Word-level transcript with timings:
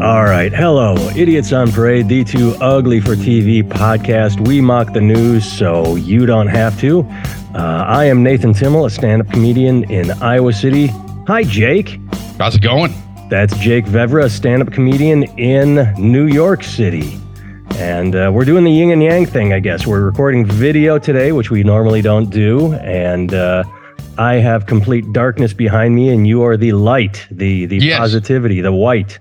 All 0.00 0.22
right. 0.24 0.52
Hello, 0.52 0.94
Idiots 1.16 1.52
on 1.52 1.72
Parade, 1.72 2.06
the 2.08 2.22
too 2.22 2.54
ugly 2.60 3.00
for 3.00 3.16
TV 3.16 3.64
podcast. 3.64 4.46
We 4.46 4.60
mock 4.60 4.92
the 4.92 5.00
news 5.00 5.50
so 5.50 5.96
you 5.96 6.24
don't 6.24 6.46
have 6.46 6.78
to. 6.80 7.00
Uh, 7.52 7.84
I 7.86 8.04
am 8.04 8.22
Nathan 8.22 8.52
Timmel, 8.54 8.86
a 8.86 8.90
stand 8.90 9.22
up 9.22 9.28
comedian 9.32 9.90
in 9.90 10.12
Iowa 10.22 10.52
City. 10.52 10.86
Hi, 11.26 11.42
Jake. 11.42 11.98
How's 12.38 12.54
it 12.54 12.62
going? 12.62 12.94
That's 13.28 13.56
Jake 13.58 13.86
Vevra, 13.86 14.24
a 14.26 14.30
stand 14.30 14.62
up 14.62 14.72
comedian 14.72 15.24
in 15.38 15.92
New 15.98 16.26
York 16.28 16.62
City. 16.62 17.18
And 17.74 18.14
uh, 18.14 18.30
we're 18.32 18.44
doing 18.44 18.62
the 18.64 18.70
yin 18.70 18.92
and 18.92 19.02
yang 19.02 19.26
thing, 19.26 19.52
I 19.52 19.58
guess. 19.58 19.84
We're 19.84 20.02
recording 20.02 20.44
video 20.46 20.98
today, 20.98 21.32
which 21.32 21.50
we 21.50 21.64
normally 21.64 22.02
don't 22.02 22.30
do. 22.30 22.72
And 22.74 23.34
uh, 23.34 23.64
I 24.16 24.34
have 24.34 24.66
complete 24.66 25.12
darkness 25.12 25.52
behind 25.52 25.96
me, 25.96 26.10
and 26.10 26.26
you 26.26 26.42
are 26.42 26.56
the 26.56 26.72
light, 26.72 27.26
the, 27.32 27.66
the 27.66 27.78
Yes. 27.78 27.98
positivity, 27.98 28.60
the 28.60 28.72
white. 28.72 29.18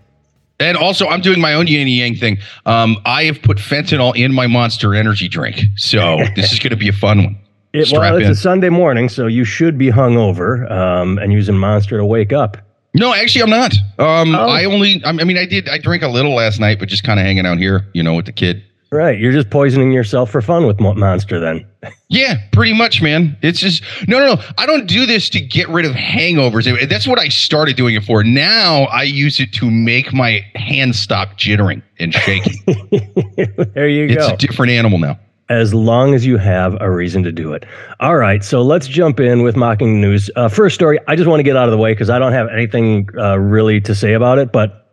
And 0.60 0.76
also, 0.76 1.08
I'm 1.08 1.22
doing 1.22 1.40
my 1.40 1.54
own 1.54 1.68
yin 1.68 1.82
and 1.82 1.90
yang 1.90 2.16
thing. 2.16 2.38
Um, 2.66 2.98
I 3.06 3.24
have 3.26 3.42
put 3.42 3.58
fentanyl 3.58 4.16
in 4.16 4.34
my 4.34 4.48
Monster 4.48 4.96
Energy 4.96 5.28
drink, 5.28 5.62
so 5.76 6.18
this 6.36 6.52
is 6.52 6.60
going 6.60 6.72
to 6.72 6.78
be 6.78 6.90
a 6.90 6.94
fun 6.94 7.24
one. 7.24 7.38
It, 7.74 7.92
well, 7.92 8.16
it's 8.16 8.26
in. 8.26 8.32
a 8.32 8.36
Sunday 8.36 8.70
morning, 8.70 9.08
so 9.08 9.28
you 9.28 9.44
should 9.44 9.78
be 9.78 9.88
hungover 9.92 10.70
um, 10.72 11.20
and 11.20 11.32
using 11.32 11.58
Monster 11.58 11.98
to 11.98 12.06
wake 12.06 12.34
up. 12.34 12.58
No, 12.96 13.14
actually, 13.14 13.44
I'm 13.44 13.50
not. 13.52 13.74
Um, 14.00 14.34
Oh. 14.34 14.48
I 14.48 14.66
only, 14.66 15.04
I 15.06 15.12
mean, 15.12 15.38
I 15.38 15.46
did, 15.46 15.70
I 15.70 15.78
drank 15.78 16.02
a 16.02 16.08
little 16.08 16.34
last 16.34 16.60
night, 16.60 16.80
but 16.80 16.90
just 16.90 17.04
kind 17.04 17.20
of 17.20 17.26
hanging 17.26 17.46
out 17.46 17.60
here, 17.60 17.86
you 17.94 18.02
know, 18.02 18.16
with 18.16 18.26
the 18.26 18.32
kid. 18.32 18.64
Right, 18.90 19.20
you're 19.20 19.34
just 19.34 19.50
poisoning 19.50 19.92
yourself 19.92 20.32
for 20.32 20.42
fun 20.42 20.66
with 20.66 20.80
Monster 20.80 21.40
then. 21.40 21.66
Yeah, 22.08 22.36
pretty 22.54 22.74
much, 22.74 23.02
man. 23.02 23.38
It's 23.42 23.60
just 23.60 23.84
no, 24.08 24.18
no, 24.20 24.36
no. 24.36 24.42
I 24.58 24.66
don't 24.66 24.88
do 24.88 25.06
this 25.06 25.30
to 25.32 25.42
get 25.42 25.68
rid 25.68 25.86
of 25.86 25.92
hangovers. 25.92 26.90
That's 26.90 27.06
what 27.06 27.20
I 27.20 27.28
started 27.28 27.76
doing 27.76 27.96
it 27.96 28.06
for. 28.06 28.24
Now 28.24 28.84
I 28.84 29.04
use 29.04 29.42
it 29.42 29.52
to 29.54 29.70
make 29.70 30.14
my 30.14 30.40
hands 30.56 30.98
stop 31.00 31.38
jittering 31.38 31.82
and 32.00 32.14
shaking. 32.14 32.54
there 33.74 33.90
you 33.90 34.06
it's 34.06 34.16
go. 34.16 34.34
It's 34.34 34.44
a 34.44 34.48
different 34.48 34.72
animal 34.72 35.00
now. 35.00 35.20
as 35.50 35.74
long 35.74 36.14
as 36.14 36.26
you 36.26 36.38
have 36.38 36.78
a 36.80 36.90
reason 36.90 37.24
to 37.24 37.32
do 37.32 37.52
it. 37.54 37.66
All 38.00 38.16
right, 38.16 38.44
so 38.44 38.62
let's 38.62 38.88
jump 38.88 39.20
in 39.20 39.44
with 39.44 39.58
mocking 39.58 40.00
news. 40.00 40.30
Uh, 40.38 40.48
first 40.48 40.76
story, 40.76 40.98
I 41.08 41.16
just 41.18 41.28
want 41.28 41.40
to 41.40 41.44
get 41.44 41.58
out 41.58 41.66
of 41.66 41.72
the 41.72 41.78
way 41.78 41.92
because 41.92 42.10
I 42.10 42.20
don't 42.20 42.34
have 42.34 42.48
anything 42.50 43.10
uh, 43.18 43.38
really 43.38 43.82
to 43.82 43.94
say 43.94 44.14
about 44.14 44.40
it, 44.40 44.52
but. 44.54 44.86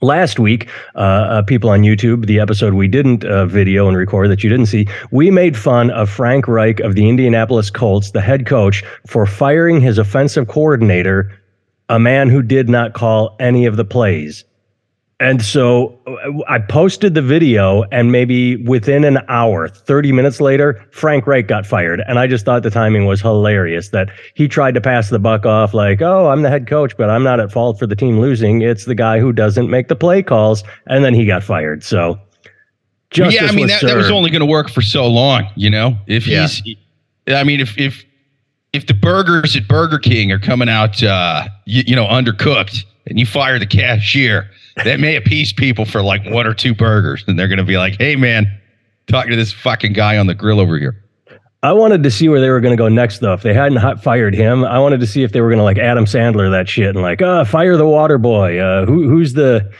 Last 0.00 0.38
week, 0.38 0.68
uh, 0.96 0.98
uh, 0.98 1.42
people 1.42 1.70
on 1.70 1.82
YouTube, 1.82 2.26
the 2.26 2.40
episode 2.40 2.74
we 2.74 2.88
didn't 2.88 3.24
uh, 3.24 3.46
video 3.46 3.88
and 3.88 3.96
record 3.96 4.30
that 4.30 4.42
you 4.44 4.50
didn't 4.50 4.66
see, 4.66 4.86
we 5.10 5.30
made 5.30 5.56
fun 5.56 5.90
of 5.90 6.10
Frank 6.10 6.46
Reich 6.48 6.80
of 6.80 6.94
the 6.94 7.08
Indianapolis 7.08 7.70
Colts, 7.70 8.10
the 8.10 8.20
head 8.20 8.46
coach, 8.46 8.82
for 9.06 9.24
firing 9.24 9.80
his 9.80 9.98
offensive 9.98 10.48
coordinator, 10.48 11.32
a 11.88 11.98
man 11.98 12.28
who 12.28 12.42
did 12.42 12.68
not 12.68 12.92
call 12.92 13.36
any 13.38 13.66
of 13.66 13.76
the 13.76 13.84
plays. 13.84 14.44
And 15.20 15.42
so 15.44 15.98
uh, 16.06 16.42
I 16.48 16.58
posted 16.58 17.14
the 17.14 17.22
video, 17.22 17.84
and 17.92 18.10
maybe 18.10 18.56
within 18.64 19.04
an 19.04 19.18
hour, 19.28 19.68
30 19.68 20.10
minutes 20.12 20.40
later, 20.40 20.84
Frank 20.90 21.26
Reich 21.26 21.46
got 21.46 21.64
fired. 21.64 22.02
And 22.08 22.18
I 22.18 22.26
just 22.26 22.44
thought 22.44 22.64
the 22.64 22.70
timing 22.70 23.06
was 23.06 23.20
hilarious 23.20 23.90
that 23.90 24.08
he 24.34 24.48
tried 24.48 24.74
to 24.74 24.80
pass 24.80 25.10
the 25.10 25.20
buck 25.20 25.46
off 25.46 25.72
like, 25.72 26.02
oh, 26.02 26.28
I'm 26.28 26.42
the 26.42 26.50
head 26.50 26.66
coach, 26.66 26.96
but 26.96 27.10
I'm 27.10 27.22
not 27.22 27.38
at 27.38 27.52
fault 27.52 27.78
for 27.78 27.86
the 27.86 27.94
team 27.94 28.18
losing. 28.18 28.60
It's 28.62 28.86
the 28.86 28.94
guy 28.96 29.20
who 29.20 29.32
doesn't 29.32 29.70
make 29.70 29.86
the 29.88 29.96
play 29.96 30.22
calls. 30.22 30.64
And 30.88 31.04
then 31.04 31.14
he 31.14 31.24
got 31.26 31.44
fired. 31.44 31.84
So 31.84 32.18
justice 33.10 33.40
yeah, 33.40 33.46
I 33.48 33.52
mean 33.52 33.62
was 33.66 33.80
that, 33.80 33.86
that 33.86 33.96
was 33.96 34.10
only 34.10 34.30
going 34.30 34.40
to 34.40 34.46
work 34.46 34.68
for 34.68 34.82
so 34.82 35.06
long, 35.06 35.48
you 35.54 35.70
know. 35.70 35.96
If 36.08 36.26
Yeah. 36.26 36.48
he's, 36.48 36.76
I 37.28 37.44
mean, 37.44 37.60
if 37.60 37.78
if 37.78 38.04
if 38.72 38.88
the 38.88 38.94
burgers 38.94 39.54
at 39.54 39.68
Burger 39.68 40.00
King 40.00 40.32
are 40.32 40.40
coming 40.40 40.68
out, 40.68 41.00
uh, 41.04 41.46
you, 41.64 41.84
you 41.86 41.94
know, 41.96 42.06
undercooked, 42.06 42.84
and 43.06 43.20
you 43.20 43.24
fire 43.26 43.56
the 43.60 43.66
cashier, 43.66 44.50
that 44.82 44.98
may 45.00 45.16
appease 45.16 45.52
people 45.52 45.84
for 45.84 46.02
like 46.02 46.24
one 46.26 46.46
or 46.46 46.54
two 46.54 46.74
burgers, 46.74 47.24
and 47.26 47.38
they're 47.38 47.48
going 47.48 47.58
to 47.58 47.64
be 47.64 47.78
like, 47.78 47.96
"Hey, 47.98 48.16
man, 48.16 48.46
talking 49.06 49.30
to 49.30 49.36
this 49.36 49.52
fucking 49.52 49.92
guy 49.92 50.18
on 50.18 50.26
the 50.26 50.34
grill 50.34 50.60
over 50.60 50.78
here." 50.78 51.00
I 51.62 51.72
wanted 51.72 52.02
to 52.02 52.10
see 52.10 52.28
where 52.28 52.42
they 52.42 52.50
were 52.50 52.60
going 52.60 52.76
to 52.76 52.80
go 52.80 52.88
next, 52.88 53.20
though. 53.20 53.32
If 53.32 53.42
they 53.42 53.54
hadn't 53.54 53.78
hot 53.78 54.02
fired 54.02 54.34
him, 54.34 54.64
I 54.64 54.78
wanted 54.78 55.00
to 55.00 55.06
see 55.06 55.22
if 55.22 55.32
they 55.32 55.40
were 55.40 55.48
going 55.48 55.58
to 55.58 55.64
like 55.64 55.78
Adam 55.78 56.04
Sandler 56.04 56.50
that 56.50 56.68
shit 56.68 56.88
and 56.88 57.00
like, 57.00 57.22
uh, 57.22 57.46
fire 57.46 57.78
the 57.78 57.86
water 57.86 58.18
boy. 58.18 58.58
Uh, 58.58 58.84
who, 58.84 59.08
who's 59.08 59.32
the 59.32 59.72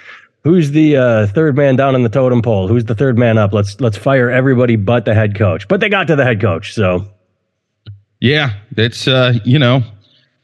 who's 0.44 0.70
the 0.70 0.96
uh, 0.96 1.26
third 1.26 1.56
man 1.56 1.76
down 1.76 1.94
in 1.94 2.02
the 2.02 2.08
totem 2.08 2.40
pole? 2.40 2.68
Who's 2.68 2.86
the 2.86 2.94
third 2.94 3.18
man 3.18 3.36
up? 3.36 3.52
Let's 3.52 3.78
let's 3.82 3.98
fire 3.98 4.30
everybody 4.30 4.76
but 4.76 5.04
the 5.04 5.12
head 5.14 5.34
coach. 5.36 5.68
But 5.68 5.80
they 5.80 5.90
got 5.90 6.06
to 6.06 6.16
the 6.16 6.24
head 6.24 6.40
coach, 6.40 6.72
so 6.72 7.06
Yeah, 8.20 8.54
that's 8.72 9.06
uh, 9.06 9.34
you 9.44 9.58
know, 9.58 9.78
it 9.78 9.84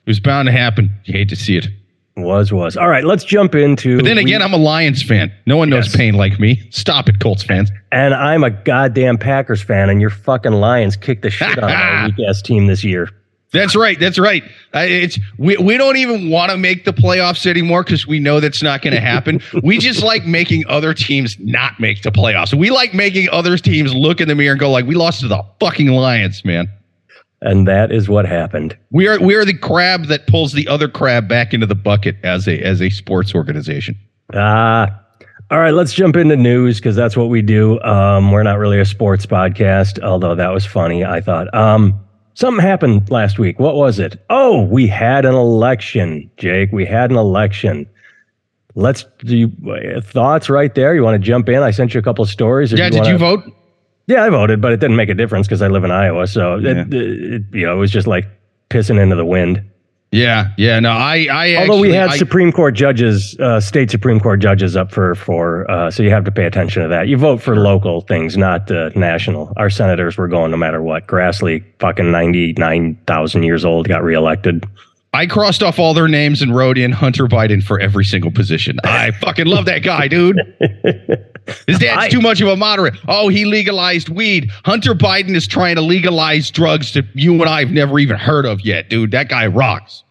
was 0.07 0.21
bound 0.21 0.45
to 0.47 0.53
happen. 0.53 0.91
You 1.05 1.15
hate 1.15 1.31
to 1.31 1.37
see 1.37 1.57
it, 1.57 1.69
was 2.23 2.53
was 2.53 2.77
all 2.77 2.89
right. 2.89 3.05
Let's 3.05 3.25
jump 3.25 3.55
into. 3.55 3.97
but 3.97 4.05
then 4.05 4.19
again, 4.19 4.43
I'm 4.43 4.53
a 4.53 4.57
Lions 4.59 5.03
fan. 5.03 5.33
No 5.47 5.57
one 5.57 5.69
knows 5.71 5.87
Yes. 5.87 5.97
pain 5.97 6.15
like 6.15 6.39
me. 6.41 6.63
Stop 6.71 7.09
it, 7.09 7.21
Colts 7.21 7.43
fans. 7.43 7.71
and 7.93 8.15
I'm 8.15 8.45
a 8.45 8.51
goddamn 8.51 9.19
Packers 9.19 9.63
fan, 9.63 9.91
and 9.91 10.01
your 10.01 10.11
fucking 10.11 10.53
Lions 10.53 10.97
kicked 10.97 11.23
the 11.23 11.31
shit 11.31 11.49
out 11.59 11.59
of 11.59 11.71
our 11.71 12.07
weak 12.17 12.29
ass 12.29 12.43
team 12.43 12.67
this 12.67 12.85
year. 12.85 13.09
That's 13.53 13.75
right. 13.75 13.99
That's 13.99 14.17
right. 14.17 14.45
Uh, 14.73 14.85
it's 14.87 15.19
we, 15.37 15.57
we 15.57 15.77
don't 15.77 15.97
even 15.97 16.31
want 16.31 16.53
to 16.53 16.57
make 16.57 16.85
the 16.85 16.93
playoffs 16.93 17.47
anymore 17.47 17.83
because 17.83 18.07
we 18.07 18.21
know 18.21 18.39
that's 18.39 18.63
not 18.63 18.81
going 18.81 18.95
to 18.95 19.01
happen. 19.01 19.41
we 19.65 19.79
just 19.79 20.05
like 20.05 20.25
making 20.25 20.63
other 20.69 20.95
teams 20.95 21.37
not 21.41 21.81
make 21.81 22.03
the 22.03 22.13
playoffs. 22.13 22.55
We 22.55 22.71
like 22.71 22.95
making 22.95 23.29
other 23.31 23.57
teams 23.59 23.93
look 23.93 24.21
in 24.21 24.29
the 24.29 24.37
mirror 24.37 24.53
and 24.53 24.61
go 24.61 24.71
like, 24.71 24.87
"We 24.87 24.95
lost 24.95 25.21
to 25.23 25.27
the 25.29 25.43
fucking 25.59 25.89
Lions, 25.89 26.45
man." 26.45 26.69
And 27.43 27.67
that 27.67 27.91
is 27.91 28.09
what 28.09 28.27
happened. 28.27 28.77
We 28.91 29.09
are 29.09 29.19
we 29.19 29.35
are 29.35 29.45
the 29.47 29.55
crab 29.57 30.07
that 30.07 30.27
pulls 30.27 30.53
the 30.53 30.69
other 30.69 30.89
crab 30.89 31.27
back 31.29 31.55
into 31.55 31.67
the 31.67 31.75
bucket 31.75 32.17
as 32.23 32.47
a 32.47 32.59
as 32.61 32.83
a 32.83 32.91
sports 32.91 33.35
organization. 33.35 33.97
Ah, 34.35 35.01
all 35.51 35.59
right. 35.59 35.73
Let's 35.73 35.93
jump 35.95 36.17
into 36.17 36.37
news 36.37 36.79
because 36.79 36.95
that's 36.97 37.17
what 37.17 37.31
we 37.31 37.41
do. 37.43 37.81
Um, 37.81 38.31
we're 38.31 38.43
not 38.43 38.59
really 38.59 38.79
a 38.79 38.85
sports 38.85 39.25
podcast, 39.25 40.03
although 40.03 40.35
that 40.35 40.53
was 40.53 40.67
funny. 40.67 41.03
I 41.05 41.21
thought. 41.23 41.53
Um, 41.55 41.99
something 42.35 42.63
happened 42.63 43.11
last 43.11 43.39
week. 43.39 43.59
What 43.59 43.75
was 43.75 43.99
it? 43.99 44.23
Oh, 44.29 44.63
we 44.67 44.87
had 44.87 45.25
an 45.25 45.35
election, 45.35 46.31
Jake. 46.37 46.71
We 46.73 46.85
had 46.85 47.11
an 47.11 47.17
election. 47.17 47.87
Let's 48.75 49.05
do 49.25 49.37
you, 49.37 50.01
thoughts 50.03 50.49
right 50.49 50.75
there. 50.75 50.95
You 50.95 51.03
want 51.03 51.15
to 51.21 51.27
jump 51.27 51.49
in? 51.49 51.57
I 51.63 51.71
sent 51.73 51.93
you 51.95 52.01
a 52.01 52.03
couple 52.03 52.25
stories. 52.27 52.71
Yeah, 52.71 52.85
do 52.89 52.91
did 52.93 52.99
wanna- 53.01 53.13
you 53.13 53.19
vote? 53.19 53.45
Yeah, 54.11 54.25
I 54.25 54.29
voted, 54.31 54.61
but 54.61 54.73
it 54.73 54.81
didn't 54.81 54.97
make 54.97 55.09
a 55.09 55.15
difference 55.15 55.47
because 55.47 55.63
I 55.63 55.69
live 55.69 55.85
in 55.85 55.93
Iowa. 55.93 56.27
So 56.27 56.57
it, 56.57 56.63
Yeah. 56.65 56.85
it, 56.91 57.43
you 57.53 57.65
know, 57.67 57.75
it 57.75 57.79
was 57.79 57.93
just 57.93 58.09
like 58.09 58.27
pissing 58.69 59.01
into 59.01 59.15
the 59.15 59.25
wind. 59.25 59.63
Yeah, 60.13 60.49
yeah. 60.59 60.81
No, 60.81 60.91
I 60.91 61.29
I 61.31 61.55
Although 61.59 61.79
we 61.79 61.93
had 61.95 62.09
I- 62.11 62.17
Supreme 62.17 62.51
Court 62.51 62.75
judges, 62.75 63.37
uh, 63.39 63.61
state 63.61 63.93
Supreme 63.93 64.19
Court 64.19 64.41
judges 64.41 64.77
up 64.77 64.91
for 64.91 65.15
for, 65.15 65.71
uh, 65.71 65.89
so 65.93 66.03
you 66.03 66.11
have 66.11 66.25
to 66.25 66.33
pay 66.33 66.47
attention 66.47 66.83
to 66.83 66.89
that. 66.89 67.07
You 67.07 67.17
vote 67.17 67.41
for 67.41 67.55
local 67.55 68.01
things, 68.01 68.37
not 68.37 68.69
uh, 68.73 68.91
national. 68.97 69.53
Our 69.57 69.71
senators 69.71 70.17
were 70.19 70.27
going 70.27 70.51
no 70.51 70.57
matter 70.57 70.83
what. 70.83 71.07
Grassley, 71.07 71.63
fucking 71.79 72.11
ninety 72.11 72.55
nine 72.59 72.99
thousand 73.07 73.45
years 73.45 73.65
old, 73.65 73.87
got 73.87 74.03
reelected. 74.03 74.67
I 75.13 75.27
crossed 75.27 75.63
off 75.63 75.79
all 75.79 75.93
their 75.93 76.07
names 76.07 76.41
and 76.41 76.55
wrote 76.55 76.79
in 76.79 76.93
Hunter 76.93 77.27
Biden 77.27 77.63
for 77.63 77.81
every 77.81 78.05
single 78.05 78.31
position. 78.31 78.79
I 78.85 79.11
fucking 79.21 79.47
love 79.47 79.65
that 79.65 79.81
guy, 79.83 80.07
dude. 80.07 80.39
His 81.67 81.79
dad's 81.81 82.05
I- 82.05 82.09
too 82.09 82.21
much 82.21 82.41
of 82.41 82.49
a 82.49 82.57
moderate. 82.57 82.95
Oh, 83.09 83.29
he 83.29 83.45
legalized 83.45 84.09
weed. 84.09 84.51
Hunter 84.65 84.95
Biden 84.95 85.35
is 85.35 85.47
trying 85.49 85.75
to 85.77 85.83
legalize 85.83 86.51
drugs 86.51 86.93
that 86.95 87.07
you 87.15 87.33
and 87.35 87.45
I 87.45 87.61
have 87.61 87.73
never 87.73 87.99
even 87.99 88.17
heard 88.17 88.47
of 88.47 88.61
yet, 88.61 88.89
dude. 88.89 89.11
That 89.11 89.29
guy 89.29 89.47
rocks. 89.49 90.05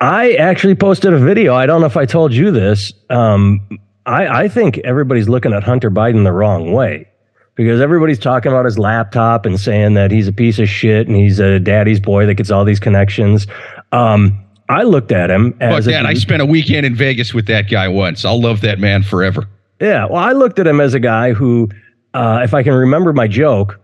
I 0.00 0.32
actually 0.34 0.74
posted 0.74 1.12
a 1.12 1.18
video. 1.18 1.54
I 1.54 1.66
don't 1.66 1.80
know 1.80 1.86
if 1.86 1.96
I 1.96 2.04
told 2.04 2.32
you 2.32 2.50
this. 2.50 2.92
Um, 3.10 3.78
I, 4.04 4.26
I 4.26 4.48
think 4.48 4.78
everybody's 4.78 5.28
looking 5.28 5.52
at 5.52 5.62
Hunter 5.62 5.90
Biden 5.90 6.24
the 6.24 6.32
wrong 6.32 6.72
way 6.72 7.06
because 7.54 7.80
everybody's 7.80 8.18
talking 8.18 8.50
about 8.50 8.64
his 8.64 8.78
laptop 8.78 9.46
and 9.46 9.58
saying 9.60 9.94
that 9.94 10.10
he's 10.10 10.28
a 10.28 10.32
piece 10.32 10.58
of 10.58 10.68
shit 10.68 11.06
and 11.06 11.16
he's 11.16 11.38
a 11.38 11.58
daddy's 11.60 12.00
boy 12.00 12.26
that 12.26 12.34
gets 12.34 12.50
all 12.50 12.64
these 12.64 12.80
connections. 12.80 13.46
Um, 13.92 14.40
I 14.68 14.82
looked 14.82 15.12
at 15.12 15.30
him 15.30 15.52
Fuck 15.52 15.62
as 15.62 15.86
a 15.86 15.90
that. 15.90 16.06
I 16.06 16.14
spent 16.14 16.42
a 16.42 16.46
weekend 16.46 16.86
in 16.86 16.94
Vegas 16.94 17.34
with 17.34 17.46
that 17.46 17.70
guy 17.70 17.88
once. 17.88 18.24
I'll 18.24 18.40
love 18.40 18.60
that 18.62 18.78
man 18.78 19.02
forever. 19.02 19.48
Yeah, 19.80 20.06
well, 20.06 20.22
I 20.22 20.32
looked 20.32 20.58
at 20.58 20.66
him 20.66 20.80
as 20.80 20.94
a 20.94 21.00
guy 21.00 21.32
who, 21.32 21.68
uh, 22.14 22.40
if 22.42 22.54
I 22.54 22.62
can 22.62 22.74
remember 22.74 23.12
my 23.12 23.28
joke, 23.28 23.80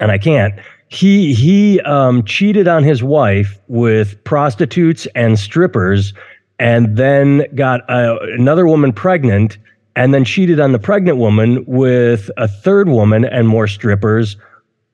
and 0.00 0.10
I 0.10 0.18
can't, 0.18 0.54
he 0.88 1.32
he 1.32 1.80
um, 1.80 2.24
cheated 2.24 2.68
on 2.68 2.84
his 2.84 3.02
wife 3.02 3.58
with 3.68 4.22
prostitutes 4.24 5.06
and 5.14 5.38
strippers, 5.38 6.12
and 6.58 6.96
then 6.96 7.46
got 7.54 7.88
uh, 7.88 8.18
another 8.36 8.66
woman 8.66 8.92
pregnant, 8.92 9.56
and 9.96 10.12
then 10.12 10.24
cheated 10.24 10.60
on 10.60 10.72
the 10.72 10.78
pregnant 10.78 11.18
woman 11.18 11.64
with 11.66 12.30
a 12.36 12.48
third 12.48 12.88
woman 12.88 13.24
and 13.24 13.48
more 13.48 13.66
strippers, 13.66 14.36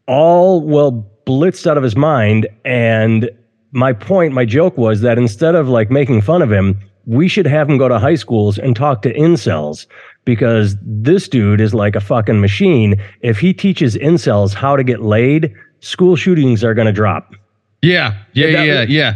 all 0.06 0.60
well 0.60 1.06
blitzed 1.26 1.66
out 1.66 1.76
of 1.76 1.82
his 1.82 1.96
mind. 1.96 2.48
And 2.64 3.30
my 3.72 3.92
point, 3.92 4.32
my 4.32 4.44
joke 4.44 4.76
was 4.76 5.00
that 5.00 5.18
instead 5.18 5.54
of 5.54 5.68
like 5.68 5.90
making 5.90 6.22
fun 6.22 6.42
of 6.42 6.50
him, 6.50 6.78
we 7.06 7.28
should 7.28 7.46
have 7.46 7.68
him 7.68 7.78
go 7.78 7.88
to 7.88 7.98
high 7.98 8.14
schools 8.14 8.58
and 8.58 8.76
talk 8.76 9.02
to 9.02 9.12
incels 9.14 9.86
because 10.24 10.76
this 10.82 11.28
dude 11.28 11.60
is 11.60 11.72
like 11.74 11.96
a 11.96 12.00
fucking 12.00 12.40
machine. 12.40 13.00
If 13.20 13.38
he 13.38 13.52
teaches 13.52 13.96
incels 13.96 14.54
how 14.54 14.76
to 14.76 14.84
get 14.84 15.00
laid, 15.00 15.54
school 15.80 16.14
shootings 16.14 16.62
are 16.62 16.74
going 16.74 16.86
to 16.86 16.92
drop. 16.92 17.34
Yeah, 17.82 18.22
yeah, 18.34 18.62
yeah, 18.62 18.82
yeah. 18.82 19.14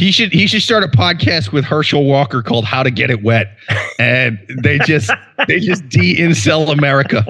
He 0.00 0.12
should 0.12 0.32
he 0.32 0.46
should 0.46 0.62
start 0.62 0.82
a 0.82 0.88
podcast 0.88 1.52
with 1.52 1.62
Herschel 1.62 2.06
Walker 2.06 2.42
called 2.42 2.64
How 2.64 2.82
to 2.82 2.90
Get 2.90 3.10
It 3.10 3.22
Wet, 3.22 3.54
and 3.98 4.38
they 4.62 4.78
just 4.78 5.10
they 5.46 5.60
just 5.60 5.86
de 5.90 6.16
incel 6.16 6.72
America. 6.72 7.22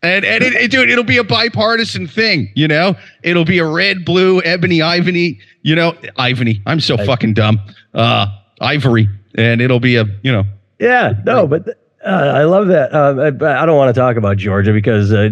And 0.00 0.24
and 0.24 0.44
it, 0.44 0.54
it, 0.54 0.70
dude, 0.70 0.90
it'll 0.90 1.02
be 1.02 1.16
a 1.16 1.24
bipartisan 1.24 2.06
thing, 2.06 2.52
you 2.54 2.68
know. 2.68 2.94
It'll 3.24 3.44
be 3.44 3.58
a 3.58 3.66
red, 3.66 4.04
blue, 4.04 4.40
ebony, 4.42 4.80
ivory, 4.80 5.40
you 5.62 5.74
know, 5.74 5.92
ivory. 6.16 6.62
I'm 6.66 6.78
so 6.78 6.96
fucking 6.98 7.34
dumb. 7.34 7.60
Uh, 7.92 8.28
ivory, 8.60 9.08
and 9.34 9.60
it'll 9.60 9.80
be 9.80 9.96
a, 9.96 10.04
you 10.22 10.30
know. 10.30 10.44
Yeah, 10.78 11.14
no, 11.24 11.48
but 11.48 11.66
uh, 12.06 12.10
I 12.10 12.44
love 12.44 12.68
that. 12.68 12.94
Uh, 12.94 13.44
I, 13.44 13.62
I, 13.62 13.66
don't 13.66 13.76
want 13.76 13.92
to 13.92 14.00
talk 14.00 14.16
about 14.16 14.36
Georgia 14.36 14.72
because 14.72 15.12
uh, 15.12 15.30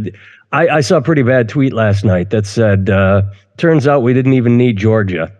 I, 0.51 0.67
I, 0.67 0.81
saw 0.81 0.97
a 0.97 1.03
pretty 1.03 1.23
bad 1.23 1.49
tweet 1.49 1.73
last 1.73 2.05
night 2.05 2.31
that 2.31 2.45
said, 2.45 2.91
uh, 2.91 3.23
"Turns 3.57 3.87
out 3.87 4.03
we 4.03 4.13
didn't 4.13 4.33
even 4.33 4.57
need 4.57 4.79
Georgia." 4.79 5.33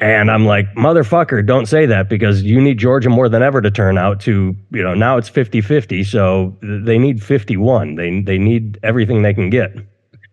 And 0.00 0.30
I'm 0.30 0.46
like, 0.46 0.66
motherfucker, 0.74 1.44
don't 1.44 1.66
say 1.66 1.84
that 1.84 2.08
because 2.08 2.42
you 2.42 2.58
need 2.58 2.78
Georgia 2.78 3.10
more 3.10 3.28
than 3.28 3.42
ever 3.42 3.60
to 3.60 3.70
turn 3.70 3.98
out 3.98 4.18
to, 4.20 4.56
you 4.70 4.82
know, 4.82 4.94
now 4.94 5.18
it's 5.18 5.28
50 5.28 5.60
50. 5.60 6.04
So 6.04 6.56
they 6.62 6.98
need 6.98 7.22
51. 7.22 7.96
They, 7.96 8.22
they 8.22 8.38
need 8.38 8.78
everything 8.82 9.20
they 9.20 9.34
can 9.34 9.50
get. 9.50 9.72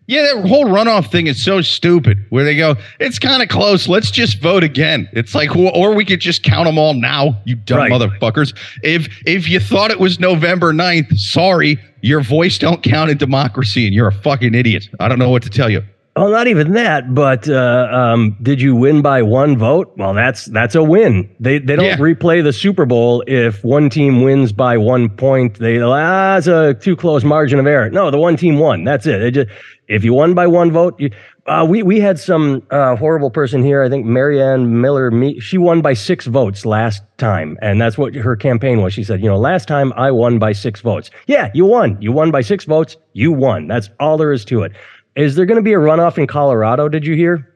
Yeah, 0.10 0.22
that 0.22 0.48
whole 0.48 0.68
runoff 0.68 1.12
thing 1.12 1.28
is 1.28 1.44
so 1.44 1.62
stupid 1.62 2.26
where 2.30 2.46
they 2.46 2.56
go, 2.56 2.76
it's 3.02 3.20
kind 3.20 3.44
of 3.44 3.50
close. 3.50 3.90
Let's 3.90 4.10
just 4.10 4.42
vote 4.42 4.64
again. 4.64 5.10
It's 5.12 5.36
like, 5.36 5.54
or 5.54 5.94
we 5.94 6.06
could 6.06 6.22
just 6.22 6.44
count 6.44 6.66
them 6.66 6.78
all 6.78 6.94
now, 6.94 7.38
you 7.44 7.56
dumb 7.56 7.80
right. 7.80 7.92
motherfuckers. 7.92 8.58
If 8.84 9.10
if 9.26 9.50
you 9.50 9.60
thought 9.60 9.92
it 9.92 10.00
was 10.00 10.18
November 10.18 10.72
9th, 10.72 11.18
sorry, 11.20 11.78
your 12.02 12.22
voice 12.22 12.58
don't 12.58 12.82
count 12.82 13.12
in 13.12 13.18
democracy 13.18 13.86
and 13.86 13.94
you're 13.94 14.08
a 14.08 14.14
fucking 14.14 14.56
idiot. 14.56 14.88
I 15.02 15.10
don't 15.10 15.20
know 15.20 15.30
what 15.30 15.44
to 15.44 15.50
tell 15.50 15.70
you. 15.70 15.84
Well, 16.18 16.30
not 16.30 16.48
even 16.48 16.74
that, 16.74 17.14
but 17.14 17.48
uh, 17.48 17.88
um, 17.92 18.38
did 18.42 18.60
you 18.60 18.76
win 18.76 19.04
by 19.04 19.22
one 19.22 19.58
vote? 19.58 19.94
Well, 19.98 20.16
that's 20.16 20.46
that's 20.46 20.74
a 20.74 20.84
win. 20.84 21.30
They 21.40 21.60
they 21.60 21.76
don't 21.76 21.86
yeah. 21.86 21.98
replay 21.98 22.44
the 22.44 22.54
Super 22.54 22.86
Bowl 22.86 23.24
if 23.28 23.64
one 23.64 23.90
team 23.90 24.24
wins 24.24 24.52
by 24.52 24.78
one 24.78 25.10
point. 25.10 25.60
They 25.60 25.80
ah, 25.80 26.38
it's 26.38 26.48
a 26.48 26.74
too 26.74 26.96
close 26.96 27.24
margin 27.24 27.60
of 27.60 27.68
error. 27.68 27.90
No, 27.92 28.10
the 28.10 28.18
one 28.18 28.36
team 28.36 28.58
won. 28.58 28.84
That's 28.84 29.06
it. 29.06 29.22
it 29.22 29.32
just, 29.32 29.50
if 29.88 30.04
you 30.04 30.14
won 30.14 30.34
by 30.34 30.48
one 30.48 30.72
vote, 30.72 31.00
you, 31.00 31.12
uh, 31.46 31.66
we 31.70 31.82
we 31.84 32.00
had 32.00 32.20
some 32.20 32.62
uh, 32.72 32.96
horrible 32.96 33.30
person 33.30 33.64
here. 33.64 33.84
I 33.84 33.90
think 33.90 34.06
Marianne 34.06 34.82
Miller. 34.82 35.12
Me, 35.12 35.40
she 35.40 35.58
won 35.58 35.82
by 35.82 35.94
six 35.94 36.26
votes 36.26 36.66
last 36.66 37.04
time, 37.18 37.58
and 37.62 37.80
that's 37.80 37.98
what 37.98 38.16
her 38.16 38.36
campaign 38.36 38.82
was. 38.82 38.94
She 38.94 39.04
said, 39.04 39.22
you 39.22 39.30
know, 39.30 39.38
last 39.38 39.68
time 39.68 39.94
I 39.94 40.12
won 40.12 40.40
by 40.40 40.52
six 40.52 40.82
votes. 40.82 41.10
Yeah, 41.28 41.52
you 41.54 41.66
won. 41.66 42.02
You 42.02 42.12
won 42.12 42.32
by 42.32 42.42
six 42.42 42.66
votes. 42.66 42.98
You 43.14 43.32
won. 43.32 43.68
That's 43.68 43.90
all 44.00 44.18
there 44.18 44.34
is 44.34 44.44
to 44.46 44.64
it. 44.64 44.74
Is 45.18 45.36
there 45.36 45.46
going 45.46 45.58
to 45.58 45.64
be 45.64 45.74
a 45.74 45.78
runoff 45.78 46.18
in 46.18 46.28
Colorado? 46.28 46.88
Did 46.88 47.06
you 47.06 47.16
hear? 47.16 47.52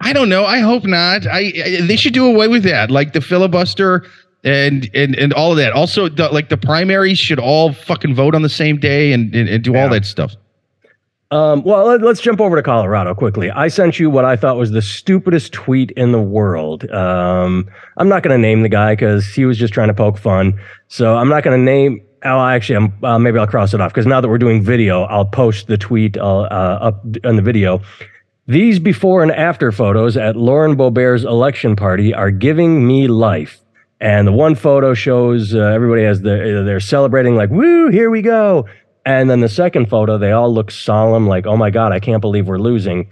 I 0.00 0.12
don't 0.12 0.28
know. 0.28 0.44
I 0.44 0.58
hope 0.58 0.84
not. 0.84 1.26
I, 1.26 1.52
I, 1.64 1.80
they 1.82 1.96
should 1.96 2.14
do 2.14 2.26
away 2.26 2.48
with 2.48 2.64
that, 2.64 2.90
like 2.90 3.12
the 3.12 3.20
filibuster 3.20 4.04
and 4.42 4.90
and 4.94 5.14
and 5.14 5.32
all 5.34 5.52
of 5.52 5.58
that. 5.58 5.72
Also, 5.72 6.08
the, 6.08 6.28
like 6.30 6.48
the 6.48 6.56
primaries 6.56 7.18
should 7.18 7.38
all 7.38 7.72
fucking 7.72 8.14
vote 8.14 8.34
on 8.34 8.42
the 8.42 8.48
same 8.48 8.78
day 8.78 9.12
and 9.12 9.32
and, 9.34 9.48
and 9.48 9.62
do 9.62 9.72
yeah. 9.72 9.84
all 9.84 9.90
that 9.90 10.04
stuff. 10.04 10.34
Um, 11.30 11.62
well, 11.62 11.86
let, 11.86 12.02
us 12.02 12.20
jump 12.20 12.42
over 12.42 12.56
to 12.56 12.62
Colorado 12.62 13.14
quickly. 13.14 13.50
I 13.50 13.68
sent 13.68 13.98
you 13.98 14.10
what 14.10 14.26
I 14.26 14.36
thought 14.36 14.58
was 14.58 14.72
the 14.72 14.82
stupidest 14.82 15.54
tweet 15.54 15.90
in 15.92 16.12
the 16.12 16.20
world. 16.20 16.90
Um, 16.90 17.70
I'm 17.96 18.08
not 18.08 18.22
going 18.22 18.36
to 18.36 18.38
name 18.38 18.62
the 18.62 18.68
guy 18.68 18.92
because 18.92 19.26
he 19.28 19.46
was 19.46 19.56
just 19.56 19.72
trying 19.72 19.88
to 19.88 19.94
poke 19.94 20.18
fun. 20.18 20.60
So 20.88 21.16
I'm 21.16 21.30
not 21.30 21.42
going 21.42 21.58
to 21.58 21.64
name 21.64 22.04
Oh, 22.24 22.40
actually, 22.40 22.92
uh, 23.02 23.18
maybe 23.18 23.38
I'll 23.38 23.46
cross 23.48 23.74
it 23.74 23.80
off 23.80 23.92
because 23.92 24.06
now 24.06 24.20
that 24.20 24.28
we're 24.28 24.38
doing 24.38 24.62
video, 24.62 25.02
I'll 25.02 25.24
post 25.24 25.66
the 25.66 25.76
tweet 25.76 26.16
uh, 26.16 26.42
uh, 26.42 26.78
up 26.80 27.04
on 27.24 27.36
the 27.36 27.42
video. 27.42 27.82
These 28.46 28.78
before 28.78 29.22
and 29.22 29.32
after 29.32 29.72
photos 29.72 30.16
at 30.16 30.36
Lauren 30.36 30.76
Boebert's 30.76 31.24
election 31.24 31.74
party 31.74 32.14
are 32.14 32.30
giving 32.30 32.86
me 32.86 33.08
life. 33.08 33.60
And 34.00 34.26
the 34.26 34.32
one 34.32 34.54
photo 34.54 34.94
shows 34.94 35.54
uh, 35.54 35.58
everybody 35.60 36.02
has 36.02 36.22
the 36.22 36.62
they're 36.64 36.80
celebrating 36.80 37.36
like 37.36 37.50
woo, 37.50 37.88
here 37.88 38.10
we 38.10 38.22
go. 38.22 38.66
And 39.04 39.28
then 39.28 39.40
the 39.40 39.48
second 39.48 39.88
photo, 39.88 40.18
they 40.18 40.32
all 40.32 40.52
look 40.52 40.70
solemn, 40.70 41.26
like 41.26 41.46
oh 41.46 41.56
my 41.56 41.70
god, 41.70 41.92
I 41.92 42.00
can't 42.00 42.20
believe 42.20 42.46
we're 42.46 42.58
losing. 42.58 43.08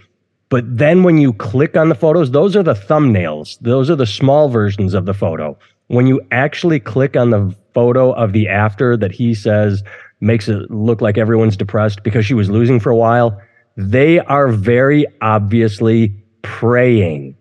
But 0.49 0.65
then 0.67 1.03
when 1.03 1.17
you 1.17 1.31
click 1.31 1.77
on 1.77 1.87
the 1.87 1.95
photos, 1.95 2.31
those 2.31 2.57
are 2.57 2.63
the 2.63 2.73
thumbnails. 2.73 3.57
Those 3.59 3.89
are 3.89 3.95
the 3.95 4.05
small 4.05 4.49
versions 4.49 4.93
of 4.93 5.05
the 5.05 5.13
photo. 5.13 5.57
When 5.91 6.07
you 6.07 6.21
actually 6.31 6.79
click 6.79 7.17
on 7.17 7.31
the 7.31 7.55
photo 7.73 8.11
of 8.13 8.33
the 8.33 8.47
after 8.47 8.95
that 8.97 9.11
he 9.11 9.33
says 9.33 9.83
makes 10.21 10.47
it 10.47 10.71
look 10.71 11.01
like 11.01 11.17
everyone's 11.17 11.57
depressed 11.57 12.03
because 12.03 12.25
she 12.25 12.33
was 12.33 12.49
losing 12.49 12.79
for 12.79 12.91
a 12.91 12.95
while, 12.95 13.41
they 13.75 14.19
are 14.19 14.47
very 14.47 15.05
obviously 15.21 16.13
praying. 16.43 17.35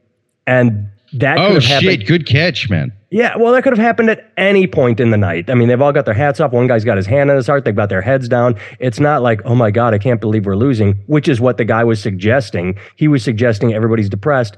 And 0.46 0.88
that 1.12 1.38
oh 1.38 1.60
shit, 1.60 2.06
good 2.06 2.26
catch, 2.26 2.68
man. 2.68 2.92
Yeah, 3.10 3.36
well, 3.36 3.52
that 3.52 3.62
could 3.62 3.72
have 3.72 3.84
happened 3.84 4.10
at 4.10 4.32
any 4.36 4.66
point 4.66 4.98
in 4.98 5.10
the 5.10 5.16
night. 5.16 5.50
I 5.50 5.54
mean, 5.54 5.68
they've 5.68 5.80
all 5.80 5.92
got 5.92 6.04
their 6.04 6.14
hats 6.14 6.40
up. 6.40 6.52
One 6.52 6.66
guy's 6.66 6.84
got 6.84 6.96
his 6.96 7.06
hand 7.06 7.30
on 7.30 7.36
his 7.36 7.46
heart. 7.46 7.64
They've 7.64 7.74
got 7.74 7.88
their 7.88 8.02
heads 8.02 8.28
down. 8.28 8.56
It's 8.78 9.00
not 9.00 9.22
like, 9.22 9.42
oh 9.44 9.56
my 9.56 9.70
God, 9.70 9.94
I 9.94 9.98
can't 9.98 10.20
believe 10.20 10.46
we're 10.46 10.56
losing, 10.56 10.94
which 11.06 11.28
is 11.28 11.40
what 11.40 11.56
the 11.56 11.64
guy 11.64 11.82
was 11.82 12.00
suggesting. 12.00 12.78
He 12.96 13.08
was 13.08 13.24
suggesting 13.24 13.74
everybody's 13.74 14.08
depressed. 14.08 14.56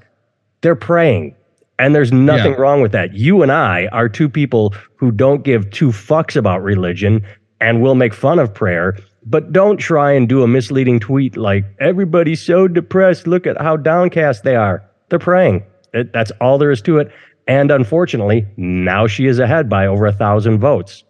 They're 0.62 0.76
praying. 0.76 1.34
And 1.82 1.96
there's 1.96 2.12
nothing 2.12 2.52
yeah. 2.52 2.58
wrong 2.58 2.80
with 2.80 2.92
that. 2.92 3.12
You 3.12 3.42
and 3.42 3.50
I 3.50 3.88
are 3.88 4.08
two 4.08 4.28
people 4.28 4.72
who 4.94 5.10
don't 5.10 5.42
give 5.42 5.68
two 5.70 5.88
fucks 5.88 6.36
about 6.36 6.62
religion 6.62 7.26
and 7.60 7.82
will 7.82 7.96
make 7.96 8.14
fun 8.14 8.38
of 8.38 8.54
prayer, 8.54 8.96
but 9.26 9.52
don't 9.52 9.78
try 9.78 10.12
and 10.12 10.28
do 10.28 10.44
a 10.44 10.46
misleading 10.46 11.00
tweet 11.00 11.36
like, 11.36 11.64
everybody's 11.80 12.40
so 12.40 12.68
depressed. 12.68 13.26
Look 13.26 13.48
at 13.48 13.60
how 13.60 13.76
downcast 13.76 14.44
they 14.44 14.54
are. 14.54 14.88
They're 15.08 15.18
praying. 15.18 15.64
It, 15.92 16.12
that's 16.12 16.30
all 16.40 16.56
there 16.56 16.70
is 16.70 16.80
to 16.82 16.98
it. 16.98 17.10
And 17.48 17.72
unfortunately, 17.72 18.46
now 18.56 19.08
she 19.08 19.26
is 19.26 19.40
ahead 19.40 19.68
by 19.68 19.84
over 19.88 20.06
a 20.06 20.12
thousand 20.12 20.60
votes. 20.60 21.02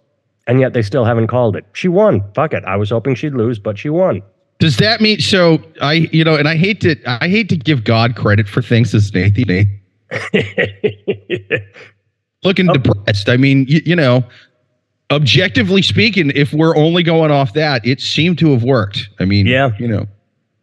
And 0.46 0.58
yet 0.58 0.72
they 0.72 0.80
still 0.80 1.04
haven't 1.04 1.26
called 1.26 1.54
it. 1.54 1.66
She 1.74 1.88
won. 1.88 2.24
Fuck 2.34 2.54
it. 2.54 2.64
I 2.64 2.76
was 2.76 2.88
hoping 2.88 3.14
she'd 3.14 3.34
lose, 3.34 3.58
but 3.58 3.78
she 3.78 3.90
won. 3.90 4.22
Does 4.58 4.78
that 4.78 5.02
mean 5.02 5.20
so? 5.20 5.62
I 5.82 6.08
you 6.12 6.24
know, 6.24 6.36
and 6.36 6.48
I 6.48 6.56
hate 6.56 6.80
to 6.80 6.96
I 7.04 7.28
hate 7.28 7.50
to 7.50 7.56
give 7.56 7.84
God 7.84 8.16
credit 8.16 8.48
for 8.48 8.62
things 8.62 8.94
as 8.94 9.12
Nathan. 9.12 9.81
Looking 12.44 12.68
oh. 12.70 12.74
depressed. 12.74 13.28
I 13.28 13.36
mean, 13.36 13.66
you, 13.68 13.80
you 13.84 13.96
know, 13.96 14.24
objectively 15.10 15.82
speaking, 15.82 16.32
if 16.34 16.52
we're 16.52 16.76
only 16.76 17.02
going 17.02 17.30
off 17.30 17.52
that, 17.54 17.86
it 17.86 18.00
seemed 18.00 18.38
to 18.40 18.50
have 18.52 18.64
worked. 18.64 19.08
I 19.20 19.24
mean, 19.24 19.46
yeah, 19.46 19.70
you 19.78 19.88
know, 19.88 20.06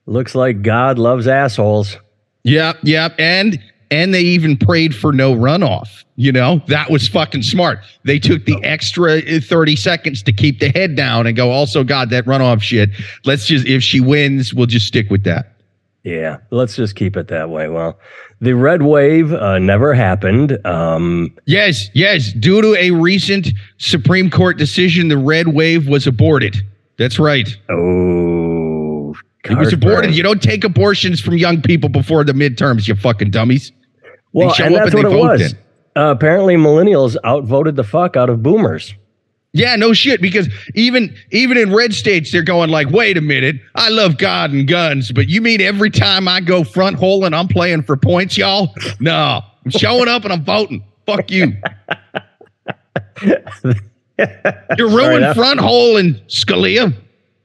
looks 0.06 0.36
like 0.36 0.62
God 0.62 1.00
loves 1.00 1.28
assholes. 1.28 1.98
Yeah, 2.44 2.74
yeah, 2.84 3.10
and 3.18 3.59
and 3.92 4.14
they 4.14 4.21
even 4.21 4.57
prayed 4.57 4.95
for 4.95 5.12
no 5.12 5.33
runoff. 5.33 6.04
You 6.16 6.31
know, 6.31 6.62
that 6.68 6.90
was 6.90 7.07
fucking 7.07 7.44
smart. 7.44 7.80
They 8.04 8.19
took 8.19 8.45
the 8.45 8.62
extra 8.64 9.19
uh, 9.19 9.40
30 9.40 9.76
seconds 9.78 10.21
to 10.23 10.33
keep 10.33 10.59
the 10.59 10.69
head 10.69 10.95
down 10.95 11.26
and 11.28 11.35
go, 11.35 11.50
also, 11.50 11.83
God, 11.83 12.09
that 12.09 12.26
runoff 12.26 12.62
shit. 12.62 12.90
Let's 13.23 13.45
just, 13.45 13.66
if 13.66 13.81
she 13.81 14.02
wins, 14.02 14.54
we'll 14.54 14.66
just 14.66 14.85
stick 14.85 15.09
with 15.09 15.23
that. 15.23 15.56
Yeah, 16.03 16.37
let's 16.49 16.75
just 16.75 16.95
keep 16.95 17.18
it 17.18 17.27
that 17.27 17.49
way. 17.49 17.68
Well, 17.68 17.99
the 18.39 18.53
red 18.53 18.83
wave 18.83 19.33
uh, 19.33 19.59
never 19.59 19.94
happened. 19.94 20.65
Um, 20.65 21.35
yes, 21.45 21.89
yes. 21.94 22.31
Due 22.31 22.61
to 22.61 22.75
a 22.75 22.91
recent 22.91 23.49
Supreme 23.77 24.29
Court 24.29 24.57
decision, 24.57 25.09
the 25.09 25.18
red 25.18 25.49
wave 25.49 25.87
was 25.87 26.07
aborted. 26.07 26.56
That's 26.97 27.19
right. 27.19 27.49
Oh, 27.69 29.13
it 29.44 29.57
was 29.57 29.73
aborted. 29.73 30.15
You 30.15 30.23
don't 30.23 30.41
take 30.41 30.63
abortions 30.63 31.19
from 31.19 31.37
young 31.37 31.61
people 31.61 31.89
before 31.89 32.23
the 32.23 32.33
midterms, 32.33 32.87
you 32.87 32.95
fucking 32.95 33.31
dummies. 33.31 33.71
Well, 34.31 34.53
and 34.59 34.75
that's 34.75 34.94
and 34.94 35.03
what 35.03 35.11
it 35.11 35.18
was. 35.18 35.53
Uh, 35.95 36.11
apparently, 36.11 36.56
millennials 36.56 37.18
outvoted 37.25 37.75
the 37.75 37.83
fuck 37.83 38.15
out 38.15 38.29
of 38.29 38.44
boomers. 38.44 38.94
Yeah, 39.53 39.75
no 39.75 39.94
shit. 39.94 40.21
Because 40.21 40.47
even 40.75 41.15
even 41.31 41.57
in 41.57 41.73
red 41.73 41.94
states, 41.94 42.31
they're 42.31 42.44
going 42.44 42.69
like, 42.69 42.89
"Wait 42.89 43.18
a 43.18 43.21
minute, 43.21 43.57
I 43.75 43.89
love 43.89 44.18
God 44.18 44.51
and 44.51 44.68
guns, 44.68 45.11
but 45.11 45.27
you 45.27 45.41
mean 45.41 45.59
every 45.59 45.89
time 45.89 46.27
I 46.27 46.39
go 46.39 46.63
front 46.63 46.97
hole 46.97 47.25
and 47.25 47.35
I'm 47.35 47.47
playing 47.47 47.83
for 47.83 47.97
points, 47.97 48.37
y'all? 48.37 48.73
No, 48.99 49.41
I'm 49.65 49.71
showing 49.71 50.07
up 50.07 50.23
and 50.23 50.33
I'm 50.33 50.44
voting. 50.44 50.83
Fuck 51.06 51.31
you." 51.31 51.53
You're 54.77 54.89
ruined 54.89 55.33
front 55.35 55.59
hole 55.59 55.97
and 55.97 56.15
Scalia. 56.27 56.94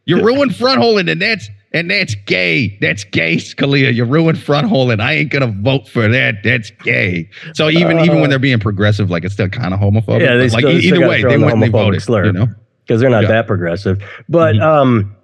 You're 0.06 0.24
ruined 0.24 0.54
front 0.54 0.80
hole 0.80 0.98
in 0.98 1.06
the 1.06 1.14
Nets. 1.14 1.48
And 1.74 1.90
that's 1.90 2.14
gay. 2.14 2.78
That's 2.80 3.02
gay, 3.02 3.34
Scalia. 3.36 3.92
You 3.92 4.04
ruined 4.04 4.38
front 4.38 4.68
hole, 4.68 4.92
and 4.92 5.02
I 5.02 5.14
ain't 5.14 5.32
gonna 5.32 5.48
vote 5.48 5.88
for 5.88 6.06
that. 6.06 6.36
That's 6.44 6.70
gay. 6.70 7.28
So 7.54 7.68
even 7.68 7.98
uh, 7.98 8.04
even 8.04 8.20
when 8.20 8.30
they're 8.30 8.38
being 8.38 8.60
progressive, 8.60 9.10
like 9.10 9.24
it's 9.24 9.34
still 9.34 9.48
kind 9.48 9.74
of 9.74 9.80
homophobic. 9.80 10.20
Yeah, 10.20 10.36
they 10.36 10.48
still, 10.48 10.70
like 10.70 10.84
either 10.84 11.08
way, 11.08 11.22
they 11.22 11.36
went 11.36 11.54
and 11.54 11.62
they 11.62 11.68
voted. 11.68 12.00
Slur, 12.00 12.26
you 12.26 12.32
know, 12.32 12.46
because 12.86 13.00
they're 13.00 13.10
not 13.10 13.24
yeah. 13.24 13.30
that 13.30 13.48
progressive. 13.48 14.00
But 14.28 14.54
mm-hmm. 14.54 14.62
um, 14.62 15.16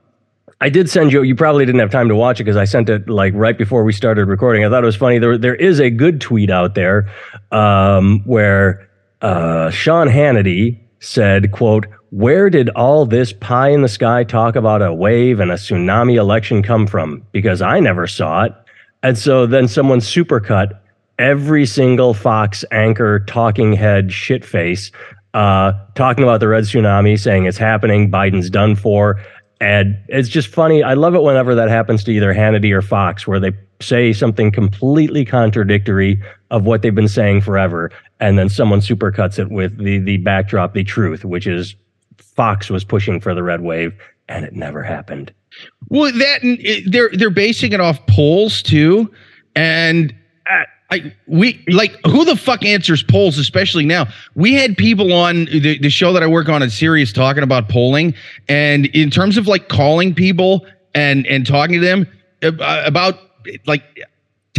I 0.61 0.71
did 0.71 0.91
send 0.91 1.13
you. 1.13 1.23
You 1.23 1.37
probably 1.37 1.65
didn't 1.65 1.81
have 1.81 1.93
time 1.93 2.09
to 2.09 2.17
watch 2.17 2.41
it 2.41 2.45
because 2.45 2.57
I 2.57 2.65
sent 2.65 2.89
it 2.89 3.09
like 3.09 3.33
right 3.37 3.57
before 3.57 3.85
we 3.85 3.93
started 3.93 4.27
recording. 4.27 4.65
I 4.65 4.71
thought 4.71 4.83
it 4.83 4.87
was 4.87 4.97
funny. 4.97 5.21
There 5.21 5.39
there 5.39 5.55
is 5.55 5.79
a 5.79 5.89
good 5.89 6.21
tweet 6.21 6.51
out 6.51 6.75
there 6.75 7.09
um, 7.53 8.23
where 8.25 8.91
uh, 9.23 9.71
Sean 9.71 10.09
Hannity 10.09 10.81
said, 11.01 11.51
"quote." 11.53 11.87
where 12.11 12.51
did 12.51 12.69
all 12.71 13.07
this 13.07 13.33
pie 13.33 13.69
in 13.69 13.83
the 13.83 13.89
sky 13.89 14.25
talk 14.25 14.57
about 14.57 14.83
a 14.83 14.93
wave 14.93 15.39
and 15.39 15.51
a 15.51 15.55
tsunami 15.55 16.17
election 16.17 16.63
come 16.63 16.87
from? 16.87 17.25
Because 17.33 17.63
I 17.63 17.79
never 17.79 18.07
saw 18.07 18.45
it. 18.45 18.53
And 19.03 19.17
so 19.17 19.47
then 19.47 19.69
someone 19.69 20.01
supercut 20.01 20.79
every 21.19 21.67
single 21.67 22.13
Fox 22.13 22.65
anchor, 22.73 23.21
talking 23.21 23.73
head, 23.73 24.09
shitface, 24.09 24.91
uh, 25.35 25.73
talking 25.95 26.25
about 26.25 26.41
the 26.41 26.49
red 26.49 26.65
tsunami, 26.65 27.19
saying 27.19 27.47
it's 27.47 27.59
happening, 27.59 28.11
Biden's 28.11 28.51
done 28.51 28.75
for. 28.75 29.21
And 29.61 29.97
it's 30.09 30.29
just 30.29 30.49
funny. 30.49 30.83
I 30.83 30.95
love 30.95 31.15
it 31.15 31.23
whenever 31.23 31.55
that 31.55 31.69
happens 31.69 32.03
to 32.05 32.13
either 32.13 32.35
Hannity 32.35 32.73
or 32.73 32.83
Fox, 32.83 33.27
where 33.27 33.39
they 33.39 33.53
say 33.81 34.13
something 34.13 34.51
completely 34.51 35.25
contradictory 35.25 36.21
of 36.51 36.65
what 36.65 36.83
they've 36.83 36.95
been 36.95 37.09
saying 37.09 37.43
forever, 37.43 37.91
and 38.21 38.39
then 38.39 38.49
someone 38.49 38.81
supercuts 38.81 39.39
it 39.39 39.51
with 39.51 39.79
the 39.79 39.99
the 39.99 40.19
backdrop, 40.19 40.75
the 40.75 40.85
truth, 40.85 41.25
which 41.25 41.47
is 41.47 41.75
Fox 42.19 42.71
was 42.71 42.85
pushing 42.85 43.21
for 43.21 43.35
the 43.35 43.43
red 43.43 43.63
wave, 43.63 43.93
and 44.29 44.45
it 44.45 44.55
never 44.55 44.83
happened. 44.83 45.33
Well, 45.89 46.13
that 46.13 46.85
they're 46.87 47.11
they're 47.13 47.31
basing 47.31 47.73
it 47.73 47.81
off 47.81 48.05
polls 48.07 48.63
too, 48.63 49.13
and 49.57 50.15
I 50.91 51.15
we 51.27 51.65
like 51.69 51.97
who 52.05 52.25
the 52.25 52.37
fuck 52.37 52.65
answers 52.65 53.03
polls, 53.03 53.39
especially 53.39 53.87
now. 53.87 54.09
We 54.35 54.55
had 54.55 54.77
people 54.77 55.13
on 55.13 55.45
the, 55.47 55.79
the 55.79 55.91
show 55.91 56.13
that 56.13 56.23
I 56.23 56.27
work 56.27 56.49
on 56.49 56.63
at 56.63 56.73
Sirius 56.73 57.13
talking 57.13 57.43
about 57.43 57.69
polling, 57.69 58.15
and 58.49 58.87
in 58.87 59.11
terms 59.11 59.37
of 59.37 59.47
like 59.47 59.69
calling 59.69 60.15
people 60.15 60.67
and 60.95 61.27
and 61.27 61.47
talking 61.47 61.81
to 61.81 61.87
them 61.87 62.07
uh, 62.43 62.83
about 62.85 63.19
like 63.67 63.85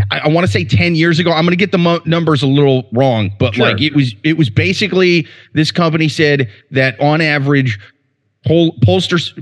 I, 0.09 0.27
want 0.29 0.45
to 0.45 0.51
say 0.51 0.63
10 0.63 0.95
years 0.95 1.19
ago. 1.19 1.31
I'm 1.31 1.43
going 1.43 1.51
to 1.51 1.57
get 1.57 1.71
the 1.71 1.77
mo- 1.77 2.01
numbers 2.05 2.41
a 2.41 2.47
little 2.47 2.87
wrong, 2.93 3.31
but 3.39 3.55
sure. 3.55 3.65
like 3.65 3.81
it 3.81 3.93
was 3.93 4.15
it 4.23 4.37
was 4.37 4.49
basically 4.49 5.27
this 5.53 5.71
company 5.71 6.07
said 6.07 6.49
that 6.71 6.99
on 6.99 7.19
average 7.19 7.77
poll, 8.47 8.73
pollsters 8.79 9.33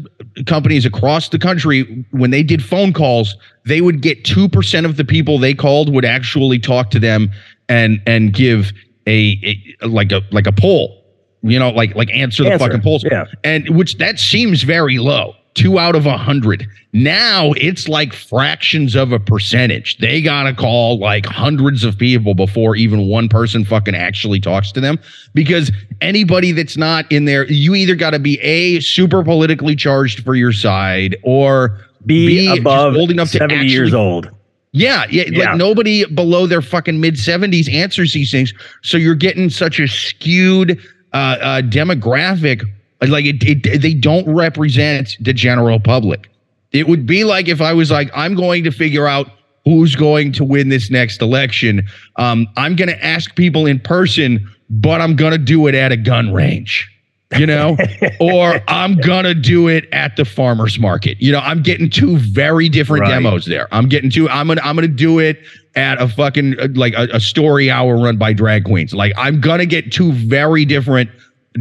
companies 0.46 0.86
across 0.86 1.30
the 1.30 1.40
country 1.40 2.06
when 2.12 2.32
they 2.32 2.44
did 2.44 2.64
phone 2.64 2.94
calls, 2.94 3.36
they 3.66 3.82
would 3.82 4.02
get 4.02 4.24
2% 4.24 4.86
of 4.86 4.98
the 4.98 5.06
people 5.06 5.38
they 5.38 5.54
called 5.54 5.94
would 5.94 6.06
actually 6.06 6.60
talk 6.60 6.90
to 6.92 7.00
them 7.00 7.32
and 7.68 8.02
and 8.08 8.34
give 8.34 8.72
a, 9.08 9.76
a 9.82 9.88
like 9.88 10.12
a 10.12 10.22
like 10.32 10.48
a 10.48 10.52
poll 10.52 11.00
you 11.42 11.58
know, 11.58 11.70
like 11.70 11.96
like 11.96 12.10
answer 12.12 12.44
the 12.44 12.52
answer. 12.52 12.66
fucking 12.66 12.82
polls. 12.82 13.04
Yeah. 13.10 13.26
And 13.44 13.70
which 13.70 13.98
that 13.98 14.20
seems 14.20 14.64
very 14.64 15.00
low 15.00 15.36
two 15.54 15.80
out 15.80 15.96
of 15.96 16.06
a 16.06 16.18
hundred. 16.18 16.68
Now 16.94 17.52
it's 17.58 17.88
like 17.88 18.14
fractions 18.14 18.96
of 18.96 19.12
a 19.12 19.20
percentage. 19.20 19.98
They 19.98 20.22
got 20.22 20.44
to 20.44 20.54
call 20.54 21.00
like 21.00 21.26
hundreds 21.26 21.84
of 21.84 21.98
people 21.98 22.34
before 22.34 22.76
even 22.76 23.08
one 23.08 23.30
person 23.30 23.66
fucking 23.66 23.96
actually 23.96 24.40
talks 24.40 24.72
to 24.74 24.82
them 24.82 25.00
because 25.34 25.72
anybody 26.02 26.52
that's 26.52 26.78
not 26.78 27.12
in 27.12 27.26
there, 27.26 27.46
you 27.52 27.76
either 27.76 27.96
got 27.96 28.12
to 28.12 28.20
be 28.20 28.40
a 28.40 28.80
super 28.80 29.24
politically 29.24 29.76
charged 29.76 30.24
for 30.24 30.36
your 30.36 30.54
side 30.54 31.16
or 31.24 31.80
be, 32.06 32.28
be 32.28 32.58
above 32.58 32.96
old 32.96 33.12
enough 33.12 33.30
70 33.30 33.48
to 33.48 33.56
actually, 33.56 33.72
years 33.72 33.94
old. 33.94 34.30
Yeah, 34.72 35.06
yeah, 35.10 35.24
yeah, 35.28 35.50
like 35.50 35.58
nobody 35.58 36.06
below 36.06 36.46
their 36.46 36.62
fucking 36.62 37.00
mid 37.00 37.16
70s 37.16 37.72
answers 37.74 38.14
these 38.14 38.32
things. 38.32 38.54
So 38.84 38.98
you're 38.98 39.16
getting 39.16 39.50
such 39.50 39.80
a 39.80 39.88
skewed 39.88 40.80
uh, 41.14 41.38
uh, 41.42 41.62
demographic 41.62 42.64
like 43.08 43.26
it, 43.26 43.44
it, 43.44 43.82
they 43.82 43.94
don't 43.94 44.28
represent 44.28 45.16
the 45.20 45.34
general 45.34 45.80
public. 45.80 46.30
It 46.72 46.88
would 46.88 47.06
be 47.06 47.24
like 47.24 47.48
if 47.48 47.62
I 47.62 47.74
was 47.74 47.90
like, 47.90 48.12
I'm 48.14 48.36
going 48.36 48.64
to 48.66 48.72
figure 48.72 49.08
out 49.08 49.32
who's 49.66 49.96
going 49.96 50.32
to 50.34 50.44
win 50.44 50.70
this 50.70 50.90
next 50.90 51.22
election. 51.22 51.88
Um, 52.18 52.48
I'm 52.58 52.76
going 52.76 52.90
to 52.90 53.06
ask 53.06 53.36
people 53.36 53.66
in 53.66 53.80
person, 53.80 54.48
but 54.70 55.02
I'm 55.02 55.16
going 55.16 55.32
to 55.32 55.38
do 55.38 55.68
it 55.68 55.76
at 55.76 55.92
a 55.92 55.98
gun 55.98 56.34
range, 56.34 56.90
you 57.38 57.46
know, 57.46 57.78
or 58.20 58.62
I'm 58.68 58.96
going 58.98 59.26
to 59.26 59.34
do 59.34 59.68
it 59.68 59.88
at 59.92 60.16
the 60.16 60.26
farmer's 60.26 60.78
market. 60.78 61.20
You 61.22 61.32
know, 61.32 61.40
I'm 61.40 61.64
getting 61.64 61.90
two 61.90 62.18
very 62.18 62.70
different 62.70 63.02
right. 63.02 63.10
demos 63.10 63.46
there. 63.46 63.68
I'm 63.72 63.90
getting 63.90 64.10
two, 64.10 64.30
I'm 64.30 64.48
going 64.48 64.58
to, 64.58 64.66
I'm 64.66 64.76
going 64.76 64.88
to 64.88 64.94
do 64.94 65.20
it 65.20 65.40
at 65.76 66.02
a 66.02 66.08
fucking, 66.08 66.60
uh, 66.60 66.68
like 66.76 66.94
a, 66.94 67.08
a 67.14 67.20
story 67.20 67.72
hour 67.72 67.98
run 67.98 68.18
by 68.18 68.34
drag 68.34 68.66
queens. 68.66 68.94
Like 68.94 69.14
I'm 69.18 69.42
going 69.42 69.60
to 69.60 69.66
get 69.66 69.92
two 69.92 70.12
very 70.12 70.66
different 70.66 71.10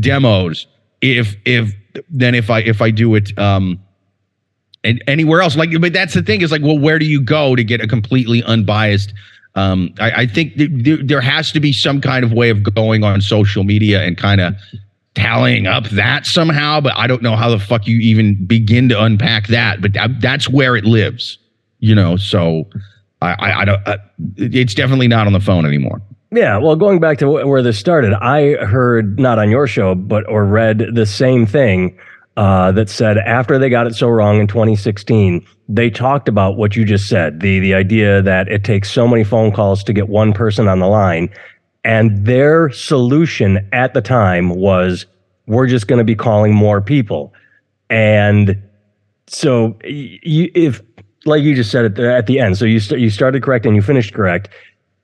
demos 0.00 0.66
if 1.00 1.36
if 1.44 1.74
then 2.10 2.34
if 2.34 2.50
I 2.50 2.60
if 2.60 2.82
I 2.82 2.90
do 2.90 3.14
it 3.14 3.36
um 3.38 3.80
and 4.84 5.02
anywhere 5.06 5.40
else 5.40 5.56
like 5.56 5.70
but 5.80 5.92
that's 5.92 6.14
the 6.14 6.22
thing 6.22 6.40
is 6.40 6.52
like 6.52 6.62
well 6.62 6.78
where 6.78 6.98
do 6.98 7.04
you 7.04 7.20
go 7.20 7.56
to 7.56 7.64
get 7.64 7.80
a 7.80 7.86
completely 7.86 8.42
unbiased 8.44 9.12
um 9.54 9.92
I, 10.00 10.10
I 10.10 10.26
think 10.26 10.56
th- 10.56 11.00
there 11.04 11.20
has 11.20 11.52
to 11.52 11.60
be 11.60 11.72
some 11.72 12.00
kind 12.00 12.24
of 12.24 12.32
way 12.32 12.50
of 12.50 12.62
going 12.74 13.04
on 13.04 13.20
social 13.20 13.64
media 13.64 14.02
and 14.04 14.16
kind 14.16 14.40
of 14.40 14.54
tallying 15.14 15.66
up 15.66 15.84
that 15.90 16.26
somehow 16.26 16.80
but 16.80 16.96
I 16.96 17.06
don't 17.06 17.22
know 17.22 17.36
how 17.36 17.48
the 17.48 17.58
fuck 17.58 17.86
you 17.86 17.98
even 17.98 18.44
begin 18.46 18.88
to 18.90 19.02
unpack 19.02 19.48
that 19.48 19.80
but 19.80 19.92
that, 19.94 20.20
that's 20.20 20.48
where 20.48 20.76
it 20.76 20.84
lives 20.84 21.38
you 21.80 21.94
know 21.94 22.16
so 22.16 22.68
I 23.20 23.32
I, 23.32 23.60
I 23.60 23.64
don't 23.64 23.88
uh, 23.88 23.98
it's 24.36 24.74
definitely 24.74 25.08
not 25.08 25.26
on 25.26 25.32
the 25.32 25.40
phone 25.40 25.66
anymore 25.66 26.00
yeah, 26.30 26.58
well, 26.58 26.76
going 26.76 27.00
back 27.00 27.18
to 27.18 27.28
where 27.28 27.62
this 27.62 27.78
started, 27.78 28.12
I 28.12 28.56
heard 28.66 29.18
not 29.18 29.38
on 29.38 29.50
your 29.50 29.66
show, 29.66 29.94
but 29.94 30.28
or 30.28 30.44
read 30.44 30.84
the 30.92 31.06
same 31.06 31.46
thing 31.46 31.98
uh, 32.36 32.70
that 32.72 32.90
said 32.90 33.16
after 33.18 33.58
they 33.58 33.70
got 33.70 33.86
it 33.86 33.94
so 33.94 34.08
wrong 34.08 34.38
in 34.38 34.46
2016, 34.46 35.44
they 35.70 35.88
talked 35.88 36.28
about 36.28 36.56
what 36.56 36.76
you 36.76 36.84
just 36.84 37.08
said 37.08 37.40
the 37.40 37.58
the 37.60 37.74
idea 37.74 38.20
that 38.22 38.48
it 38.48 38.62
takes 38.62 38.90
so 38.90 39.08
many 39.08 39.24
phone 39.24 39.52
calls 39.52 39.82
to 39.84 39.92
get 39.92 40.08
one 40.08 40.32
person 40.34 40.68
on 40.68 40.80
the 40.80 40.86
line, 40.86 41.30
and 41.82 42.26
their 42.26 42.70
solution 42.70 43.66
at 43.72 43.94
the 43.94 44.02
time 44.02 44.50
was 44.50 45.06
we're 45.46 45.66
just 45.66 45.88
going 45.88 45.98
to 45.98 46.04
be 46.04 46.14
calling 46.14 46.54
more 46.54 46.82
people, 46.82 47.32
and 47.88 48.62
so 49.28 49.78
you, 49.84 50.50
if 50.54 50.82
like 51.24 51.42
you 51.42 51.54
just 51.54 51.70
said 51.70 51.86
at 51.86 51.94
the, 51.94 52.14
at 52.14 52.26
the 52.26 52.38
end, 52.38 52.58
so 52.58 52.66
you 52.66 52.80
st- 52.80 53.00
you 53.00 53.08
started 53.08 53.42
correct 53.42 53.64
and 53.64 53.74
you 53.74 53.82
finished 53.82 54.12
correct 54.12 54.50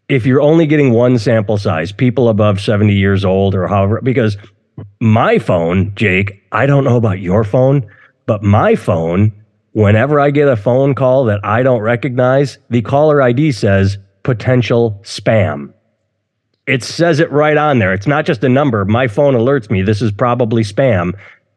if 0.08 0.26
you're 0.26 0.40
only 0.40 0.66
getting 0.66 0.92
one 0.92 1.18
sample 1.18 1.58
size, 1.58 1.92
people 1.92 2.28
above 2.28 2.60
70 2.60 2.94
years 2.94 3.24
old 3.24 3.54
or 3.54 3.66
however, 3.66 4.00
because 4.02 4.36
my 5.00 5.38
phone, 5.38 5.94
Jake, 5.94 6.42
I 6.52 6.66
don't 6.66 6.84
know 6.84 6.96
about 6.96 7.20
your 7.20 7.44
phone, 7.44 7.86
but 8.26 8.42
my 8.42 8.74
phone, 8.74 9.32
whenever 9.72 10.20
I 10.20 10.30
get 10.30 10.48
a 10.48 10.56
phone 10.56 10.94
call 10.94 11.24
that 11.26 11.40
I 11.44 11.62
don't 11.62 11.80
recognize, 11.80 12.58
the 12.70 12.82
caller 12.82 13.22
ID 13.22 13.52
says 13.52 13.98
potential 14.22 15.00
spam. 15.02 15.72
It 16.66 16.82
says 16.82 17.20
it 17.20 17.30
right 17.30 17.58
on 17.58 17.78
there. 17.78 17.92
It's 17.92 18.06
not 18.06 18.24
just 18.24 18.42
a 18.42 18.48
number. 18.48 18.84
My 18.86 19.06
phone 19.06 19.34
alerts 19.34 19.70
me 19.70 19.82
this 19.82 20.00
is 20.00 20.12
probably 20.12 20.62
spam. 20.62 21.12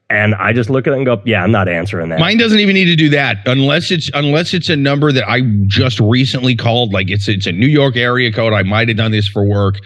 And 0.09 0.35
I 0.35 0.53
just 0.53 0.69
look 0.69 0.87
at 0.87 0.93
it 0.93 0.97
and 0.97 1.05
go, 1.05 1.21
yeah, 1.25 1.43
I'm 1.43 1.51
not 1.51 1.67
answering 1.67 2.09
that. 2.09 2.19
Mine 2.19 2.37
doesn't 2.37 2.59
even 2.59 2.75
need 2.75 2.85
to 2.85 2.95
do 2.95 3.09
that 3.09 3.39
unless 3.45 3.91
it's 3.91 4.09
unless 4.13 4.53
it's 4.53 4.69
a 4.69 4.75
number 4.75 5.11
that 5.11 5.27
I 5.29 5.41
just 5.65 5.99
recently 5.99 6.55
called. 6.55 6.93
Like 6.93 7.09
it's 7.09 7.27
it's 7.27 7.45
a 7.45 7.51
New 7.51 7.67
York 7.67 7.97
area 7.97 8.31
code. 8.31 8.53
I 8.53 8.63
might 8.63 8.87
have 8.87 8.95
done 8.95 9.11
this 9.11 9.27
for 9.27 9.43
work. 9.45 9.79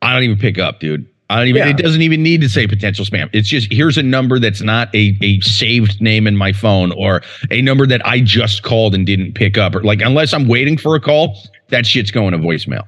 I 0.00 0.12
don't 0.12 0.24
even 0.24 0.36
pick 0.38 0.58
up, 0.58 0.80
dude. 0.80 1.06
I 1.30 1.38
don't 1.38 1.46
even. 1.48 1.62
Yeah. 1.62 1.68
It 1.70 1.76
doesn't 1.76 2.02
even 2.02 2.22
need 2.24 2.40
to 2.40 2.48
say 2.48 2.66
potential 2.66 3.04
spam. 3.04 3.30
It's 3.32 3.48
just 3.48 3.72
here's 3.72 3.96
a 3.96 4.02
number 4.02 4.40
that's 4.40 4.62
not 4.62 4.92
a 4.94 5.16
a 5.22 5.40
saved 5.40 6.00
name 6.00 6.26
in 6.26 6.36
my 6.36 6.52
phone 6.52 6.92
or 6.92 7.22
a 7.50 7.62
number 7.62 7.86
that 7.86 8.04
I 8.04 8.20
just 8.20 8.64
called 8.64 8.94
and 8.96 9.06
didn't 9.06 9.34
pick 9.34 9.56
up. 9.56 9.76
Or 9.76 9.82
like 9.82 10.00
unless 10.02 10.34
I'm 10.34 10.48
waiting 10.48 10.76
for 10.76 10.96
a 10.96 11.00
call, 11.00 11.38
that 11.68 11.86
shit's 11.86 12.10
going 12.10 12.32
to 12.32 12.38
voicemail. 12.38 12.84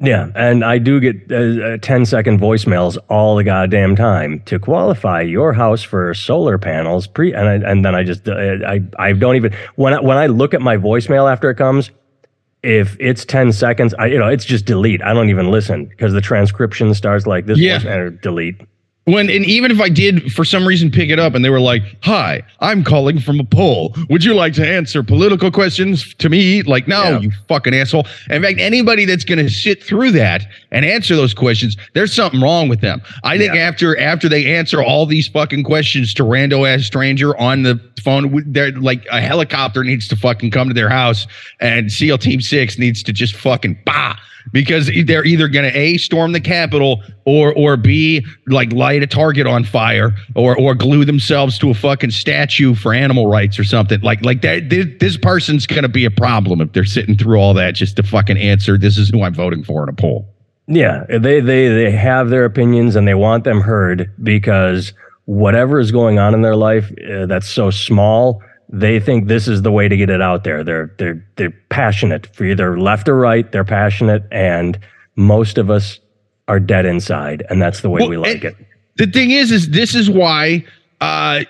Yeah, 0.00 0.30
and 0.36 0.64
I 0.64 0.78
do 0.78 1.00
get 1.00 1.30
uh, 1.32 1.74
uh, 1.74 1.76
10 1.78 2.06
second 2.06 2.38
voicemails 2.38 2.96
all 3.08 3.34
the 3.34 3.42
goddamn 3.42 3.96
time 3.96 4.40
to 4.46 4.58
qualify 4.58 5.22
your 5.22 5.52
house 5.52 5.82
for 5.82 6.14
solar 6.14 6.56
panels. 6.56 7.08
Pre 7.08 7.34
and 7.34 7.48
I, 7.48 7.70
and 7.70 7.84
then 7.84 7.96
I 7.96 8.04
just 8.04 8.28
uh, 8.28 8.34
I 8.34 8.80
I 8.98 9.12
don't 9.12 9.34
even 9.34 9.52
when 9.74 9.94
I, 9.94 10.00
when 10.00 10.16
I 10.16 10.26
look 10.26 10.54
at 10.54 10.60
my 10.60 10.76
voicemail 10.76 11.30
after 11.30 11.50
it 11.50 11.56
comes, 11.56 11.90
if 12.62 12.96
it's 13.00 13.24
10 13.24 13.52
seconds, 13.52 13.92
I 13.94 14.06
you 14.06 14.18
know 14.18 14.28
it's 14.28 14.44
just 14.44 14.66
delete. 14.66 15.02
I 15.02 15.12
don't 15.12 15.30
even 15.30 15.50
listen 15.50 15.86
because 15.86 16.12
the 16.12 16.20
transcription 16.20 16.94
starts 16.94 17.26
like 17.26 17.46
this. 17.46 17.58
Yeah, 17.58 17.80
and 17.84 18.20
delete. 18.20 18.60
When 19.08 19.30
and 19.30 19.44
even 19.46 19.70
if 19.70 19.80
I 19.80 19.88
did 19.88 20.32
for 20.34 20.44
some 20.44 20.68
reason 20.68 20.90
pick 20.90 21.08
it 21.08 21.18
up 21.18 21.34
and 21.34 21.42
they 21.42 21.48
were 21.48 21.60
like, 21.60 21.82
"Hi, 22.02 22.42
I'm 22.60 22.84
calling 22.84 23.18
from 23.18 23.40
a 23.40 23.44
poll. 23.44 23.96
Would 24.10 24.22
you 24.22 24.34
like 24.34 24.52
to 24.54 24.68
answer 24.68 25.02
political 25.02 25.50
questions 25.50 26.12
to 26.16 26.28
me?" 26.28 26.62
Like, 26.62 26.86
no, 26.86 27.02
yeah. 27.02 27.18
you 27.20 27.30
fucking 27.48 27.74
asshole. 27.74 28.06
In 28.28 28.42
fact, 28.42 28.60
anybody 28.60 29.06
that's 29.06 29.24
going 29.24 29.38
to 29.38 29.48
sit 29.48 29.82
through 29.82 30.10
that 30.12 30.46
and 30.72 30.84
answer 30.84 31.16
those 31.16 31.32
questions, 31.32 31.78
there's 31.94 32.12
something 32.12 32.42
wrong 32.42 32.68
with 32.68 32.82
them. 32.82 33.00
I 33.24 33.38
think 33.38 33.54
yeah. 33.54 33.62
after 33.62 33.98
after 33.98 34.28
they 34.28 34.54
answer 34.54 34.82
all 34.82 35.06
these 35.06 35.26
fucking 35.26 35.64
questions 35.64 36.12
to 36.14 36.22
rando 36.22 36.68
ass 36.68 36.84
stranger 36.84 37.34
on 37.38 37.62
the 37.62 37.80
phone, 38.04 38.42
they're 38.46 38.72
like 38.72 39.06
a 39.10 39.22
helicopter 39.22 39.82
needs 39.84 40.06
to 40.08 40.16
fucking 40.16 40.50
come 40.50 40.68
to 40.68 40.74
their 40.74 40.90
house 40.90 41.26
and 41.60 41.90
SEAL 41.90 42.18
Team 42.18 42.42
Six 42.42 42.78
needs 42.78 43.02
to 43.04 43.14
just 43.14 43.34
fucking 43.34 43.78
bah 43.86 44.16
because 44.52 44.90
they're 45.04 45.24
either 45.24 45.48
going 45.48 45.70
to 45.70 45.76
a 45.78 45.98
storm 45.98 46.32
the 46.32 46.40
Capitol 46.40 47.02
or 47.24 47.52
or 47.54 47.76
b 47.76 48.24
like 48.46 48.72
light 48.72 49.02
a 49.02 49.06
target 49.06 49.46
on 49.46 49.64
fire 49.64 50.12
or 50.34 50.58
or 50.58 50.74
glue 50.74 51.04
themselves 51.04 51.58
to 51.58 51.70
a 51.70 51.74
fucking 51.74 52.10
statue 52.10 52.74
for 52.74 52.94
animal 52.94 53.26
rights 53.26 53.58
or 53.58 53.64
something 53.64 54.00
like 54.00 54.24
like 54.24 54.42
that. 54.42 54.70
This, 54.70 54.86
this 54.98 55.16
person's 55.16 55.66
going 55.66 55.82
to 55.82 55.88
be 55.88 56.04
a 56.04 56.10
problem 56.10 56.60
if 56.60 56.72
they're 56.72 56.84
sitting 56.84 57.16
through 57.16 57.38
all 57.38 57.54
that 57.54 57.74
just 57.74 57.96
to 57.96 58.02
fucking 58.02 58.38
answer. 58.38 58.78
This 58.78 58.98
is 58.98 59.10
who 59.10 59.22
I'm 59.22 59.34
voting 59.34 59.64
for 59.64 59.82
in 59.82 59.88
a 59.88 59.92
poll. 59.92 60.28
Yeah, 60.66 61.04
they 61.08 61.40
they 61.40 61.68
they 61.68 61.90
have 61.90 62.28
their 62.28 62.44
opinions 62.44 62.94
and 62.94 63.08
they 63.08 63.14
want 63.14 63.44
them 63.44 63.60
heard 63.60 64.10
because 64.22 64.92
whatever 65.24 65.78
is 65.78 65.92
going 65.92 66.18
on 66.18 66.34
in 66.34 66.42
their 66.42 66.56
life 66.56 66.90
uh, 67.10 67.26
that's 67.26 67.48
so 67.48 67.70
small 67.70 68.42
they 68.68 69.00
think 69.00 69.28
this 69.28 69.48
is 69.48 69.62
the 69.62 69.72
way 69.72 69.88
to 69.88 69.96
get 69.96 70.10
it 70.10 70.20
out 70.20 70.44
there. 70.44 70.62
They're 70.62 70.94
they're 70.98 71.24
they're 71.36 71.54
passionate 71.70 72.34
for 72.34 72.44
either 72.44 72.78
left 72.78 73.08
or 73.08 73.16
right. 73.16 73.50
They're 73.50 73.64
passionate, 73.64 74.24
and 74.30 74.78
most 75.16 75.58
of 75.58 75.70
us 75.70 76.00
are 76.48 76.60
dead 76.60 76.86
inside, 76.86 77.44
and 77.50 77.60
that's 77.60 77.80
the 77.80 77.90
way 77.90 78.00
Well, 78.00 78.10
we 78.10 78.16
like 78.16 78.44
it. 78.44 78.56
The 78.96 79.06
thing 79.06 79.30
is, 79.30 79.50
is 79.52 79.70
this 79.70 79.94
is 79.94 80.10
why 80.10 80.64
uh, 81.00 81.44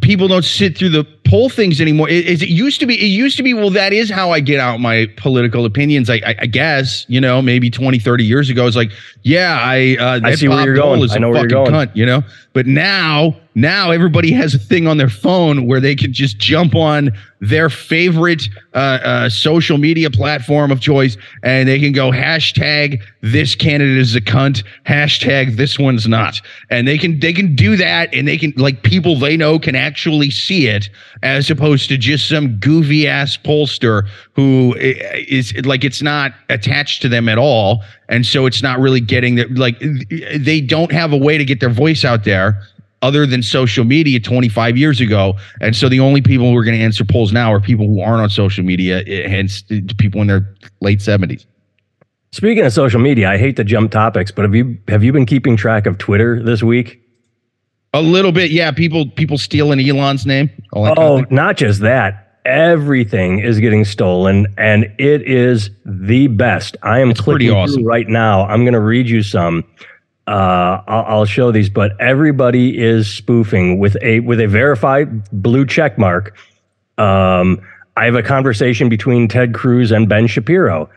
people 0.00 0.26
don't 0.26 0.44
sit 0.44 0.76
through 0.76 0.88
the 0.88 1.04
poll 1.24 1.48
things 1.48 1.80
anymore. 1.80 2.08
It, 2.08 2.42
it 2.42 2.48
used 2.48 2.80
to 2.80 2.86
be. 2.86 2.94
It 2.94 3.08
used 3.08 3.36
to 3.36 3.42
be. 3.42 3.54
Well, 3.54 3.70
that 3.70 3.92
is 3.92 4.10
how 4.10 4.30
I 4.30 4.40
get 4.40 4.58
out 4.58 4.80
my 4.80 5.06
political 5.16 5.64
opinions. 5.64 6.10
I, 6.10 6.16
I, 6.16 6.36
I 6.40 6.46
guess 6.46 7.04
you 7.08 7.20
know, 7.20 7.40
maybe 7.42 7.70
20, 7.70 7.98
30 7.98 8.24
years 8.24 8.50
ago, 8.50 8.66
it's 8.66 8.76
like, 8.76 8.90
yeah, 9.22 9.58
I. 9.60 9.96
Uh, 9.98 10.18
that 10.20 10.38
see 10.38 10.48
where 10.48 10.64
you're 10.64 10.74
Dole 10.74 10.96
going. 10.96 11.10
I 11.10 11.18
know 11.18 11.30
where 11.30 11.40
you're 11.40 11.48
going. 11.48 11.72
Cunt, 11.72 11.94
you 11.94 12.06
know, 12.06 12.22
but 12.52 12.66
now, 12.66 13.36
now 13.56 13.90
everybody 13.90 14.32
has 14.32 14.54
a 14.54 14.58
thing 14.58 14.86
on 14.86 14.98
their 14.98 15.08
phone 15.08 15.66
where 15.66 15.80
they 15.80 15.96
can 15.96 16.12
just 16.12 16.38
jump 16.38 16.74
on 16.74 17.10
their 17.40 17.70
favorite 17.70 18.42
uh, 18.74 18.98
uh, 19.02 19.28
social 19.30 19.78
media 19.78 20.10
platform 20.10 20.70
of 20.70 20.78
choice, 20.80 21.16
and 21.42 21.66
they 21.66 21.80
can 21.80 21.92
go 21.92 22.10
hashtag 22.10 23.02
this 23.22 23.54
candidate 23.54 23.96
is 23.96 24.14
a 24.14 24.20
cunt, 24.20 24.62
hashtag 24.86 25.56
this 25.56 25.78
one's 25.78 26.06
not, 26.06 26.38
and 26.68 26.86
they 26.86 26.98
can 26.98 27.18
they 27.18 27.32
can 27.32 27.56
do 27.56 27.76
that, 27.76 28.12
and 28.14 28.28
they 28.28 28.36
can 28.36 28.52
like 28.56 28.82
people 28.82 29.18
they 29.18 29.38
know 29.38 29.58
can 29.58 29.74
actually 29.74 30.30
see 30.30 30.66
it, 30.66 30.90
as 31.22 31.50
opposed 31.50 31.88
to 31.88 31.96
just 31.96 32.28
some 32.28 32.58
goofy 32.58 33.08
ass 33.08 33.38
pollster 33.38 34.06
who 34.34 34.74
is 34.78 35.54
like 35.64 35.82
it's 35.82 36.02
not 36.02 36.32
attached 36.50 37.00
to 37.00 37.08
them 37.08 37.26
at 37.26 37.38
all, 37.38 37.82
and 38.10 38.26
so 38.26 38.44
it's 38.44 38.62
not 38.62 38.78
really 38.78 39.00
getting 39.00 39.36
the 39.36 39.46
like 39.46 39.78
they 40.36 40.60
don't 40.60 40.92
have 40.92 41.14
a 41.14 41.18
way 41.18 41.38
to 41.38 41.44
get 41.44 41.60
their 41.60 41.70
voice 41.70 42.04
out 42.04 42.24
there 42.24 42.62
other 43.02 43.26
than 43.26 43.42
social 43.42 43.84
media 43.84 44.18
25 44.18 44.76
years 44.76 45.00
ago. 45.00 45.34
And 45.60 45.76
so 45.76 45.88
the 45.88 46.00
only 46.00 46.20
people 46.22 46.50
who 46.50 46.56
are 46.56 46.64
going 46.64 46.76
to 46.76 46.82
answer 46.82 47.04
polls 47.04 47.32
now 47.32 47.52
are 47.52 47.60
people 47.60 47.86
who 47.86 48.00
aren't 48.00 48.22
on 48.22 48.30
social 48.30 48.64
media, 48.64 49.02
eh, 49.06 49.28
hence 49.28 49.62
people 49.98 50.20
in 50.20 50.26
their 50.26 50.54
late 50.80 51.00
70s. 51.00 51.46
Speaking 52.32 52.64
of 52.64 52.72
social 52.72 53.00
media, 53.00 53.30
I 53.30 53.38
hate 53.38 53.56
to 53.56 53.64
jump 53.64 53.90
topics, 53.92 54.30
but 54.30 54.42
have 54.44 54.54
you 54.54 54.76
have 54.88 55.02
you 55.02 55.12
been 55.12 55.24
keeping 55.24 55.56
track 55.56 55.86
of 55.86 55.96
Twitter 55.96 56.42
this 56.42 56.62
week? 56.62 57.00
A 57.94 58.02
little 58.02 58.32
bit, 58.32 58.50
yeah. 58.50 58.72
People 58.72 59.08
people 59.08 59.38
stealing 59.38 59.80
Elon's 59.80 60.26
name. 60.26 60.50
that 60.72 60.96
kind 60.96 60.98
of 60.98 60.98
Oh, 60.98 61.24
not 61.30 61.56
just 61.56 61.80
that. 61.80 62.40
Everything 62.44 63.38
is 63.38 63.58
getting 63.58 63.84
stolen, 63.84 64.46
and 64.58 64.84
it 64.98 65.22
is 65.22 65.70
the 65.84 66.26
best. 66.28 66.76
I 66.82 67.00
am 67.00 67.08
pretty 67.08 67.22
clicking 67.22 67.48
through 67.48 67.56
awesome. 67.56 67.84
right 67.84 68.06
now. 68.06 68.46
I'm 68.46 68.62
going 68.64 68.74
to 68.74 68.80
read 68.80 69.08
you 69.08 69.22
some. 69.22 69.64
Uh, 70.26 70.82
I'll, 70.88 71.04
I'll 71.04 71.24
show 71.24 71.52
these, 71.52 71.70
but 71.70 71.92
everybody 72.00 72.76
is 72.78 73.08
spoofing 73.08 73.78
with 73.78 73.96
a 74.02 74.20
with 74.20 74.40
a 74.40 74.48
verified 74.48 75.30
blue 75.30 75.64
check 75.64 75.98
mark. 75.98 76.36
Um, 76.98 77.60
I 77.96 78.04
have 78.06 78.16
a 78.16 78.22
conversation 78.22 78.88
between 78.88 79.28
Ted 79.28 79.54
Cruz 79.54 79.92
and 79.92 80.08
Ben 80.08 80.26
Shapiro. 80.26 80.90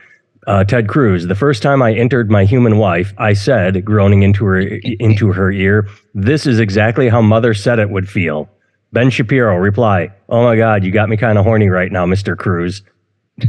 Uh, 0.48 0.64
Ted 0.64 0.88
Cruz. 0.88 1.28
The 1.28 1.36
first 1.36 1.62
time 1.62 1.82
I 1.82 1.94
entered 1.94 2.32
my 2.32 2.44
human 2.44 2.78
wife, 2.78 3.14
I 3.20 3.34
said, 3.34 3.86
groaning 3.86 4.24
into 4.24 4.46
her 4.46 4.60
into 4.60 5.32
her 5.32 5.52
ear, 5.52 5.88
"This 6.16 6.48
is 6.48 6.60
exactly 6.60 7.08
how 7.08 7.22
Mother 7.22 7.54
said 7.54 7.78
it 7.78 7.92
would 7.92 8.10
feel." 8.10 8.50
Ben 8.92 9.12
Shapiro 9.12 9.58
reply, 9.58 10.10
"Oh 10.28 10.44
my 10.44 10.56
God, 10.56 10.84
you 10.84 10.92
got 10.92 11.08
me 11.10 11.18
kind 11.18 11.38
of 11.38 11.46
horny 11.46 11.70
right 11.70 11.92
now, 11.92 12.06
Mister 12.08 12.36
Cruz." 12.36 12.82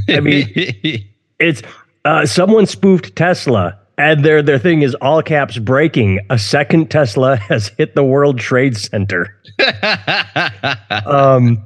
I 0.09 0.21
mean, 0.21 0.47
it's 1.39 1.63
uh, 2.05 2.27
someone 2.27 2.67
spoofed 2.67 3.17
Tesla, 3.17 3.79
and 4.01 4.25
their 4.25 4.43
their 4.43 4.59
thing 4.59 4.83
is 4.83 4.95
all 4.97 5.23
caps 5.23 5.59
breaking. 5.59 6.21
A 6.31 6.39
second 6.39 6.91
Tesla 6.91 7.37
has 7.49 7.69
hit 7.79 7.95
the 7.95 8.05
World 8.05 8.39
Trade 8.39 8.77
Center. 8.77 9.37
um, 11.07 11.65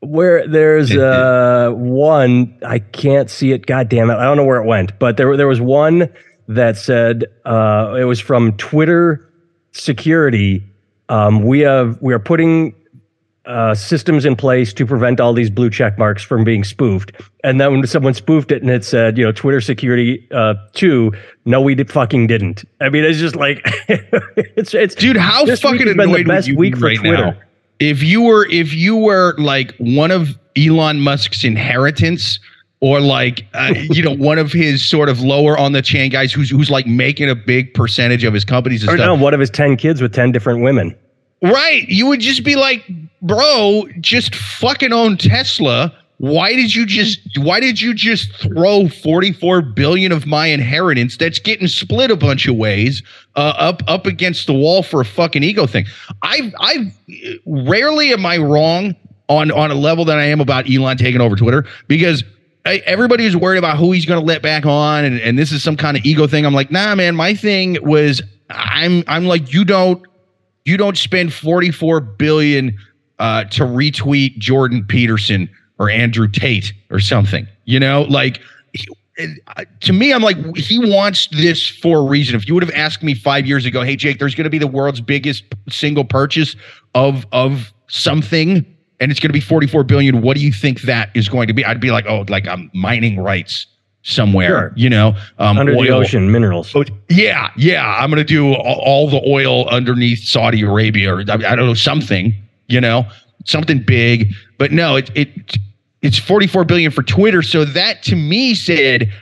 where 0.00 0.46
there's 0.48 0.96
uh 0.96 1.70
one 1.74 2.58
I 2.66 2.78
can't 2.78 3.30
see 3.30 3.52
it. 3.52 3.66
God 3.66 3.88
damn 3.88 4.10
it! 4.10 4.14
I 4.14 4.24
don't 4.24 4.36
know 4.36 4.44
where 4.44 4.62
it 4.62 4.66
went, 4.66 4.98
but 4.98 5.16
there 5.16 5.36
there 5.36 5.48
was 5.48 5.60
one 5.60 6.12
that 6.48 6.76
said 6.76 7.26
uh, 7.44 7.96
it 7.98 8.04
was 8.04 8.18
from 8.18 8.56
Twitter 8.56 9.30
security. 9.72 10.64
Um, 11.08 11.42
we 11.44 11.60
have 11.60 12.00
we 12.00 12.14
are 12.14 12.18
putting 12.18 12.74
uh, 13.46 13.74
systems 13.74 14.24
in 14.24 14.36
place 14.36 14.72
to 14.74 14.86
prevent 14.86 15.20
all 15.20 15.32
these 15.32 15.50
blue 15.50 15.70
check 15.70 15.98
marks 15.98 16.22
from 16.22 16.44
being 16.44 16.62
spoofed. 16.62 17.12
And 17.42 17.60
then 17.60 17.72
when 17.72 17.86
someone 17.86 18.14
spoofed 18.14 18.52
it 18.52 18.62
and 18.62 18.70
it 18.70 18.84
said, 18.84 19.16
you 19.16 19.24
know, 19.24 19.32
Twitter 19.32 19.60
security 19.60 20.26
uh, 20.30 20.54
two, 20.72 21.12
no, 21.46 21.60
we 21.60 21.74
did 21.74 21.90
fucking 21.90 22.26
didn't. 22.26 22.64
I 22.80 22.90
mean, 22.90 23.04
it's 23.04 23.18
just 23.18 23.36
like 23.36 23.60
it's 24.36 24.74
it's 24.74 24.94
Dude, 24.94 25.16
how 25.16 25.46
fucking 25.46 25.86
has 25.86 25.96
been 25.96 25.96
the 25.96 26.02
annoyed 26.02 26.16
would 26.18 26.26
best 26.28 26.48
you 26.48 26.56
week 26.56 26.74
be 26.74 26.80
for 26.80 26.94
Twitter. 26.94 27.16
now? 27.16 27.34
If 27.78 28.02
you 28.02 28.20
were 28.20 28.46
if 28.48 28.74
you 28.74 28.96
were 28.96 29.34
like 29.38 29.74
one 29.78 30.10
of 30.10 30.38
Elon 30.56 31.00
Musk's 31.00 31.42
inheritance 31.42 32.38
or 32.80 33.00
like 33.00 33.46
uh, 33.54 33.72
you 33.90 34.02
know 34.02 34.14
one 34.14 34.38
of 34.38 34.52
his 34.52 34.86
sort 34.86 35.08
of 35.08 35.20
lower 35.20 35.56
on 35.56 35.72
the 35.72 35.82
chain 35.82 36.10
guys 36.10 36.32
who's 36.32 36.50
who's 36.50 36.70
like 36.70 36.86
making 36.86 37.30
a 37.30 37.34
big 37.34 37.72
percentage 37.72 38.24
of 38.24 38.34
his 38.34 38.44
companies 38.44 38.84
or 38.84 38.88
stuff. 38.88 38.98
no, 38.98 39.14
one 39.14 39.32
of 39.32 39.40
his 39.40 39.50
ten 39.50 39.76
kids 39.76 40.02
with 40.02 40.12
ten 40.12 40.30
different 40.30 40.62
women. 40.62 40.94
Right. 41.42 41.88
You 41.88 42.06
would 42.06 42.20
just 42.20 42.44
be 42.44 42.56
like, 42.56 42.84
bro, 43.22 43.84
just 44.00 44.34
fucking 44.34 44.92
own 44.92 45.16
Tesla. 45.16 45.94
Why 46.18 46.52
did 46.52 46.74
you 46.74 46.84
just 46.84 47.18
why 47.38 47.60
did 47.60 47.80
you 47.80 47.94
just 47.94 48.30
throw 48.34 48.88
44 48.88 49.62
billion 49.62 50.12
of 50.12 50.26
my 50.26 50.48
inheritance 50.48 51.16
that's 51.16 51.38
getting 51.38 51.66
split 51.66 52.10
a 52.10 52.16
bunch 52.16 52.46
of 52.46 52.56
ways 52.56 53.02
uh, 53.36 53.54
up 53.56 53.82
up 53.88 54.04
against 54.04 54.46
the 54.46 54.52
wall 54.52 54.82
for 54.82 55.00
a 55.00 55.04
fucking 55.06 55.42
ego 55.42 55.66
thing? 55.66 55.86
I've 56.22 56.54
I've 56.60 56.92
rarely 57.46 58.12
am 58.12 58.26
I 58.26 58.36
wrong 58.36 58.94
on 59.28 59.50
on 59.50 59.70
a 59.70 59.74
level 59.74 60.04
that 60.04 60.18
I 60.18 60.24
am 60.24 60.42
about 60.42 60.70
Elon 60.70 60.98
taking 60.98 61.22
over 61.22 61.36
Twitter 61.36 61.64
because 61.88 62.22
I, 62.66 62.82
everybody 62.84 63.24
was 63.24 63.34
worried 63.34 63.56
about 63.56 63.78
who 63.78 63.92
he's 63.92 64.04
going 64.04 64.20
to 64.20 64.26
let 64.26 64.42
back 64.42 64.66
on 64.66 65.06
and, 65.06 65.18
and 65.20 65.38
this 65.38 65.52
is 65.52 65.62
some 65.62 65.76
kind 65.76 65.96
of 65.96 66.04
ego 66.04 66.26
thing. 66.26 66.44
I'm 66.44 66.52
like, 66.52 66.70
nah, 66.70 66.94
man, 66.94 67.16
my 67.16 67.32
thing 67.32 67.78
was 67.80 68.20
I'm 68.50 69.04
I'm 69.06 69.24
like 69.24 69.54
you 69.54 69.64
don't 69.64 70.04
you 70.70 70.76
don't 70.76 70.96
spend 70.96 71.34
44 71.34 72.00
billion 72.00 72.78
uh, 73.18 73.44
to 73.44 73.64
retweet 73.64 74.38
Jordan 74.38 74.84
Peterson 74.86 75.50
or 75.78 75.90
Andrew 75.90 76.28
Tate 76.28 76.72
or 76.90 77.00
something. 77.00 77.46
You 77.64 77.80
know, 77.80 78.02
like 78.02 78.40
he- 78.72 78.88
uh, 79.48 79.64
to 79.80 79.92
me, 79.92 80.14
I'm 80.14 80.22
like 80.22 80.56
he 80.56 80.78
wants 80.78 81.26
this 81.26 81.66
for 81.66 81.98
a 81.98 82.02
reason. 82.04 82.34
If 82.36 82.48
you 82.48 82.54
would 82.54 82.62
have 82.62 82.72
asked 82.74 83.02
me 83.02 83.12
five 83.14 83.44
years 83.44 83.66
ago, 83.66 83.82
hey 83.82 83.96
Jake, 83.96 84.18
there's 84.18 84.34
going 84.34 84.44
to 84.44 84.50
be 84.50 84.56
the 84.58 84.66
world's 84.66 85.02
biggest 85.02 85.44
single 85.68 86.04
purchase 86.04 86.56
of 86.94 87.26
of 87.32 87.70
something, 87.88 88.64
and 89.00 89.10
it's 89.10 89.20
going 89.20 89.28
to 89.28 89.34
be 89.34 89.40
44 89.40 89.84
billion. 89.84 90.22
What 90.22 90.38
do 90.38 90.42
you 90.42 90.52
think 90.52 90.82
that 90.82 91.10
is 91.14 91.28
going 91.28 91.48
to 91.48 91.52
be? 91.52 91.64
I'd 91.64 91.80
be 91.80 91.90
like, 91.90 92.06
oh, 92.08 92.24
like 92.30 92.46
I'm 92.48 92.70
mining 92.72 93.18
rights 93.18 93.66
somewhere. 94.02 94.48
Sure. 94.48 94.72
You 94.76 94.90
know, 94.90 95.14
um, 95.38 95.58
Under 95.58 95.72
the 95.72 95.78
oil. 95.78 95.94
ocean, 96.00 96.30
minerals. 96.32 96.74
Oh, 96.74 96.84
yeah, 97.08 97.50
yeah. 97.56 97.86
I'm 97.98 98.10
gonna 98.10 98.24
do 98.24 98.52
all, 98.54 98.80
all 98.84 99.10
the 99.10 99.22
oil 99.28 99.68
underneath 99.68 100.20
Saudi 100.24 100.62
Arabia, 100.62 101.14
or 101.14 101.20
I, 101.28 101.34
I 101.34 101.56
don't 101.56 101.66
know 101.66 101.74
something. 101.74 102.34
You 102.68 102.80
know, 102.80 103.06
something 103.46 103.82
big. 103.82 104.32
But 104.58 104.72
no, 104.72 104.96
it 104.96 105.10
it 105.14 105.56
it's 106.02 106.18
44 106.18 106.64
billion 106.64 106.90
for 106.90 107.02
Twitter. 107.02 107.42
So 107.42 107.64
that 107.64 108.02
to 108.04 108.16
me 108.16 108.54
said, 108.54 109.12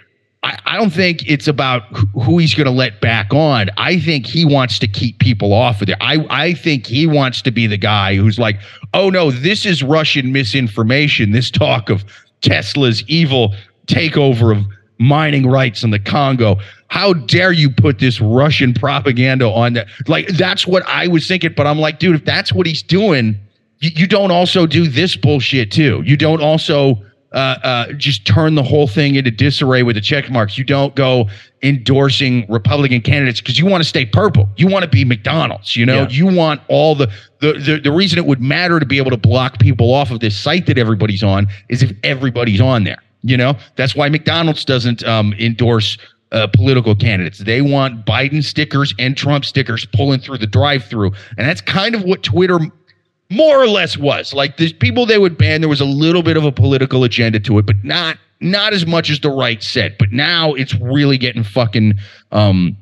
I, 0.45 0.57
I 0.67 0.77
don't 0.77 0.91
think 0.93 1.29
it's 1.29 1.49
about 1.49 1.83
who- 2.23 2.39
he's 2.39 2.55
gonna 2.55 2.71
let 2.71 3.01
back 3.01 3.33
on. 3.35 3.71
I 3.77 3.99
think 3.99 4.27
he 4.27 4.45
wants 4.45 4.79
to 4.81 4.87
keep 4.87 5.19
people 5.19 5.53
off 5.53 5.81
of 5.81 5.89
there. 5.89 5.97
I 6.01 6.25
I 6.31 6.55
think 6.55 6.87
he 6.87 7.07
wants 7.07 7.43
to 7.43 7.51
be 7.51 7.67
the 7.67 7.79
guy 7.79 8.15
who's 8.17 8.39
like, 8.39 8.61
oh 8.95 9.11
no, 9.11 9.31
this 9.33 9.67
is 9.67 9.83
Russian 9.83 10.31
misinformation. 10.31 11.33
This 11.33 11.51
talk 11.51 11.91
of 11.91 12.05
Tesla's 12.43 13.03
evil 13.09 13.55
takeover 13.89 14.57
of 14.57 14.65
mining 14.99 15.47
rights 15.49 15.83
in 15.83 15.91
the 15.91 15.99
Congo. 15.99 16.57
How 16.89 17.13
dare 17.13 17.53
you 17.53 17.71
put 17.71 17.99
this 17.99 18.21
Russian 18.21 18.73
propaganda 18.75 19.47
on 19.49 19.75
that? 19.75 19.89
Like 20.07 20.29
that's 20.29 20.67
what 20.67 20.83
I 20.89 21.07
was 21.09 21.27
thinking, 21.29 21.53
but 21.57 21.67
I'm 21.67 21.79
like, 21.79 21.99
dude, 21.99 22.17
if 22.17 22.25
that's 22.25 22.53
what 22.53 22.67
he's 22.67 22.83
doing, 22.83 23.39
you, 23.81 23.91
you 23.95 24.07
don't 24.07 24.31
also 24.31 24.67
do 24.67 24.89
this 24.89 25.17
bullshit 25.17 25.71
too. 25.71 26.03
You 26.05 26.17
don't 26.17 26.43
also 26.43 27.03
uh, 27.33 27.57
uh, 27.63 27.93
just 27.93 28.27
turn 28.27 28.55
the 28.55 28.63
whole 28.63 28.89
thing 28.89 29.15
into 29.17 29.31
disarray 29.31 29.83
with 29.83 29.97
the 29.97 30.01
check 30.01 30.31
marks. 30.31 30.57
You 30.57 30.65
don't 30.65 30.95
go 30.95 31.29
endorsing 31.63 32.47
Republican 32.49 33.03
candidates 33.03 33.41
because 33.41 33.59
you 33.59 33.67
want 33.67 33.83
to 33.83 33.89
stay 33.89 34.07
purple. 34.07 34.49
You 34.57 34.67
want 34.67 34.85
to 34.85 34.89
be 34.91 35.05
McDonald's. 35.05 35.77
You 35.77 35.85
know, 35.87 36.03
Yeah. 36.03 36.09
you 36.09 36.27
want 36.27 36.63
all 36.69 36.95
the, 36.95 37.13
the 37.41 37.53
the 37.53 37.81
the 37.85 37.93
reason 37.93 38.19
it 38.19 38.25
would 38.27 38.41
matter 38.41 38.81
to 38.81 38.87
be 38.87 38.97
able 38.97 39.11
to 39.11 39.17
block 39.19 39.59
people 39.59 39.93
off 39.93 40.11
of 40.11 40.21
this 40.21 40.37
site 40.39 40.65
that 40.67 40.79
everybody's 40.79 41.23
on 41.23 41.47
is 41.69 41.83
if 41.83 41.93
everybody's 42.03 42.61
on 42.63 42.85
there. 42.85 43.03
You 43.23 43.37
know, 43.37 43.57
that's 43.77 43.97
why 43.97 44.09
McDonald's 44.09 44.65
doesn't 44.65 45.05
um, 45.05 45.33
endorse 45.35 45.99
uh, 46.31 46.47
political 46.47 46.95
candidates. 46.95 47.39
They 47.39 47.63
want 47.63 48.05
Biden 48.05 48.45
stickers 48.45 48.95
and 48.99 49.17
Trump 49.17 49.45
stickers 49.45 49.87
pulling 49.87 50.21
through 50.21 50.39
the 50.39 50.47
drive-through, 50.47 51.13
and 51.37 51.49
that's 51.49 51.61
kind 51.61 51.95
of 51.95 52.05
what 52.05 52.23
Twitter 52.23 52.59
more 53.31 53.61
or 53.61 53.67
less 53.67 53.97
was. 53.97 54.33
Like 54.33 54.57
the 54.57 54.73
people 54.75 55.07
they 55.07 55.19
would 55.19 55.37
ban, 55.37 55.61
there 55.61 55.69
was 55.69 55.81
a 55.81 55.87
little 55.87 56.23
bit 56.23 56.37
of 56.37 56.45
a 56.45 56.53
political 56.53 57.05
agenda 57.05 57.41
to 57.41 57.59
it, 57.59 57.67
but 57.67 57.77
not 57.83 58.19
not 58.41 58.73
as 58.73 58.87
much 58.87 59.11
as 59.11 59.21
the 59.21 59.31
right 59.31 59.63
said. 59.63 59.97
But 59.99 60.13
now 60.13 60.55
it's 60.55 60.75
really 60.75 61.19
getting 61.19 61.43
fucking 61.43 61.95
um, 62.31 62.77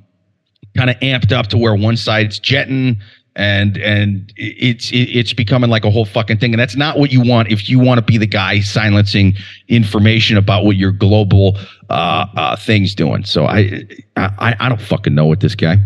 kind 0.77 0.91
of 0.91 0.97
amped 0.97 1.33
up 1.33 1.47
to 1.49 1.59
where 1.59 1.75
one 1.75 1.97
side's 1.97 2.39
jetting 2.39 3.01
and 3.37 3.77
and 3.77 4.33
it's 4.37 4.91
it's 4.93 5.35
becoming 5.35 5.69
like 5.69 5.85
a 5.85 5.91
whole 5.91 6.07
fucking 6.07 6.39
thing. 6.39 6.53
And 6.53 6.61
that's 6.61 6.75
not 6.75 6.99
what 6.99 7.13
you 7.13 7.21
want 7.21 7.51
if 7.53 7.69
you 7.69 7.79
want 7.79 7.99
to 7.99 8.03
be 8.03 8.17
the 8.19 8.27
guy 8.27 8.61
silencing 8.61 9.35
information 9.69 10.39
about 10.39 10.65
what 10.65 10.77
your 10.77 10.91
global 10.91 11.59
uh, 11.91 12.27
uh 12.35 12.57
thing's 12.57 12.95
doing. 12.95 13.25
So 13.25 13.45
I, 13.45 13.87
I 14.17 14.57
i 14.59 14.69
don't 14.69 14.81
fucking 14.81 15.15
know 15.15 15.27
what 15.27 15.41
this 15.41 15.55
guy. 15.55 15.77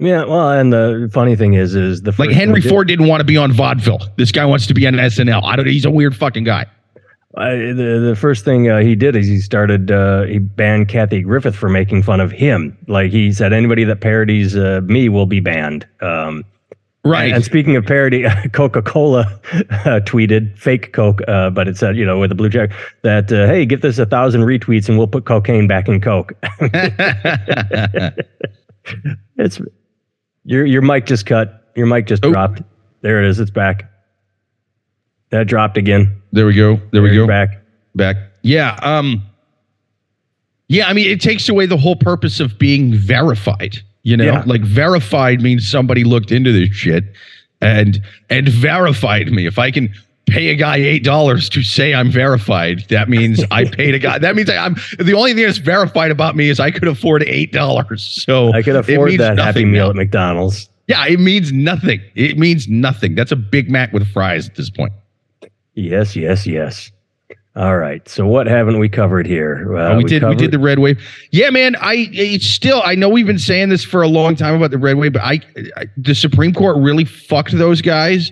Yeah 0.00 0.24
well 0.24 0.50
and 0.50 0.72
the 0.72 1.08
funny 1.12 1.36
thing 1.36 1.54
is 1.54 1.74
is 1.74 2.02
the 2.02 2.14
like 2.18 2.30
henry 2.30 2.60
ford 2.60 2.88
did, 2.88 2.96
didn't 2.96 3.08
want 3.08 3.20
to 3.20 3.24
be 3.24 3.36
on 3.36 3.52
vaudeville. 3.52 4.00
This 4.16 4.32
guy 4.32 4.44
wants 4.44 4.66
to 4.66 4.74
be 4.74 4.86
on 4.86 4.94
snl 4.94 5.42
i 5.44 5.56
don't 5.56 5.66
he's 5.66 5.84
a 5.84 5.90
weird 5.90 6.16
fucking 6.16 6.44
guy. 6.44 6.66
I, 7.36 7.50
the 7.50 8.04
the 8.08 8.16
first 8.18 8.44
thing 8.44 8.68
uh, 8.68 8.78
he 8.80 8.96
did 8.96 9.14
is 9.14 9.26
he 9.26 9.40
started 9.40 9.92
uh, 9.92 10.22
he 10.22 10.38
banned 10.38 10.88
Kathy 10.88 11.20
Griffin 11.20 11.52
for 11.52 11.68
making 11.68 12.02
fun 12.02 12.20
of 12.20 12.32
him. 12.32 12.76
Like 12.88 13.12
he 13.12 13.32
said, 13.32 13.52
anybody 13.52 13.84
that 13.84 14.00
parodies 14.00 14.56
uh, 14.56 14.80
me 14.84 15.08
will 15.08 15.26
be 15.26 15.38
banned. 15.38 15.86
Um, 16.00 16.44
Right. 17.04 17.32
And 17.32 17.44
speaking 17.44 17.76
of 17.76 17.86
parody, 17.86 18.26
Coca 18.52 18.82
Cola 18.82 19.40
uh, 19.52 20.00
tweeted 20.04 20.58
fake 20.58 20.92
Coke, 20.92 21.20
uh, 21.28 21.50
but 21.50 21.68
it 21.68 21.76
said, 21.76 21.96
you 21.96 22.04
know, 22.04 22.18
with 22.18 22.32
a 22.32 22.34
blue 22.34 22.50
check 22.50 22.72
that, 23.02 23.32
uh, 23.32 23.46
hey, 23.46 23.64
give 23.64 23.80
this 23.80 23.98
a 23.98 24.06
thousand 24.06 24.42
retweets 24.42 24.88
and 24.88 24.98
we'll 24.98 25.06
put 25.06 25.24
cocaine 25.24 25.66
back 25.66 25.88
in 25.88 26.00
Coke. 26.00 26.32
it's 29.36 29.60
your 30.44 30.66
your 30.66 30.82
mic 30.82 31.06
just 31.06 31.26
cut. 31.26 31.70
Your 31.76 31.86
mic 31.86 32.06
just 32.06 32.24
oh. 32.24 32.32
dropped. 32.32 32.62
There 33.02 33.22
it 33.22 33.28
is. 33.28 33.38
It's 33.38 33.50
back. 33.50 33.90
That 35.30 35.46
dropped 35.46 35.76
again. 35.76 36.20
There 36.32 36.46
we 36.46 36.54
go. 36.54 36.76
There, 36.76 36.88
there 36.92 37.02
we 37.02 37.14
go. 37.14 37.26
Back. 37.26 37.62
Back. 37.94 38.16
Yeah. 38.42 38.78
Um. 38.82 39.22
Yeah. 40.68 40.88
I 40.88 40.92
mean, 40.92 41.08
it 41.08 41.20
takes 41.20 41.48
away 41.48 41.66
the 41.66 41.76
whole 41.76 41.96
purpose 41.96 42.40
of 42.40 42.58
being 42.58 42.94
verified. 42.94 43.78
You 44.02 44.16
know, 44.16 44.24
yeah. 44.24 44.42
like 44.46 44.62
verified 44.62 45.42
means 45.42 45.70
somebody 45.70 46.04
looked 46.04 46.30
into 46.32 46.52
this 46.52 46.70
shit 46.70 47.04
and 47.60 48.02
and 48.30 48.48
verified 48.48 49.30
me. 49.30 49.46
If 49.46 49.58
I 49.58 49.70
can 49.70 49.92
pay 50.26 50.48
a 50.48 50.54
guy 50.54 50.76
eight 50.76 51.04
dollars 51.04 51.48
to 51.50 51.62
say 51.62 51.94
I'm 51.94 52.10
verified, 52.10 52.84
that 52.88 53.08
means 53.08 53.42
I 53.50 53.64
paid 53.70 53.94
a 53.94 53.98
guy. 53.98 54.18
That 54.18 54.36
means 54.36 54.50
I, 54.50 54.66
am 54.66 54.76
the 54.98 55.14
only 55.14 55.34
thing 55.34 55.44
that's 55.44 55.58
verified 55.58 56.10
about 56.10 56.36
me 56.36 56.48
is 56.48 56.60
I 56.60 56.70
could 56.70 56.88
afford 56.88 57.22
eight 57.24 57.52
dollars. 57.52 58.02
So 58.24 58.52
I 58.52 58.62
could 58.62 58.76
afford 58.76 59.18
that 59.18 59.38
Happy 59.38 59.64
Meal 59.64 59.86
now. 59.86 59.90
at 59.90 59.96
McDonald's. 59.96 60.68
Yeah, 60.86 61.04
it 61.06 61.20
means 61.20 61.52
nothing. 61.52 62.00
It 62.14 62.38
means 62.38 62.66
nothing. 62.66 63.14
That's 63.14 63.32
a 63.32 63.36
Big 63.36 63.70
Mac 63.70 63.92
with 63.92 64.10
fries 64.10 64.48
at 64.48 64.54
this 64.54 64.70
point. 64.70 64.92
Yes, 65.74 66.16
yes, 66.16 66.46
yes. 66.46 66.90
All 67.58 67.76
right. 67.76 68.08
So 68.08 68.24
what 68.24 68.46
haven't 68.46 68.78
we 68.78 68.88
covered 68.88 69.26
here? 69.26 69.76
Uh, 69.76 69.96
we, 69.96 70.04
we, 70.04 70.08
did. 70.08 70.20
Covered- 70.20 70.36
we 70.36 70.36
did 70.36 70.52
the 70.52 70.60
red 70.60 70.78
wave. 70.78 71.02
Yeah, 71.32 71.50
man. 71.50 71.74
I 71.80 72.08
it's 72.12 72.46
still. 72.46 72.80
I 72.84 72.94
know 72.94 73.08
we've 73.08 73.26
been 73.26 73.38
saying 73.38 73.68
this 73.70 73.82
for 73.82 74.00
a 74.00 74.06
long 74.06 74.36
time 74.36 74.54
about 74.54 74.70
the 74.70 74.78
red 74.78 74.96
wave, 74.96 75.14
but 75.14 75.22
I, 75.22 75.40
I 75.76 75.86
the 75.96 76.14
Supreme 76.14 76.54
Court 76.54 76.76
really 76.78 77.04
fucked 77.04 77.50
those 77.58 77.82
guys. 77.82 78.30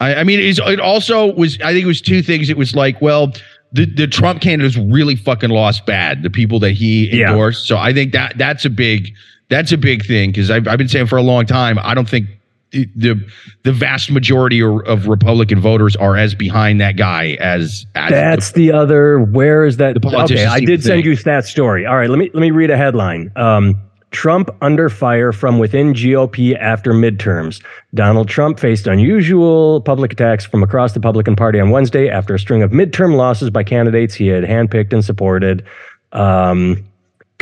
I, 0.00 0.14
I 0.16 0.24
mean, 0.24 0.40
it 0.40 0.80
also 0.80 1.34
was. 1.34 1.60
I 1.60 1.74
think 1.74 1.84
it 1.84 1.86
was 1.86 2.00
two 2.00 2.22
things. 2.22 2.48
It 2.48 2.56
was 2.56 2.74
like, 2.74 3.00
well, 3.02 3.34
the, 3.72 3.84
the 3.84 4.06
Trump 4.06 4.40
candidates 4.40 4.78
really 4.78 5.16
fucking 5.16 5.50
lost 5.50 5.84
bad. 5.84 6.22
The 6.22 6.30
people 6.30 6.58
that 6.60 6.72
he 6.72 7.12
endorsed. 7.12 7.68
Yeah. 7.68 7.76
So 7.76 7.78
I 7.78 7.92
think 7.92 8.12
that 8.12 8.38
that's 8.38 8.64
a 8.64 8.70
big 8.70 9.12
that's 9.50 9.70
a 9.72 9.76
big 9.78 10.06
thing 10.06 10.30
because 10.30 10.50
I've, 10.50 10.66
I've 10.66 10.78
been 10.78 10.88
saying 10.88 11.08
for 11.08 11.18
a 11.18 11.22
long 11.22 11.44
time. 11.44 11.78
I 11.82 11.92
don't 11.94 12.08
think 12.08 12.26
the 12.72 13.22
the 13.62 13.72
vast 13.72 14.10
majority 14.10 14.62
of 14.62 15.06
Republican 15.06 15.60
voters 15.60 15.94
are 15.96 16.16
as 16.16 16.34
behind 16.34 16.80
that 16.80 16.96
guy 16.96 17.36
as, 17.40 17.86
as 17.94 18.10
that's 18.10 18.52
the, 18.52 18.68
the, 18.68 18.76
other. 18.76 19.20
Where 19.20 19.64
is 19.64 19.76
that? 19.76 20.04
okay, 20.04 20.46
I 20.46 20.60
did 20.60 20.82
send 20.82 21.04
you 21.04 21.14
that 21.16 21.44
story. 21.44 21.86
All 21.86 21.96
right, 21.96 22.08
let 22.08 22.18
me 22.18 22.30
let 22.32 22.40
me 22.40 22.50
read 22.50 22.70
a 22.70 22.76
headline. 22.76 23.30
Um, 23.36 23.76
Trump 24.10 24.50
under 24.60 24.88
fire 24.88 25.32
from 25.32 25.58
within 25.58 25.94
GOP 25.94 26.56
after 26.58 26.92
midterms. 26.92 27.62
Donald 27.94 28.28
Trump 28.28 28.60
faced 28.60 28.86
unusual 28.86 29.80
public 29.80 30.12
attacks 30.12 30.44
from 30.44 30.62
across 30.62 30.92
the 30.92 31.00
Republican 31.00 31.34
Party 31.34 31.58
on 31.58 31.70
Wednesday 31.70 32.08
after 32.10 32.34
a 32.34 32.38
string 32.38 32.62
of 32.62 32.70
midterm 32.70 33.16
losses 33.16 33.48
by 33.50 33.64
candidates 33.64 34.14
he 34.14 34.28
had 34.28 34.44
handpicked 34.44 34.92
and 34.92 35.04
supported. 35.04 35.64
Um, 36.12 36.84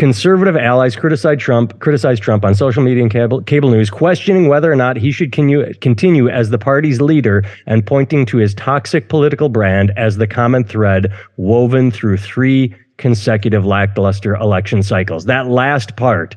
Conservative 0.00 0.56
allies 0.56 0.96
criticized 0.96 1.40
Trump, 1.42 1.78
criticized 1.78 2.22
Trump 2.22 2.42
on 2.42 2.54
social 2.54 2.82
media 2.82 3.02
and 3.02 3.12
cable, 3.12 3.42
cable 3.42 3.68
news, 3.68 3.90
questioning 3.90 4.48
whether 4.48 4.72
or 4.72 4.74
not 4.74 4.96
he 4.96 5.12
should 5.12 5.30
continue, 5.30 5.74
continue 5.74 6.26
as 6.26 6.48
the 6.48 6.56
party's 6.56 7.02
leader 7.02 7.44
and 7.66 7.86
pointing 7.86 8.24
to 8.24 8.38
his 8.38 8.54
toxic 8.54 9.10
political 9.10 9.50
brand 9.50 9.92
as 9.98 10.16
the 10.16 10.26
common 10.26 10.64
thread 10.64 11.12
woven 11.36 11.90
through 11.90 12.16
three 12.16 12.74
consecutive 12.96 13.66
lackluster 13.66 14.34
election 14.36 14.82
cycles. 14.82 15.26
That 15.26 15.48
last 15.48 15.96
part, 15.96 16.34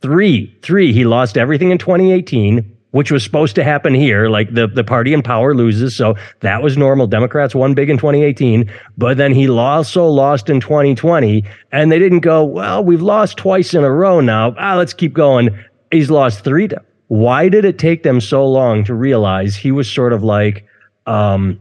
three, 0.00 0.52
three, 0.62 0.92
he 0.92 1.04
lost 1.04 1.38
everything 1.38 1.70
in 1.70 1.78
2018 1.78 2.75
which 2.92 3.10
was 3.10 3.22
supposed 3.22 3.54
to 3.54 3.64
happen 3.64 3.94
here. 3.94 4.28
Like 4.28 4.54
the, 4.54 4.66
the 4.66 4.84
party 4.84 5.12
in 5.12 5.22
power 5.22 5.54
loses. 5.54 5.94
So 5.94 6.14
that 6.40 6.62
was 6.62 6.76
normal. 6.76 7.06
Democrats 7.06 7.54
won 7.54 7.74
big 7.74 7.90
in 7.90 7.96
2018, 7.96 8.70
but 8.96 9.16
then 9.16 9.32
he 9.32 9.48
also 9.48 10.06
lost 10.06 10.48
in 10.48 10.60
2020. 10.60 11.44
And 11.72 11.92
they 11.92 11.98
didn't 11.98 12.20
go, 12.20 12.44
well, 12.44 12.82
we've 12.82 13.02
lost 13.02 13.36
twice 13.36 13.74
in 13.74 13.84
a 13.84 13.90
row 13.90 14.20
now. 14.20 14.54
Ah, 14.58 14.76
let's 14.76 14.94
keep 14.94 15.12
going. 15.12 15.50
He's 15.90 16.10
lost 16.10 16.44
three. 16.44 16.68
Why 17.08 17.48
did 17.48 17.64
it 17.64 17.78
take 17.78 18.02
them 18.02 18.20
so 18.20 18.46
long 18.46 18.82
to 18.84 18.94
realize 18.94 19.54
he 19.54 19.70
was 19.70 19.90
sort 19.90 20.12
of 20.12 20.24
like, 20.24 20.66
um, 21.06 21.60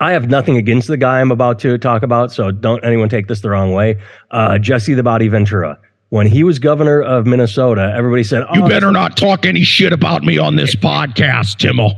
I 0.00 0.12
have 0.12 0.28
nothing 0.28 0.56
against 0.56 0.88
the 0.88 0.96
guy 0.96 1.20
I'm 1.20 1.30
about 1.30 1.60
to 1.60 1.78
talk 1.78 2.02
about, 2.02 2.32
so 2.32 2.50
don't 2.50 2.84
anyone 2.84 3.08
take 3.08 3.28
this 3.28 3.40
the 3.40 3.50
wrong 3.50 3.72
way. 3.72 4.00
Uh, 4.32 4.58
Jesse 4.58 4.94
the 4.94 5.04
Body 5.04 5.28
Ventura 5.28 5.78
when 6.10 6.26
he 6.26 6.44
was 6.44 6.58
governor 6.58 7.02
of 7.02 7.26
Minnesota, 7.26 7.92
everybody 7.96 8.24
said, 8.24 8.44
oh, 8.48 8.54
"You 8.54 8.68
better 8.68 8.92
not 8.92 9.16
talk 9.16 9.44
any 9.46 9.62
shit 9.62 9.92
about 9.92 10.22
me 10.22 10.38
on 10.38 10.56
this 10.56 10.74
podcast, 10.74 11.58
Timmel. 11.58 11.96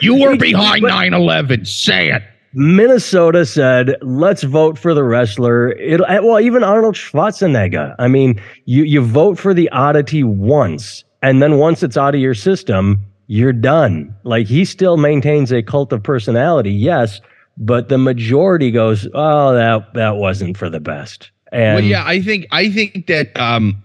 You 0.00 0.20
were 0.20 0.36
behind 0.36 0.84
9/11. 0.84 1.66
Say 1.66 2.10
it." 2.10 2.22
Minnesota 2.54 3.46
said, 3.46 3.96
"Let's 4.02 4.42
vote 4.42 4.78
for 4.78 4.94
the 4.94 5.04
wrestler." 5.04 5.70
It 5.70 6.00
eh, 6.06 6.18
well, 6.18 6.40
even 6.40 6.62
Arnold 6.62 6.96
Schwarzenegger. 6.96 7.94
I 7.98 8.08
mean, 8.08 8.40
you 8.66 8.84
you 8.84 9.00
vote 9.00 9.38
for 9.38 9.54
the 9.54 9.68
oddity 9.70 10.22
once, 10.22 11.04
and 11.22 11.42
then 11.42 11.56
once 11.58 11.82
it's 11.82 11.96
out 11.96 12.14
of 12.14 12.20
your 12.20 12.34
system, 12.34 13.00
you're 13.26 13.52
done. 13.54 14.14
Like 14.24 14.46
he 14.46 14.64
still 14.64 14.96
maintains 14.96 15.52
a 15.52 15.62
cult 15.62 15.92
of 15.92 16.02
personality, 16.02 16.72
yes, 16.72 17.20
but 17.56 17.88
the 17.88 17.98
majority 17.98 18.70
goes, 18.70 19.08
"Oh, 19.14 19.54
that 19.54 19.94
that 19.94 20.16
wasn't 20.16 20.58
for 20.58 20.68
the 20.68 20.80
best." 20.80 21.30
And 21.52 21.76
well, 21.76 21.84
yeah, 21.84 22.04
I 22.06 22.20
think 22.20 22.46
I 22.50 22.70
think 22.70 23.06
that 23.06 23.38
um, 23.38 23.82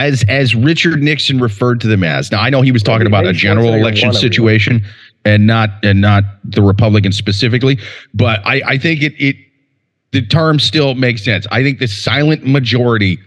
as 0.00 0.24
as 0.28 0.54
Richard 0.54 1.02
Nixon 1.02 1.40
referred 1.40 1.80
to 1.82 1.86
them 1.86 2.02
as. 2.02 2.30
Now 2.30 2.40
I 2.40 2.50
know 2.50 2.62
he 2.62 2.72
was 2.72 2.82
talking 2.82 3.06
about 3.06 3.26
a 3.26 3.32
general 3.32 3.74
election 3.74 4.12
situation 4.12 4.84
and 5.24 5.46
not 5.46 5.70
and 5.84 6.00
not 6.00 6.24
the 6.44 6.62
Republicans 6.62 7.16
specifically, 7.16 7.78
but 8.14 8.40
I 8.46 8.62
I 8.66 8.78
think 8.78 9.02
it 9.02 9.14
it 9.18 9.36
the 10.12 10.26
term 10.26 10.58
still 10.58 10.94
makes 10.94 11.24
sense. 11.24 11.46
I 11.50 11.62
think 11.62 11.78
the 11.78 11.86
silent 11.86 12.46
majority 12.46 13.18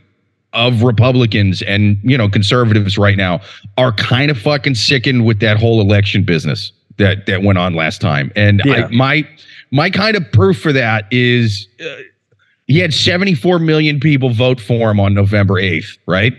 of 0.53 0.83
Republicans 0.83 1.61
and 1.61 1.97
you 2.03 2.17
know 2.17 2.27
conservatives 2.27 2.97
right 2.97 3.17
now 3.17 3.41
are 3.77 3.91
kind 3.91 4.31
of 4.31 4.37
fucking 4.37 4.75
sickened 4.75 5.25
with 5.25 5.39
that 5.39 5.57
whole 5.57 5.79
election 5.79 6.23
business 6.23 6.71
that 6.97 7.25
that 7.27 7.43
went 7.43 7.59
on 7.59 7.75
last 7.75 8.01
time. 8.01 8.31
And 8.35 8.61
yeah. 8.65 8.85
I, 8.85 8.87
my 8.89 9.27
my 9.71 9.89
kind 9.89 10.15
of 10.15 10.31
proof 10.31 10.59
for 10.59 10.73
that 10.73 11.05
is 11.11 11.67
uh, 11.79 11.95
he 12.67 12.79
had 12.79 12.93
74 12.93 13.59
million 13.59 13.99
people 13.99 14.29
vote 14.29 14.59
for 14.59 14.91
him 14.91 14.99
on 14.99 15.13
November 15.13 15.55
8th, 15.55 15.97
right? 16.07 16.33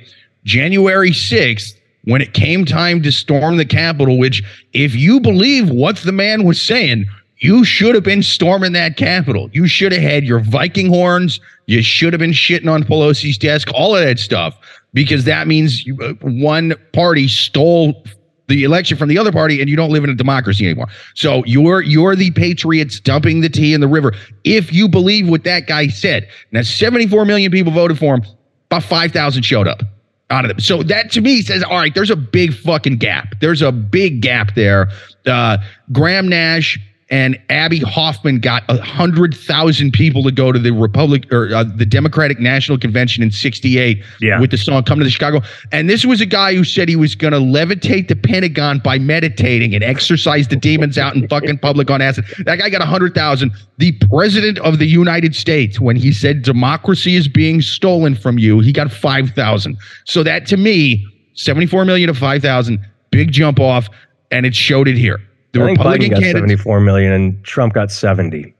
January 0.44 1.10
6th, 1.10 1.76
when 2.04 2.20
it 2.20 2.34
came 2.34 2.64
time 2.64 3.02
to 3.02 3.10
storm 3.10 3.56
the 3.56 3.64
Capitol, 3.64 4.18
which, 4.18 4.42
if 4.72 4.94
you 4.94 5.20
believe 5.20 5.70
what 5.70 5.96
the 5.98 6.12
man 6.12 6.44
was 6.44 6.60
saying, 6.60 7.06
you 7.38 7.64
should 7.64 7.94
have 7.94 8.04
been 8.04 8.22
storming 8.22 8.72
that 8.72 8.96
Capitol. 8.96 9.50
You 9.52 9.66
should 9.66 9.92
have 9.92 10.02
had 10.02 10.24
your 10.24 10.40
Viking 10.40 10.88
horns. 10.88 11.40
You 11.66 11.82
should 11.82 12.12
have 12.12 12.20
been 12.20 12.32
shitting 12.32 12.70
on 12.70 12.84
Pelosi's 12.84 13.38
desk, 13.38 13.68
all 13.74 13.94
of 13.94 14.02
that 14.02 14.18
stuff, 14.18 14.56
because 14.92 15.24
that 15.24 15.46
means 15.46 15.84
uh, 16.02 16.14
one 16.20 16.74
party 16.92 17.28
stole 17.28 18.04
the 18.48 18.64
election 18.64 18.96
from 18.96 19.08
the 19.08 19.18
other 19.18 19.32
party 19.32 19.60
and 19.60 19.70
you 19.70 19.76
don't 19.76 19.90
live 19.90 20.04
in 20.04 20.10
a 20.10 20.14
democracy 20.14 20.66
anymore. 20.66 20.88
So 21.14 21.42
you're 21.46 21.82
you're 21.82 22.14
the 22.16 22.30
patriots 22.32 23.00
dumping 23.00 23.40
the 23.40 23.48
tea 23.48 23.74
in 23.74 23.80
the 23.80 23.88
river. 23.88 24.12
If 24.44 24.72
you 24.72 24.88
believe 24.88 25.28
what 25.28 25.44
that 25.44 25.66
guy 25.66 25.88
said. 25.88 26.28
Now 26.52 26.62
74 26.62 27.24
million 27.24 27.50
people 27.50 27.72
voted 27.72 27.98
for 27.98 28.14
him, 28.14 28.24
about 28.70 28.84
5,000 28.84 29.42
showed 29.42 29.68
up 29.68 29.82
out 30.30 30.44
of 30.44 30.48
them. 30.48 30.60
So 30.60 30.82
that 30.82 31.10
to 31.12 31.20
me 31.20 31.42
says, 31.42 31.62
all 31.62 31.78
right, 31.78 31.94
there's 31.94 32.10
a 32.10 32.16
big 32.16 32.54
fucking 32.54 32.96
gap. 32.96 33.34
There's 33.40 33.62
a 33.62 33.72
big 33.72 34.20
gap 34.20 34.54
there. 34.54 34.88
Uh, 35.26 35.58
Graham 35.92 36.28
Nash 36.28 36.78
and 37.10 37.38
Abbie 37.50 37.80
Hoffman 37.80 38.40
got 38.40 38.62
a 38.68 38.80
hundred 38.80 39.34
thousand 39.34 39.92
people 39.92 40.22
to 40.22 40.32
go 40.32 40.52
to 40.52 40.58
the 40.58 40.72
Republic 40.72 41.30
or 41.32 41.54
uh, 41.54 41.64
the 41.64 41.84
Democratic 41.84 42.40
National 42.40 42.78
Convention 42.78 43.22
in 43.22 43.30
'68 43.30 44.02
yeah. 44.20 44.40
with 44.40 44.50
the 44.50 44.56
song 44.56 44.82
"Come 44.84 44.98
to 44.98 45.04
the 45.04 45.10
Chicago." 45.10 45.40
And 45.70 45.90
this 45.90 46.06
was 46.06 46.20
a 46.20 46.26
guy 46.26 46.54
who 46.54 46.64
said 46.64 46.88
he 46.88 46.96
was 46.96 47.14
going 47.14 47.32
to 47.32 47.38
levitate 47.38 48.08
the 48.08 48.16
Pentagon 48.16 48.78
by 48.78 48.98
meditating 48.98 49.74
and 49.74 49.84
exorcise 49.84 50.48
the 50.48 50.56
demons 50.56 50.96
out 50.96 51.14
in 51.14 51.28
fucking 51.34 51.58
public 51.58 51.90
on 51.90 52.00
acid. 52.00 52.24
That 52.46 52.58
guy 52.58 52.70
got 52.70 52.80
a 52.80 52.86
hundred 52.86 53.14
thousand. 53.14 53.52
The 53.78 53.92
president 54.08 54.58
of 54.60 54.78
the 54.78 54.86
United 54.86 55.34
States, 55.34 55.78
when 55.78 55.96
he 55.96 56.12
said 56.12 56.42
democracy 56.42 57.16
is 57.16 57.28
being 57.28 57.60
stolen 57.60 58.14
from 58.14 58.38
you, 58.38 58.60
he 58.60 58.72
got 58.72 58.90
five 58.90 59.30
thousand. 59.30 59.76
So 60.04 60.22
that 60.22 60.46
to 60.46 60.56
me, 60.56 61.06
seventy-four 61.34 61.84
million 61.84 62.08
to 62.08 62.14
five 62.14 62.40
thousand, 62.40 62.80
big 63.10 63.30
jump 63.30 63.60
off 63.60 63.88
and 64.30 64.46
it 64.46 64.54
showed 64.54 64.88
it 64.88 64.96
here. 64.96 65.20
The 65.54 65.60
I 65.62 65.70
Republican 65.70 66.06
Biden 66.08 66.10
got 66.10 66.20
candidate. 66.20 66.58
74 66.58 66.80
million 66.80 67.12
and 67.12 67.42
Trump 67.44 67.72
got 67.74 67.90
70. 67.90 68.52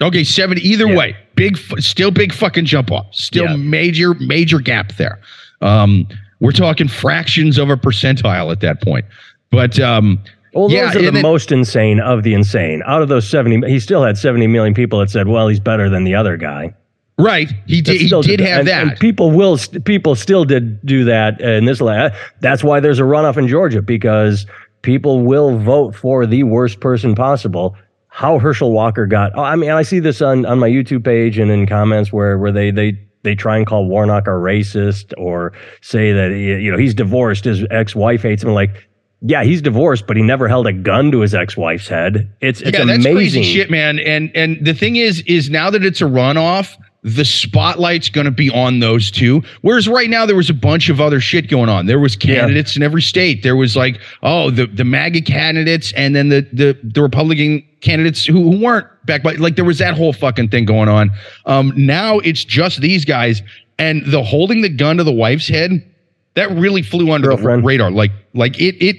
Okay, 0.00 0.24
70. 0.24 0.60
Either 0.60 0.86
Yeah. 0.86 0.96
way, 0.96 1.16
big, 1.34 1.56
still 1.78 2.10
big 2.10 2.32
fucking 2.32 2.64
jump 2.66 2.90
off. 2.92 3.06
Still 3.12 3.46
Yeah. 3.46 3.56
major, 3.56 4.14
major 4.14 4.58
gap 4.60 4.92
there. 4.96 5.18
Um, 5.60 6.06
we're 6.40 6.52
talking 6.52 6.88
fractions 6.88 7.58
of 7.58 7.70
a 7.70 7.76
percentile 7.76 8.50
at 8.52 8.60
that 8.60 8.80
point. 8.82 9.04
But 9.50 9.78
um, 9.80 10.18
Well, 10.54 10.70
Yeah, 10.70 10.88
those 10.88 10.96
are 10.96 11.02
the 11.06 11.10
then- 11.12 11.22
most 11.22 11.50
insane 11.50 11.98
of 11.98 12.24
the 12.24 12.34
insane. 12.34 12.82
Out 12.86 13.00
of 13.00 13.08
those 13.08 13.26
70, 13.26 13.66
he 13.70 13.80
still 13.80 14.04
had 14.04 14.18
70 14.18 14.46
million 14.48 14.74
people 14.74 14.98
that 14.98 15.08
said, 15.08 15.26
well, 15.26 15.48
he's 15.48 15.60
better 15.60 15.88
than 15.88 16.04
the 16.04 16.14
other 16.14 16.36
guy. 16.36 16.74
right, 17.18 17.50
he 17.66 17.80
did. 17.80 18.00
He 18.00 18.08
did 18.22 18.40
have 18.40 18.58
and- 18.60 18.68
that. 18.68 18.82
and 18.82 18.98
people 18.98 19.30
will, 19.30 19.56
st- 19.56 19.84
people 19.84 20.14
still 20.14 20.44
did 20.44 20.84
do 20.84 21.04
that 21.04 21.40
in 21.40 21.64
this. 21.66 21.80
la- 21.80 22.10
That's 22.40 22.62
why 22.64 22.80
there's 22.80 22.98
a 22.98 23.02
runoff 23.04 23.36
in 23.38 23.46
Georgia 23.48 23.80
because 23.80 24.44
people 24.82 25.22
will 25.22 25.58
vote 25.58 25.94
for 25.94 26.26
the 26.26 26.42
worst 26.42 26.80
person 26.80 27.14
possible. 27.14 27.76
How 28.08 28.38
Herschel 28.38 28.72
Walker 28.72 29.06
got, 29.06 29.32
oh, 29.34 29.42
I 29.42 29.56
mean, 29.56 29.70
I 29.70 29.82
see 29.82 29.98
this 29.98 30.20
on, 30.20 30.44
on 30.44 30.58
my 30.58 30.68
YouTube 30.68 31.04
page 31.04 31.38
and 31.38 31.50
in 31.50 31.66
comments 31.66 32.12
where, 32.12 32.36
where 32.36 32.52
they, 32.52 32.70
they, 32.70 33.00
they 33.22 33.34
try 33.34 33.56
and 33.56 33.66
call 33.66 33.86
Warnock 33.86 34.26
a 34.26 34.30
racist 34.30 35.14
or 35.16 35.52
say 35.80 36.12
that, 36.12 36.30
you 36.32 36.70
know, 36.70 36.76
he's 36.76 36.92
divorced, 36.92 37.44
his 37.44 37.64
ex-wife 37.70 38.22
hates 38.22 38.42
him. 38.42 38.50
Like, 38.50 38.88
yeah, 39.22 39.44
he's 39.44 39.62
divorced, 39.62 40.06
but 40.08 40.16
he 40.16 40.22
never 40.22 40.48
held 40.48 40.66
a 40.66 40.72
gun 40.72 41.12
to 41.12 41.20
his 41.20 41.32
ex-wife's 41.32 41.86
head. 41.86 42.28
It's 42.40 42.60
it's 42.60 42.76
yeah, 42.76 42.84
that's 42.84 42.98
amazing. 42.98 43.14
crazy 43.14 43.42
shit, 43.44 43.70
man. 43.70 44.00
And 44.00 44.30
and 44.34 44.58
the 44.66 44.74
thing 44.74 44.96
is, 44.96 45.22
is 45.28 45.48
now 45.48 45.70
that 45.70 45.84
it's 45.84 46.00
a 46.00 46.06
runoff, 46.06 46.76
the 47.04 47.24
spotlight's 47.24 48.08
going 48.08 48.26
to 48.26 48.30
be 48.30 48.48
on 48.50 48.78
those 48.78 49.10
two. 49.10 49.42
Whereas 49.62 49.88
right 49.88 50.08
now 50.08 50.24
there 50.24 50.36
was 50.36 50.48
a 50.48 50.54
bunch 50.54 50.88
of 50.88 51.00
other 51.00 51.20
shit 51.20 51.48
going 51.48 51.68
on. 51.68 51.86
There 51.86 51.98
was 51.98 52.14
candidates 52.14 52.76
in 52.76 52.82
every 52.82 53.02
state. 53.02 53.42
There 53.42 53.56
was 53.56 53.74
like, 53.76 54.00
oh, 54.22 54.50
the 54.50 54.66
the 54.66 54.84
MAGA 54.84 55.22
candidates, 55.22 55.92
and 55.94 56.14
then 56.14 56.28
the 56.28 56.46
the 56.52 56.78
the 56.82 57.02
Republican 57.02 57.66
candidates 57.80 58.24
who, 58.24 58.52
who 58.52 58.62
weren't 58.62 58.86
back 59.04 59.22
by. 59.24 59.32
Like 59.32 59.56
there 59.56 59.64
was 59.64 59.78
that 59.78 59.96
whole 59.96 60.12
fucking 60.12 60.50
thing 60.50 60.64
going 60.64 60.88
on. 60.88 61.10
Um, 61.46 61.72
now 61.76 62.18
it's 62.20 62.44
just 62.44 62.80
these 62.80 63.04
guys, 63.04 63.42
and 63.78 64.04
the 64.06 64.22
holding 64.22 64.62
the 64.62 64.68
gun 64.68 64.98
to 64.98 65.04
the 65.04 65.12
wife's 65.12 65.48
head. 65.48 65.88
That 66.34 66.50
really 66.52 66.80
flew 66.80 67.10
under 67.10 67.28
Girlfriend. 67.28 67.62
the 67.62 67.66
radar. 67.66 67.90
Like, 67.90 68.10
like 68.32 68.58
it, 68.58 68.82
it, 68.82 68.96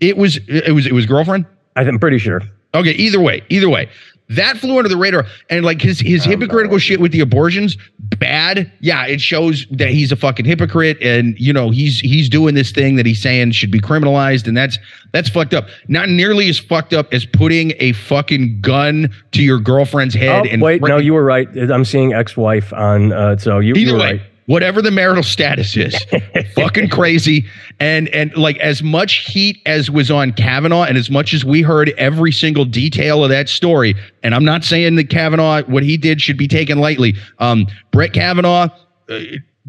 it 0.00 0.16
was, 0.16 0.40
it 0.48 0.72
was, 0.72 0.84
it 0.84 0.92
was 0.92 1.06
girlfriend. 1.06 1.46
I'm 1.76 1.96
pretty 2.00 2.18
sure. 2.18 2.42
Okay, 2.74 2.90
either 2.90 3.20
way, 3.20 3.42
either 3.50 3.68
way. 3.68 3.88
That 4.28 4.56
flew 4.56 4.78
under 4.78 4.88
the 4.88 4.96
radar. 4.96 5.26
And 5.50 5.64
like 5.64 5.82
his 5.82 6.00
his 6.00 6.24
hypocritical 6.24 6.78
shit 6.78 7.00
with 7.00 7.12
the 7.12 7.20
abortions, 7.20 7.76
bad. 7.98 8.70
Yeah, 8.80 9.06
it 9.06 9.20
shows 9.20 9.66
that 9.70 9.90
he's 9.90 10.10
a 10.10 10.16
fucking 10.16 10.46
hypocrite 10.46 10.96
and 11.02 11.38
you 11.38 11.52
know, 11.52 11.70
he's 11.70 12.00
he's 12.00 12.28
doing 12.28 12.54
this 12.54 12.70
thing 12.72 12.96
that 12.96 13.04
he's 13.04 13.20
saying 13.20 13.50
should 13.50 13.70
be 13.70 13.80
criminalized 13.80 14.46
and 14.46 14.56
that's 14.56 14.78
that's 15.12 15.28
fucked 15.28 15.52
up. 15.52 15.68
Not 15.88 16.08
nearly 16.08 16.48
as 16.48 16.58
fucked 16.58 16.94
up 16.94 17.12
as 17.12 17.26
putting 17.26 17.74
a 17.78 17.92
fucking 17.92 18.60
gun 18.62 19.10
to 19.32 19.42
your 19.42 19.58
girlfriend's 19.58 20.14
head 20.14 20.46
Oh, 20.46 20.50
and 20.50 20.62
wait, 20.62 20.80
no, 20.80 20.96
you 20.96 21.12
were 21.12 21.24
right. 21.24 21.48
I'm 21.70 21.84
seeing 21.84 22.14
ex-wife 22.14 22.72
on. 22.72 23.12
Uh, 23.12 23.36
so 23.36 23.58
you, 23.58 23.74
you 23.74 23.92
were 23.92 23.98
way, 23.98 24.12
right. 24.12 24.22
Whatever 24.46 24.82
the 24.82 24.90
marital 24.90 25.22
status 25.22 25.76
is, 25.76 25.94
fucking 26.54 26.88
crazy. 26.88 27.46
And 27.80 28.08
and 28.08 28.34
like 28.36 28.58
as 28.58 28.82
much 28.82 29.18
heat 29.30 29.60
as 29.66 29.90
was 29.90 30.10
on 30.10 30.32
Kavanaugh, 30.32 30.84
and 30.84 30.96
as 30.96 31.10
much 31.10 31.34
as 31.34 31.44
we 31.44 31.62
heard 31.62 31.90
every 31.98 32.32
single 32.32 32.64
detail 32.64 33.22
of 33.24 33.30
that 33.30 33.48
story, 33.48 33.94
and 34.22 34.34
I'm 34.34 34.44
not 34.44 34.64
saying 34.64 34.96
that 34.96 35.10
Kavanaugh 35.10 35.62
what 35.64 35.82
he 35.82 35.96
did 35.96 36.20
should 36.20 36.36
be 36.38 36.48
taken 36.48 36.78
lightly. 36.78 37.14
Um, 37.38 37.66
Brett 37.90 38.12
Kavanaugh 38.12 38.68
uh, 39.08 39.18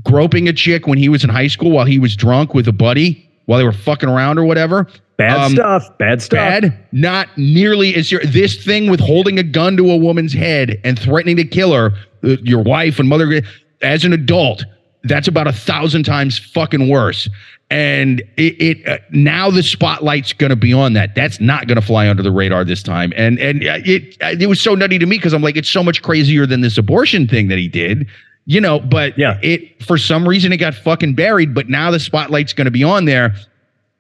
groping 0.03 0.47
a 0.47 0.53
chick 0.53 0.87
when 0.87 0.97
he 0.97 1.09
was 1.09 1.23
in 1.23 1.29
high 1.29 1.47
school 1.47 1.71
while 1.71 1.85
he 1.85 1.99
was 1.99 2.15
drunk 2.15 2.53
with 2.53 2.67
a 2.67 2.73
buddy 2.73 3.29
while 3.45 3.59
they 3.59 3.65
were 3.65 3.71
fucking 3.73 4.09
around 4.09 4.37
or 4.39 4.45
whatever. 4.45 4.87
Bad 5.17 5.37
Um, 5.37 5.51
stuff. 5.53 5.97
Bad 5.99 6.21
stuff. 6.21 6.37
Bad, 6.37 6.85
not 6.91 7.27
nearly 7.37 7.93
as 7.95 8.11
your 8.11 8.21
this 8.23 8.63
thing 8.63 8.89
with 8.89 8.99
holding 8.99 9.37
a 9.37 9.43
gun 9.43 9.77
to 9.77 9.91
a 9.91 9.97
woman's 9.97 10.33
head 10.33 10.79
and 10.83 10.97
threatening 10.97 11.35
to 11.37 11.43
kill 11.43 11.71
her, 11.73 11.91
uh, 12.23 12.37
your 12.41 12.63
wife 12.63 12.97
and 12.99 13.07
mother, 13.07 13.43
as 13.83 14.05
an 14.05 14.13
adult. 14.13 14.63
That's 15.03 15.27
about 15.27 15.47
a 15.47 15.51
thousand 15.53 16.03
times 16.03 16.39
fucking 16.39 16.87
worse. 16.89 17.27
And 17.69 18.21
it, 18.37 18.61
it 18.61 18.87
uh, 18.87 18.99
now 19.11 19.49
the 19.49 19.63
spotlight's 19.63 20.31
going 20.31 20.51
to 20.51 20.55
be 20.55 20.71
on 20.73 20.93
that. 20.93 21.15
That's 21.15 21.39
not 21.39 21.67
going 21.67 21.75
to 21.79 21.85
fly 21.85 22.07
under 22.07 22.21
the 22.23 22.31
radar 22.31 22.63
this 22.63 22.83
time. 22.83 23.11
And 23.15 23.39
and 23.39 23.63
uh, 23.63 23.79
it 23.83 24.15
uh, 24.21 24.35
it 24.39 24.47
was 24.47 24.61
so 24.61 24.75
nutty 24.75 24.99
to 24.99 25.05
me 25.05 25.17
because 25.17 25.33
I'm 25.33 25.41
like, 25.41 25.57
it's 25.57 25.69
so 25.69 25.83
much 25.83 26.01
crazier 26.03 26.45
than 26.45 26.61
this 26.61 26.77
abortion 26.77 27.27
thing 27.27 27.47
that 27.49 27.57
he 27.57 27.67
did, 27.67 28.07
you 28.45 28.61
know. 28.61 28.79
But 28.79 29.17
Yeah. 29.17 29.39
it 29.41 29.83
for 29.83 29.97
some 29.97 30.27
reason 30.27 30.53
it 30.53 30.57
got 30.57 30.75
fucking 30.75 31.15
buried. 31.15 31.53
But 31.53 31.67
now 31.67 31.89
the 31.91 31.99
spotlight's 31.99 32.53
going 32.53 32.65
to 32.65 32.71
be 32.71 32.83
on 32.83 33.05
there 33.05 33.33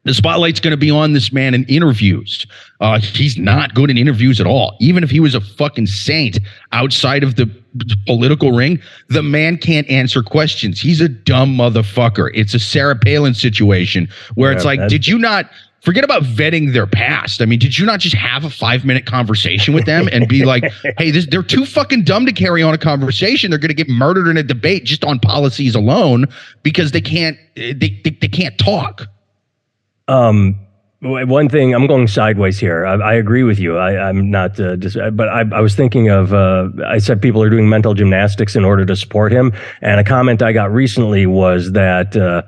the 0.03 0.13
spotlight's 0.13 0.59
going 0.59 0.71
to 0.71 0.77
be 0.77 0.91
on 0.91 1.13
this 1.13 1.31
man 1.31 1.53
in 1.53 1.63
interviews. 1.65 2.45
Uh, 2.81 2.99
he's 2.99 3.37
not 3.37 3.73
good 3.73 3.89
in 3.89 3.97
interviews 3.97 4.41
at 4.41 4.47
all. 4.47 4.75
Even 4.79 5.03
if 5.03 5.09
he 5.09 5.19
was 5.19 5.33
a 5.33 5.41
fucking 5.41 5.87
saint 5.87 6.39
outside 6.73 7.23
of 7.23 7.35
the 7.35 7.49
political 8.05 8.51
ring, 8.51 8.81
the 9.09 9.23
man 9.23 9.57
can't 9.57 9.89
answer 9.89 10.21
questions. 10.21 10.81
He's 10.81 10.99
a 10.99 11.09
dumb 11.09 11.55
motherfucker. 11.55 12.29
It's 12.33 12.53
a 12.53 12.59
Sarah 12.59 12.97
Palin 12.97 13.33
situation 13.33 14.09
where 14.35 14.51
it's 14.51 14.65
like, 14.65 14.87
did 14.89 15.07
you 15.07 15.17
not? 15.17 15.49
Forget 15.81 16.05
about 16.05 16.23
vetting 16.23 16.71
their 16.71 16.87
past. 16.87 17.41
I 17.41 17.45
mean, 17.45 17.59
did 17.59 17.77
you 17.77 17.85
not 17.85 17.99
just 17.99 18.15
have 18.15 18.45
a 18.45 18.49
five 18.49 18.85
minute 18.85 19.05
conversation 19.05 19.73
with 19.73 19.85
them 19.85 20.07
and 20.13 20.29
be 20.29 20.45
like, 20.45 20.63
hey, 20.97 21.11
this, 21.11 21.27
they're 21.27 21.43
too 21.43 21.65
fucking 21.65 22.05
dumb 22.05 22.25
to 22.25 22.31
carry 22.31 22.63
on 22.63 22.73
a 22.73 22.77
conversation. 22.77 23.49
They're 23.49 23.59
going 23.59 23.67
to 23.67 23.73
get 23.73 23.89
murdered 23.89 24.29
in 24.29 24.37
a 24.37 24.43
debate 24.43 24.85
just 24.85 25.03
on 25.03 25.19
policies 25.19 25.75
alone 25.75 26.27
because 26.61 26.93
they 26.93 27.01
can't, 27.01 27.37
they, 27.55 27.73
they, 27.73 28.17
they 28.21 28.29
can't 28.29 28.57
talk. 28.57 29.07
Um, 30.07 30.59
one 31.01 31.49
thing 31.49 31.73
I'm 31.75 31.85
going 31.85 32.07
sideways 32.07 32.57
here. 32.57 32.85
I, 32.85 32.93
I 32.95 33.13
agree 33.15 33.43
with 33.43 33.59
you. 33.59 33.77
I, 33.77 34.09
I'm 34.09 34.31
not, 34.31 34.57
uh, 34.59 34.77
dis- 34.77 34.97
but 35.13 35.27
I, 35.27 35.41
I 35.51 35.59
was 35.59 35.75
thinking 35.75 36.09
of. 36.09 36.33
Uh, 36.33 36.69
I 36.85 36.97
said 36.97 37.21
people 37.21 37.41
are 37.43 37.49
doing 37.49 37.67
mental 37.67 37.93
gymnastics 37.93 38.55
in 38.55 38.63
order 38.63 38.85
to 38.85 38.95
support 38.95 39.31
him, 39.31 39.51
and 39.81 39.99
a 39.99 40.03
comment 40.03 40.41
I 40.41 40.53
got 40.53 40.71
recently 40.71 41.25
was 41.25 41.73
that. 41.73 42.15
Uh, 42.15 42.43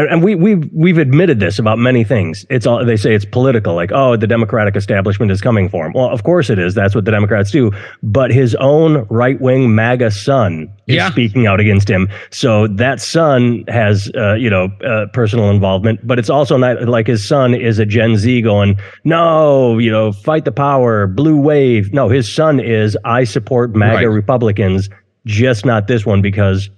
and, 0.00 0.08
and 0.10 0.22
we 0.24 0.34
we've 0.34 0.68
we've 0.72 0.98
admitted 0.98 1.40
this 1.40 1.58
about 1.58 1.78
many 1.78 2.04
things. 2.04 2.44
It's 2.50 2.66
all 2.66 2.84
they 2.84 2.96
say 2.96 3.14
it's 3.14 3.24
political, 3.24 3.74
like 3.74 3.90
oh 3.92 4.16
the 4.16 4.26
Democratic 4.26 4.76
establishment 4.76 5.30
is 5.30 5.40
coming 5.40 5.68
for 5.68 5.86
him. 5.86 5.92
Well, 5.94 6.08
of 6.10 6.22
course 6.24 6.48
it 6.50 6.58
is. 6.58 6.74
That's 6.74 6.94
what 6.94 7.04
the 7.04 7.10
Democrats 7.10 7.50
do. 7.50 7.70
But 8.02 8.30
his 8.32 8.54
own 8.56 9.06
right 9.10 9.40
wing 9.40 9.74
MAGA 9.74 10.10
son 10.10 10.68
is 10.86 10.96
Yeah. 10.96 11.10
speaking 11.10 11.46
out 11.46 11.60
against 11.60 11.88
him. 11.88 12.08
So 12.30 12.66
that 12.68 13.00
son 13.00 13.64
has 13.68 14.10
uh, 14.16 14.34
you 14.34 14.50
know 14.50 14.68
uh, 14.84 15.06
personal 15.12 15.50
involvement, 15.50 16.00
but 16.06 16.18
it's 16.18 16.30
also 16.30 16.56
not 16.56 16.88
like 16.88 17.06
his 17.06 17.26
son 17.26 17.54
is 17.54 17.78
a 17.78 17.86
Gen 17.86 18.16
Z 18.16 18.42
going 18.42 18.78
no 19.04 19.78
you 19.78 19.90
know 19.90 20.12
fight 20.12 20.44
the 20.44 20.52
power 20.52 21.06
blue 21.06 21.36
wave. 21.40 21.92
No, 21.92 22.08
his 22.08 22.32
son 22.32 22.60
is 22.60 22.96
I 23.04 23.24
support 23.24 23.74
MAGA 23.76 23.96
Right. 24.08 24.14
Republicans, 24.14 24.88
just 25.26 25.66
not 25.66 25.86
this 25.86 26.06
one 26.06 26.22
because 26.22 26.70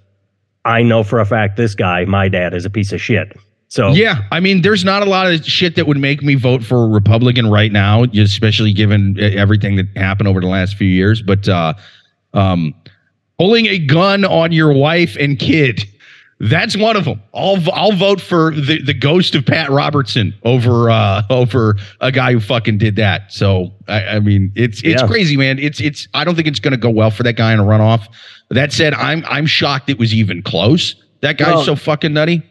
I 0.65 0.83
know 0.83 1.03
for 1.03 1.19
a 1.19 1.27
fact 1.27 1.57
this 1.57 1.75
guy, 1.75 2.05
my 2.05 2.29
dad, 2.29 2.55
is 2.55 2.65
a 2.65 2.71
piece 2.71 2.93
of 2.93 3.01
shit. 3.01 3.37
So 3.69 3.93
Yeah, 3.93 4.23
I 4.31 4.39
mean, 4.39 4.61
there's 4.63 4.85
not 4.85 5.03
a 5.03 5.07
lot 5.07 5.33
of 5.33 5.45
shit 5.47 5.77
that 5.77 5.87
would 5.87 5.97
make 5.97 6.23
me 6.23 6.35
vote 6.35 6.63
for 6.63 6.85
a 6.85 6.89
Republican 6.89 7.49
right 7.49 7.73
now, 7.73 8.05
especially 8.05 8.73
given 8.73 9.17
uh, 9.19 9.23
everything 9.23 9.77
that 9.77 9.87
happened 9.97 10.29
over 10.29 10.41
the 10.41 10.47
last 10.47 10.77
few 10.77 10.89
years. 10.89 11.23
But 11.23 11.49
uh, 11.49 11.73
um, 12.35 12.75
pulling 13.39 13.67
a 13.67 13.79
gun 13.79 14.27
on 14.27 14.53
your 14.53 14.73
wife 14.75 15.17
and 15.19 15.39
kid, 15.39 15.85
that's 16.43 16.77
one 16.77 16.97
of 16.97 17.05
them. 17.05 17.23
I'll 17.35 17.59
I'll 17.73 17.93
vote 17.93 18.21
for 18.21 18.51
the, 18.53 18.81
the 18.83 18.95
ghost 18.95 19.35
of 19.35 19.47
Pat 19.47 19.71
Robertson 19.71 20.35
over 20.43 20.91
uh, 20.91 21.23
over 21.31 21.77
a 22.01 22.11
guy 22.11 22.33
who 22.33 22.41
fucking 22.41 22.79
did 22.79 22.97
that. 22.97 23.33
So 23.33 23.73
I, 23.89 24.05
I 24.17 24.21
mean, 24.21 24.53
it's 24.57 24.83
it's 24.83 25.01
Yeah. 25.03 25.07
crazy, 25.07 25.37
man. 25.37 25.59
It's 25.59 25.81
it's. 25.81 26.09
I 26.15 26.25
don't 26.25 26.35
think 26.35 26.49
it's 26.49 26.61
going 26.61 26.73
to 26.73 26.77
go 26.79 26.91
well 26.91 27.11
for 27.11 27.23
that 27.23 27.35
guy 27.37 27.53
in 27.53 27.61
a 27.61 27.65
runoff. 27.65 28.07
That 28.51 28.73
said, 28.73 28.93
I'm 28.95 29.25
I'm 29.29 29.47
shocked 29.47 29.89
it 29.89 29.99
was 29.99 30.13
even 30.13 30.43
close. 30.43 30.97
That 31.21 31.39
guy's 31.39 31.55
Well, 31.55 31.65
so 31.65 31.77
fucking 31.77 32.13
nutty. 32.13 32.43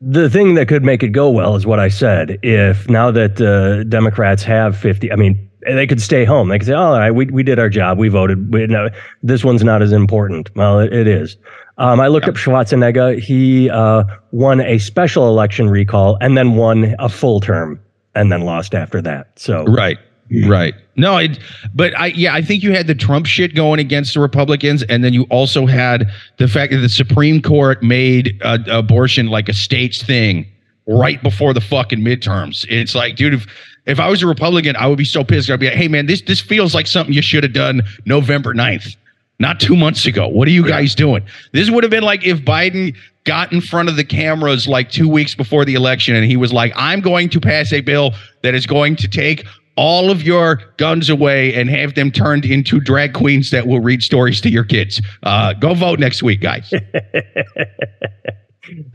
the 0.00 0.30
thing 0.30 0.54
that 0.54 0.68
could 0.68 0.84
make 0.84 1.02
it 1.02 1.08
go 1.08 1.28
well 1.30 1.56
is 1.56 1.66
what 1.66 1.80
I 1.80 1.88
said. 1.88 2.38
If 2.44 2.88
now 2.88 3.10
that 3.10 3.40
uh, 3.40 3.82
Democrats 3.84 4.44
have 4.44 4.76
50, 4.78 5.12
I 5.12 5.16
mean, 5.16 5.49
they 5.62 5.86
could 5.86 6.00
stay 6.00 6.24
home. 6.24 6.48
They 6.48 6.58
could 6.58 6.66
say, 6.66 6.74
all 6.74 6.98
right, 6.98 7.10
we, 7.10 7.26
we 7.26 7.42
did 7.42 7.58
our 7.58 7.68
job. 7.68 7.98
We 7.98 8.08
voted. 8.08 8.52
We, 8.52 8.66
no, 8.66 8.88
this 9.22 9.44
one's 9.44 9.64
not 9.64 9.82
as 9.82 9.92
important. 9.92 10.54
Well, 10.56 10.80
it, 10.80 10.92
it 10.92 11.06
is. 11.06 11.36
Um, 11.78 12.00
I 12.00 12.08
looked 12.08 12.28
up 12.28 12.34
Schwarzenegger. 12.34 13.18
He 13.18 13.70
uh, 13.70 14.04
won 14.32 14.60
a 14.60 14.78
special 14.78 15.28
election 15.28 15.70
recall 15.70 16.18
and 16.20 16.36
then 16.36 16.54
won 16.54 16.94
a 16.98 17.08
full 17.08 17.40
term 17.40 17.80
and 18.14 18.30
then 18.30 18.42
lost 18.42 18.74
after 18.74 19.00
that. 19.02 19.38
So 19.38 19.64
Right. 19.64 19.98
Right. 20.46 20.74
No, 20.96 21.16
it, 21.16 21.38
but 21.74 21.98
I, 21.98 22.06
yeah, 22.06 22.34
I 22.34 22.42
think 22.42 22.62
you 22.62 22.72
had 22.72 22.86
the 22.86 22.94
Trump 22.94 23.26
shit 23.26 23.54
going 23.54 23.80
against 23.80 24.14
the 24.14 24.20
Republicans, 24.20 24.84
and 24.84 25.02
then 25.02 25.12
you 25.12 25.24
also 25.24 25.66
had 25.66 26.08
the 26.36 26.46
fact 26.46 26.72
that 26.72 26.78
the 26.78 26.88
Supreme 26.88 27.42
Court 27.42 27.82
made 27.82 28.40
uh, 28.42 28.58
abortion 28.68 29.26
like 29.26 29.48
a 29.48 29.52
state's 29.52 30.02
thing 30.02 30.46
right 30.86 31.20
before 31.22 31.52
the 31.52 31.60
fucking 31.60 32.00
midterms. 32.00 32.64
It's 32.68 32.94
like, 32.94 33.16
dude, 33.16 33.34
if 33.34 33.46
if 33.90 34.00
I 34.00 34.08
was 34.08 34.22
a 34.22 34.26
Republican, 34.26 34.76
I 34.76 34.86
would 34.86 34.98
be 34.98 35.04
so 35.04 35.22
pissed. 35.24 35.50
I'd 35.50 35.60
be 35.60 35.66
like, 35.66 35.76
hey, 35.76 35.88
man, 35.88 36.06
this 36.06 36.22
this 36.22 36.40
feels 36.40 36.74
like 36.74 36.86
something 36.86 37.14
you 37.14 37.22
should 37.22 37.42
have 37.42 37.52
done 37.52 37.82
November 38.06 38.54
9th. 38.54 38.96
not 39.38 39.58
two 39.60 39.74
months 39.76 40.04
ago. 40.06 40.28
What 40.28 40.46
are 40.48 40.50
you 40.52 40.66
guys 40.66 40.94
doing? 40.94 41.22
This 41.52 41.70
would 41.70 41.82
have 41.84 41.90
been 41.90 42.02
like 42.02 42.24
if 42.26 42.40
Biden 42.40 42.94
got 43.24 43.52
in 43.52 43.60
front 43.60 43.88
of 43.88 43.96
the 43.96 44.04
cameras 44.04 44.66
like 44.68 44.90
two 44.90 45.08
weeks 45.08 45.34
before 45.34 45.64
the 45.64 45.74
election 45.74 46.14
and 46.14 46.24
he 46.24 46.36
was 46.36 46.52
like, 46.52 46.72
I'm 46.76 47.00
going 47.00 47.28
to 47.30 47.40
pass 47.40 47.72
a 47.72 47.80
bill 47.80 48.12
that 48.42 48.54
is 48.54 48.66
going 48.66 48.96
to 48.96 49.08
take 49.08 49.44
all 49.76 50.10
of 50.10 50.22
your 50.22 50.60
guns 50.76 51.08
away 51.08 51.54
and 51.54 51.70
have 51.70 51.94
them 51.94 52.10
turned 52.10 52.44
into 52.44 52.80
drag 52.80 53.14
queens 53.14 53.50
that 53.50 53.66
will 53.66 53.80
read 53.80 54.02
stories 54.02 54.40
to 54.42 54.50
your 54.50 54.64
kids. 54.64 55.00
Uh, 55.22 55.54
go 55.54 55.72
vote 55.74 55.98
next 55.98 56.22
week, 56.22 56.40
guys. 56.42 56.70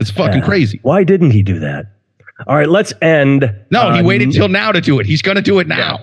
it's 0.00 0.10
fucking 0.10 0.38
Yeah. 0.40 0.44
crazy. 0.44 0.78
Why 0.82 1.02
didn't 1.04 1.30
he 1.32 1.42
do 1.42 1.58
that? 1.58 1.86
All 2.46 2.54
right, 2.56 2.68
let's 2.68 2.92
end. 3.00 3.50
No, 3.70 3.92
he 3.92 4.00
uh, 4.00 4.04
waited 4.04 4.32
till 4.32 4.48
now 4.48 4.72
to 4.72 4.80
do 4.80 4.98
it. 5.00 5.06
He's 5.06 5.22
going 5.22 5.36
to 5.36 5.42
do 5.42 5.58
it 5.58 5.66
now. 5.66 6.00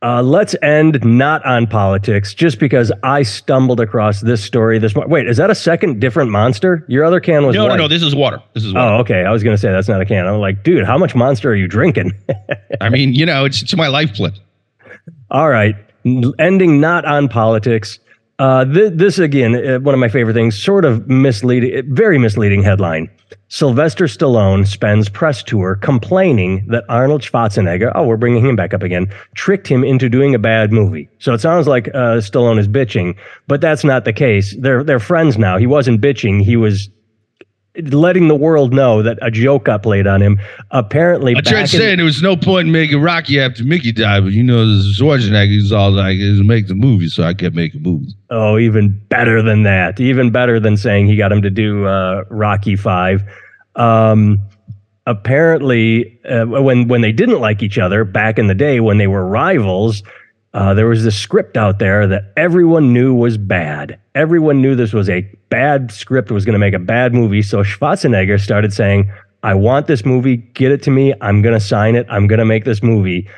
Uh, 0.00 0.22
let's 0.22 0.54
end 0.62 1.02
not 1.04 1.44
on 1.44 1.66
politics, 1.66 2.32
just 2.32 2.60
because 2.60 2.92
I 3.02 3.24
stumbled 3.24 3.80
across 3.80 4.20
this 4.20 4.44
story 4.44 4.78
this 4.78 4.94
morning. 4.94 5.10
Wait, 5.10 5.26
is 5.26 5.38
that 5.38 5.50
a 5.50 5.56
second 5.56 6.00
different 6.00 6.30
monster? 6.30 6.84
Your 6.86 7.04
other 7.04 7.18
can 7.18 7.44
was 7.46 7.56
No, 7.56 7.64
no, 7.64 7.70
white. 7.70 7.76
no. 7.78 7.88
This 7.88 8.02
is 8.04 8.14
water. 8.14 8.40
This 8.54 8.62
is 8.64 8.74
water. 8.74 8.94
Oh, 8.94 8.98
okay. 8.98 9.24
I 9.24 9.32
was 9.32 9.42
gonna 9.42 9.58
say 9.58 9.72
that's 9.72 9.88
not 9.88 10.00
a 10.00 10.04
can. 10.04 10.28
I'm 10.28 10.38
like, 10.38 10.62
dude, 10.62 10.84
how 10.84 10.98
much 10.98 11.16
monster 11.16 11.50
are 11.50 11.56
you 11.56 11.66
drinking? 11.66 12.12
I 12.80 12.90
mean, 12.90 13.12
you 13.14 13.26
know, 13.26 13.44
it's, 13.44 13.60
it's 13.60 13.74
my 13.74 13.88
lifeblood. 13.88 14.38
All 15.32 15.48
right, 15.48 15.74
ending 16.38 16.80
not 16.80 17.04
on 17.04 17.26
politics. 17.28 17.98
Uh, 18.38 18.64
th- 18.66 18.92
this 18.94 19.18
again, 19.18 19.56
uh, 19.56 19.80
one 19.80 19.94
of 19.94 19.98
my 19.98 20.08
favorite 20.08 20.34
things. 20.34 20.56
Sort 20.62 20.84
of 20.84 21.08
misleading, 21.08 21.92
very 21.92 22.18
misleading 22.18 22.62
headline. 22.62 23.10
Sylvester 23.48 24.04
Stallone 24.04 24.66
spends 24.66 25.08
press 25.08 25.42
tour 25.42 25.76
complaining 25.76 26.66
that 26.68 26.84
Arnold 26.88 27.22
Schwarzenegger, 27.22 27.92
oh, 27.94 28.04
we're 28.04 28.16
bringing 28.16 28.44
him 28.44 28.56
back 28.56 28.74
up 28.74 28.82
again, 28.82 29.12
tricked 29.34 29.66
him 29.66 29.84
into 29.84 30.08
doing 30.08 30.34
a 30.34 30.38
bad 30.38 30.72
movie. 30.72 31.08
So 31.18 31.32
it 31.32 31.40
sounds 31.40 31.66
like 31.66 31.88
uh, 31.88 32.18
Stallone 32.18 32.58
is 32.58 32.68
bitching, 32.68 33.16
but 33.46 33.60
that's 33.60 33.84
not 33.84 34.04
the 34.04 34.12
case. 34.12 34.54
They're 34.58 34.84
they're 34.84 35.00
friends 35.00 35.38
now. 35.38 35.56
He 35.56 35.66
wasn't 35.66 36.00
bitching. 36.00 36.42
He 36.42 36.56
was 36.56 36.90
letting 37.84 38.28
the 38.28 38.34
world 38.34 38.72
know 38.72 39.02
that 39.02 39.18
a 39.22 39.30
joke 39.30 39.64
got 39.64 39.82
played 39.82 40.06
on 40.06 40.20
him. 40.20 40.38
Apparently, 40.70 41.34
I 41.36 41.40
tried 41.40 41.66
saying 41.66 41.96
there 41.96 42.04
was 42.04 42.22
no 42.22 42.36
point 42.36 42.66
in 42.66 42.72
making 42.72 43.00
Rocky 43.00 43.40
after 43.40 43.64
Mickey 43.64 43.92
died, 43.92 44.24
but 44.24 44.32
you 44.32 44.42
know, 44.42 44.64
Schwarzenegger 44.64 45.56
is 45.56 45.72
all 45.72 45.90
like, 45.90 46.16
is 46.18 46.42
make 46.42 46.68
the 46.68 46.74
movie, 46.74 47.08
so 47.08 47.22
I 47.22 47.34
kept 47.34 47.54
making 47.54 47.82
movies. 47.82 48.14
Oh, 48.30 48.58
even 48.58 48.98
better 49.08 49.42
than 49.42 49.62
that. 49.62 50.00
Even 50.00 50.30
better 50.30 50.60
than 50.60 50.76
saying 50.76 51.06
he 51.06 51.16
got 51.16 51.32
him 51.32 51.42
to 51.42 51.50
do 51.50 51.86
uh, 51.86 52.24
Rocky 52.28 52.76
Five. 52.76 53.22
Um, 53.76 54.40
apparently, 55.06 56.20
uh, 56.24 56.44
when 56.46 56.88
when 56.88 57.00
they 57.00 57.12
didn't 57.12 57.40
like 57.40 57.62
each 57.62 57.78
other 57.78 58.04
back 58.04 58.38
in 58.38 58.46
the 58.46 58.54
day, 58.54 58.80
when 58.80 58.98
they 58.98 59.06
were 59.06 59.26
rivals, 59.26 60.02
uh, 60.54 60.74
there 60.74 60.86
was 60.86 61.04
this 61.04 61.18
script 61.18 61.56
out 61.56 61.78
there 61.78 62.06
that 62.06 62.32
everyone 62.36 62.92
knew 62.92 63.14
was 63.14 63.36
bad. 63.36 63.98
Everyone 64.14 64.62
knew 64.62 64.74
this 64.74 64.92
was 64.92 65.08
a 65.08 65.20
bad 65.50 65.92
script, 65.92 66.30
was 66.30 66.44
going 66.44 66.54
to 66.54 66.58
make 66.58 66.74
a 66.74 66.78
bad 66.78 67.12
movie. 67.12 67.42
So 67.42 67.62
Schwarzenegger 67.62 68.40
started 68.40 68.72
saying, 68.72 69.10
"I 69.42 69.54
want 69.54 69.86
this 69.86 70.04
movie. 70.04 70.36
Get 70.36 70.72
it 70.72 70.82
to 70.84 70.90
me. 70.90 71.14
I'm 71.20 71.42
going 71.42 71.54
to 71.54 71.60
sign 71.64 71.94
it. 71.96 72.06
I'm 72.08 72.26
going 72.26 72.38
to 72.38 72.44
make 72.44 72.64
this 72.64 72.82
movie." 72.82 73.28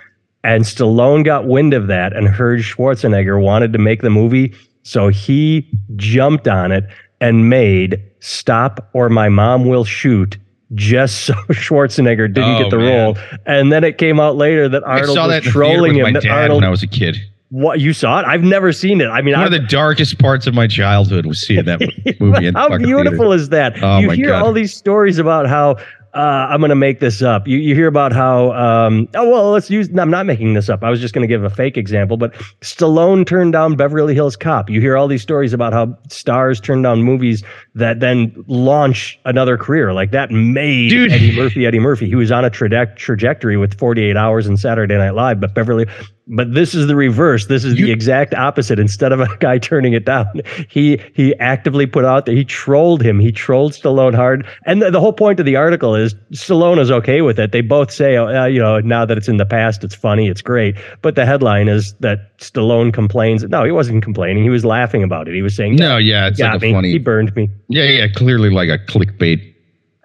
And 0.42 0.64
Stallone 0.64 1.24
got 1.24 1.46
wind 1.46 1.74
of 1.74 1.88
that 1.88 2.16
and 2.16 2.26
heard 2.26 2.60
Schwarzenegger 2.60 3.42
wanted 3.42 3.72
to 3.74 3.78
make 3.78 4.02
the 4.02 4.10
movie. 4.10 4.54
So 4.82 5.08
he 5.08 5.68
jumped 5.96 6.48
on 6.48 6.72
it 6.72 6.84
and 7.20 7.50
made 7.50 8.02
Stop 8.20 8.88
or 8.94 9.08
My 9.08 9.28
Mom 9.28 9.66
Will 9.66 9.84
Shoot 9.84 10.38
just 10.74 11.24
so 11.24 11.34
Schwarzenegger 11.50 12.32
didn't 12.32 12.50
Oh, 12.56 12.58
get 12.62 12.70
the 12.70 12.78
man. 12.78 13.04
role. 13.14 13.18
And 13.46 13.72
then 13.72 13.84
it 13.84 13.98
came 13.98 14.20
out 14.20 14.36
later 14.36 14.68
that 14.68 14.86
I 14.86 15.00
Arnold 15.00 15.14
saw 15.16 15.26
was 15.26 15.34
that 15.36 15.44
the 15.44 15.50
trolling 15.50 15.96
him. 15.96 16.12
that 16.12 16.26
Arnold, 16.26 16.58
when 16.62 16.64
I 16.64 16.70
was 16.70 16.82
a 16.82 16.86
kid. 16.86 17.16
what 17.48 17.80
you 17.80 17.92
saw 17.92 18.20
it? 18.20 18.26
I've 18.26 18.42
never 18.44 18.72
seen 18.72 19.00
it. 19.00 19.06
I 19.08 19.20
mean, 19.22 19.34
One 19.34 19.42
I, 19.42 19.46
of 19.46 19.52
the 19.52 19.58
darkest 19.58 20.18
parts 20.18 20.46
of 20.46 20.54
my 20.54 20.66
childhood 20.68 21.26
was 21.26 21.40
seeing 21.44 21.64
that 21.64 21.80
movie. 22.20 22.46
In 22.46 22.54
the 22.54 22.60
How 22.60 22.76
beautiful 22.78 23.18
theater. 23.30 23.34
is 23.34 23.48
that? 23.48 23.82
Oh, 23.82 23.98
you 23.98 24.10
hear 24.10 24.28
God. 24.28 24.42
all 24.44 24.52
these 24.52 24.72
stories 24.72 25.18
about 25.18 25.46
how 25.48 25.76
uh, 26.14 26.48
I'm 26.50 26.60
going 26.60 26.70
to 26.70 26.74
make 26.74 27.00
this 27.00 27.22
up. 27.22 27.46
You, 27.46 27.58
you 27.58 27.74
hear 27.74 27.86
about 27.86 28.12
how, 28.12 28.52
um, 28.52 29.08
oh, 29.14 29.30
well, 29.30 29.50
let's 29.50 29.70
use, 29.70 29.90
no, 29.90 30.02
I'm 30.02 30.10
not 30.10 30.26
making 30.26 30.54
this 30.54 30.68
up. 30.68 30.82
I 30.82 30.90
was 30.90 31.00
just 31.00 31.14
going 31.14 31.22
to 31.22 31.28
give 31.28 31.44
a 31.44 31.50
fake 31.50 31.76
example, 31.76 32.16
but 32.16 32.32
Stallone 32.60 33.26
turned 33.26 33.52
down 33.52 33.76
Beverly 33.76 34.14
Hills 34.14 34.36
Cop. 34.36 34.68
You 34.68 34.80
hear 34.80 34.96
all 34.96 35.06
these 35.06 35.22
stories 35.22 35.52
about 35.52 35.72
how 35.72 35.96
stars 36.08 36.60
turn 36.60 36.82
down 36.82 37.02
movies 37.02 37.44
that 37.74 38.00
then 38.00 38.34
launch 38.48 39.18
another 39.24 39.56
career. 39.56 39.92
Like 39.92 40.10
that 40.10 40.30
made 40.30 40.90
Dude. 40.90 41.12
Eddie 41.12 41.36
Murphy 41.36 41.66
Eddie 41.66 41.78
Murphy. 41.78 42.08
He 42.08 42.16
was 42.16 42.32
on 42.32 42.44
a 42.44 42.50
traje- 42.50 42.96
trajectory 42.96 43.56
with 43.56 43.78
48 43.78 44.16
Hours 44.16 44.46
and 44.46 44.58
Saturday 44.58 44.96
Night 44.96 45.14
Live, 45.14 45.40
but 45.40 45.54
Beverly, 45.54 45.86
but 46.30 46.54
this 46.54 46.74
is 46.74 46.86
the 46.86 46.94
reverse. 46.94 47.46
This 47.46 47.64
is 47.64 47.74
the 47.74 47.90
exact 47.90 48.34
opposite. 48.34 48.78
Instead 48.78 49.12
of 49.12 49.20
a 49.20 49.36
guy 49.38 49.58
turning 49.70 49.92
it 49.92 50.04
down, 50.04 50.42
he 50.68 51.00
he 51.14 51.34
actively 51.36 51.86
put 51.86 52.04
out 52.04 52.24
there. 52.24 52.34
He 52.34 52.44
trolled 52.44 53.02
him. 53.02 53.18
He 53.18 53.32
trolled 53.32 53.72
Stallone 53.72 54.14
hard. 54.14 54.46
And 54.64 54.80
the, 54.80 54.90
the 54.90 55.00
whole 55.00 55.12
point 55.12 55.40
of 55.40 55.46
the 55.46 55.56
article 55.56 55.96
is 55.96 56.14
Stallone 56.32 56.78
is 56.78 56.90
okay 56.90 57.20
with 57.20 57.38
it. 57.38 57.50
They 57.50 57.60
both 57.60 57.90
say, 57.90 58.16
oh, 58.16 58.28
uh, 58.28 58.46
you 58.46 58.60
know, 58.60 58.78
now 58.80 59.04
that 59.04 59.18
it's 59.18 59.28
in 59.28 59.38
the 59.38 59.46
past, 59.46 59.82
it's 59.82 59.94
funny, 59.94 60.28
it's 60.28 60.42
great. 60.42 60.76
But 61.02 61.16
the 61.16 61.26
headline 61.26 61.68
is 61.68 61.94
that 61.94 62.38
Stallone 62.38 62.94
complains. 62.94 63.42
No, 63.44 63.64
he 63.64 63.72
wasn't 63.72 64.04
complaining. 64.04 64.44
He 64.44 64.50
was 64.50 64.64
laughing 64.64 65.02
about 65.02 65.26
it. 65.26 65.34
He 65.34 65.42
was 65.42 65.56
saying, 65.56 65.76
No, 65.76 65.96
yeah, 65.96 66.28
it's 66.28 66.38
like 66.38 66.56
a 66.56 66.58
me. 66.60 66.72
funny. 66.72 66.92
He 66.92 66.98
burned 66.98 67.34
me. 67.34 67.50
Yeah, 67.68 67.84
yeah, 67.84 68.06
clearly 68.14 68.50
like 68.50 68.68
a 68.68 68.78
clickbait 68.78 69.40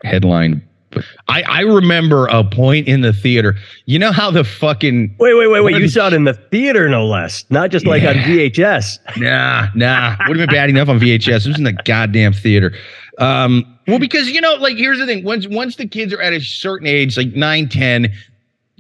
headline. 0.04 0.64
I, 1.28 1.41
I 1.43 1.60
remember 1.62 2.28
a 2.28 2.43
point 2.43 2.88
in 2.88 3.02
the 3.02 3.12
theater. 3.12 3.56
You 3.86 4.00
know 4.00 4.12
how 4.12 4.32
the 4.32 4.43
fucking 4.43 5.15
Wait, 5.19 5.34
wait, 5.34 5.48
wait, 5.48 5.62
wait. 5.62 5.76
You 5.76 5.82
the- 5.82 5.89
saw 5.89 6.08
it 6.08 6.13
in 6.13 6.24
the 6.24 6.34
theater, 6.34 6.88
no 6.88 7.06
less. 7.06 7.43
Not 7.50 7.69
just 7.71 7.86
like 7.86 8.04
on 8.04 8.15
VHS. 8.15 9.00
nah, 9.17 9.67
nah, 9.76 10.15
would 10.28 10.38
have 10.38 10.48
been 10.48 10.56
bad 10.56 10.69
enough 10.69 10.88
on 10.88 11.00
VHS. 11.00 11.45
It 11.45 11.48
was 11.50 11.58
in 11.58 11.63
the 11.65 11.74
goddamn 11.74 12.34
theater. 12.34 12.74
Um, 13.17 13.78
well, 13.88 14.00
because 14.00 14.30
you 14.30 14.41
know, 14.41 14.54
like 14.56 14.78
here's 14.78 15.00
the 15.00 15.06
thing: 15.06 15.24
once 15.24 15.48
once 15.48 15.76
the 15.76 15.88
kids 15.88 16.13
are 16.13 16.21
at 16.21 16.34
a 16.34 16.39
certain 16.41 16.88
age, 16.88 17.17
like 17.17 17.34
9, 17.34 17.69
10, 17.69 18.13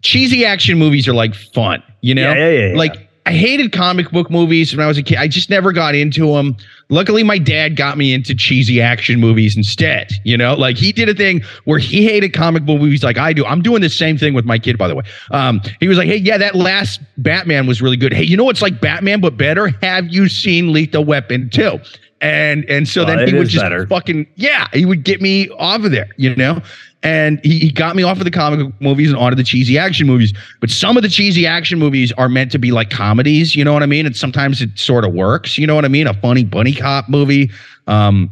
cheesy 0.01 0.45
action 0.45 0.77
movies 0.77 1.07
are 1.07 1.13
like 1.13 1.35
fun. 1.35 1.83
You 2.01 2.15
know, 2.15 2.31
Yeah, 2.31 2.35
yeah, 2.35 2.49
yeah, 2.49 2.67
yeah. 2.69 2.77
like. 2.77 3.04
I 3.27 3.33
hated 3.33 3.71
comic 3.71 4.11
book 4.11 4.29
movies 4.29 4.75
when 4.75 4.83
I 4.83 4.87
was 4.87 4.99
a 4.99 5.03
kid. 5.03 5.17
I 5.17 5.27
just 5.27 5.49
never 5.49 5.71
got 5.71 5.95
into 5.95 6.31
them. 6.33 6.55
Luckily, 6.89 7.23
my 7.23 7.39
dad 7.39 7.75
got 7.75 7.97
me 7.97 8.13
into 8.13 8.35
cheesy 8.35 8.79
action 8.79 9.19
movies 9.19 9.57
instead. 9.57 10.11
You 10.23 10.37
know, 10.37 10.53
like 10.53 10.77
he 10.77 10.91
did 10.91 11.09
a 11.09 11.13
thing 11.15 11.41
where 11.63 11.79
he 11.79 12.05
hated 12.05 12.33
comic 12.33 12.65
book 12.65 12.79
movies 12.79 13.03
like 13.03 13.17
I 13.17 13.33
do. 13.33 13.43
I'm 13.43 13.63
doing 13.63 13.81
the 13.81 13.89
same 13.89 14.17
thing 14.17 14.35
with 14.35 14.45
my 14.45 14.59
kid, 14.59 14.77
by 14.77 14.87
the 14.87 14.95
way. 14.95 15.03
Um, 15.31 15.59
he 15.79 15.87
was 15.87 15.97
like, 15.97 16.07
"Hey, 16.07 16.17
yeah, 16.17 16.37
that 16.37 16.53
last 16.53 17.01
Batman 17.17 17.65
was 17.65 17.81
really 17.81 17.97
good. 17.97 18.13
Hey, 18.13 18.23
you 18.23 18.37
know 18.37 18.43
what's 18.43 18.61
like 18.61 18.79
Batman 18.79 19.21
but 19.21 19.37
better? 19.37 19.69
Have 19.81 20.07
you 20.09 20.29
seen 20.29 20.71
Lethal 20.71 21.03
Weapon 21.03 21.49
2?" 21.49 21.79
And 22.21 22.63
and 22.69 22.87
so 22.87 23.05
Well, 23.05 23.17
then 23.17 23.27
he 23.27 23.33
would 23.33 23.49
just 23.49 23.63
better. 23.63 23.87
fucking 23.87 24.27
yeah, 24.35 24.67
he 24.71 24.85
would 24.85 25.03
get 25.03 25.19
me 25.21 25.49
off 25.57 25.83
of 25.83 25.91
there, 25.91 26.09
you 26.17 26.35
know. 26.35 26.61
And 27.05 27.39
he, 27.43 27.59
he 27.59 27.71
got 27.71 27.95
me 27.95 28.01
off 28.01 28.17
of 28.17 28.23
the 28.23 28.31
comic 28.31 28.67
movies 28.81 29.09
and 29.09 29.17
onto 29.17 29.35
the 29.35 29.43
cheesy 29.43 29.77
action 29.77 30.07
movies. 30.07 30.33
But 30.59 30.71
some 30.71 30.97
of 30.97 31.03
the 31.03 31.09
cheesy 31.09 31.45
action 31.45 31.77
movies 31.77 32.11
are 32.13 32.27
meant 32.27 32.51
to 32.53 32.57
be 32.57 32.71
like 32.71 32.89
comedies, 32.89 33.55
you 33.55 33.63
know 33.63 33.73
what 33.73 33.83
I 33.83 33.85
mean? 33.85 34.07
And 34.07 34.15
sometimes 34.15 34.59
it 34.61 34.71
sort 34.79 35.05
of 35.05 35.13
works, 35.13 35.57
you 35.57 35.67
know 35.67 35.75
what 35.75 35.85
I 35.85 35.87
mean? 35.87 36.07
A 36.07 36.13
funny 36.15 36.43
bunny 36.43 36.73
cop 36.73 37.07
movie. 37.07 37.51
Um, 37.85 38.31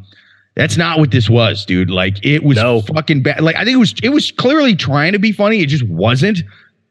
that's 0.56 0.76
not 0.76 0.98
what 0.98 1.12
this 1.12 1.30
was, 1.30 1.66
dude. 1.66 1.92
Like 1.92 2.24
it 2.26 2.44
was 2.44 2.58
No. 2.58 2.82
fucking 2.82 3.22
bad. 3.22 3.42
Like 3.42 3.56
I 3.56 3.64
think 3.64 3.76
it 3.76 3.80
was 3.80 3.94
it 4.02 4.10
was 4.10 4.32
clearly 4.32 4.76
trying 4.76 5.14
to 5.14 5.20
be 5.20 5.32
funny. 5.32 5.62
It 5.62 5.68
just 5.68 5.86
wasn't. 5.88 6.40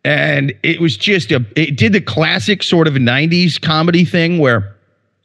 And 0.05 0.53
it 0.62 0.81
was 0.81 0.97
just 0.97 1.31
a 1.33 1.45
it 1.57 1.77
did 1.77 1.92
the 1.92 2.01
classic 2.01 2.62
sort 2.62 2.87
of 2.88 2.95
90s 2.95 3.61
comedy 3.61 4.05
thing 4.05 4.38
where 4.38 4.75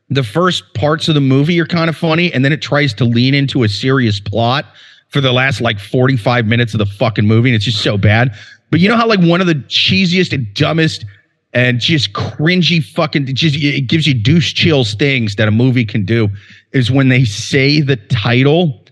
the 0.10 0.24
first 0.24 0.74
parts 0.74 1.08
of 1.08 1.16
the 1.16 1.22
movie 1.22 1.60
are 1.60 1.66
kind 1.66 1.90
of 1.90 1.98
funny 1.98 2.32
and 2.34 2.44
then 2.46 2.52
it 2.54 2.62
tries 2.62 2.94
to 2.96 3.06
lean 3.06 3.34
into 3.34 3.64
a 3.64 3.70
serious 3.70 4.20
plot 4.20 4.66
for 5.10 5.22
the 5.22 5.32
last 5.32 5.62
like 5.62 5.80
45 5.80 6.46
minutes 6.48 6.74
of 6.74 6.80
the 6.80 6.86
fucking 6.86 7.26
movie 7.26 7.50
and 7.50 7.56
it's 7.56 7.66
just 7.66 7.82
so 7.82 7.98
bad. 7.98 8.36
But 8.70 8.80
you 8.80 8.90
know 8.90 8.98
how 8.98 9.08
like 9.08 9.22
one 9.22 9.40
of 9.42 9.48
the 9.48 9.56
cheesiest 9.56 10.34
and 10.34 10.54
dumbest 10.54 11.06
and 11.54 11.80
just 11.80 12.14
cringy 12.14 12.84
fucking 12.84 13.28
it 13.30 13.34
just 13.34 13.56
it 13.56 13.88
gives 13.88 14.06
you 14.06 14.14
douche 14.14 14.54
chills 14.54 14.94
things 14.96 15.36
that 15.38 15.48
a 15.48 15.52
movie 15.52 15.86
can 15.86 16.04
do 16.06 16.30
is 16.74 16.92
when 16.92 17.08
they 17.10 17.24
say 17.24 17.80
the 17.80 17.96
title 17.96 18.84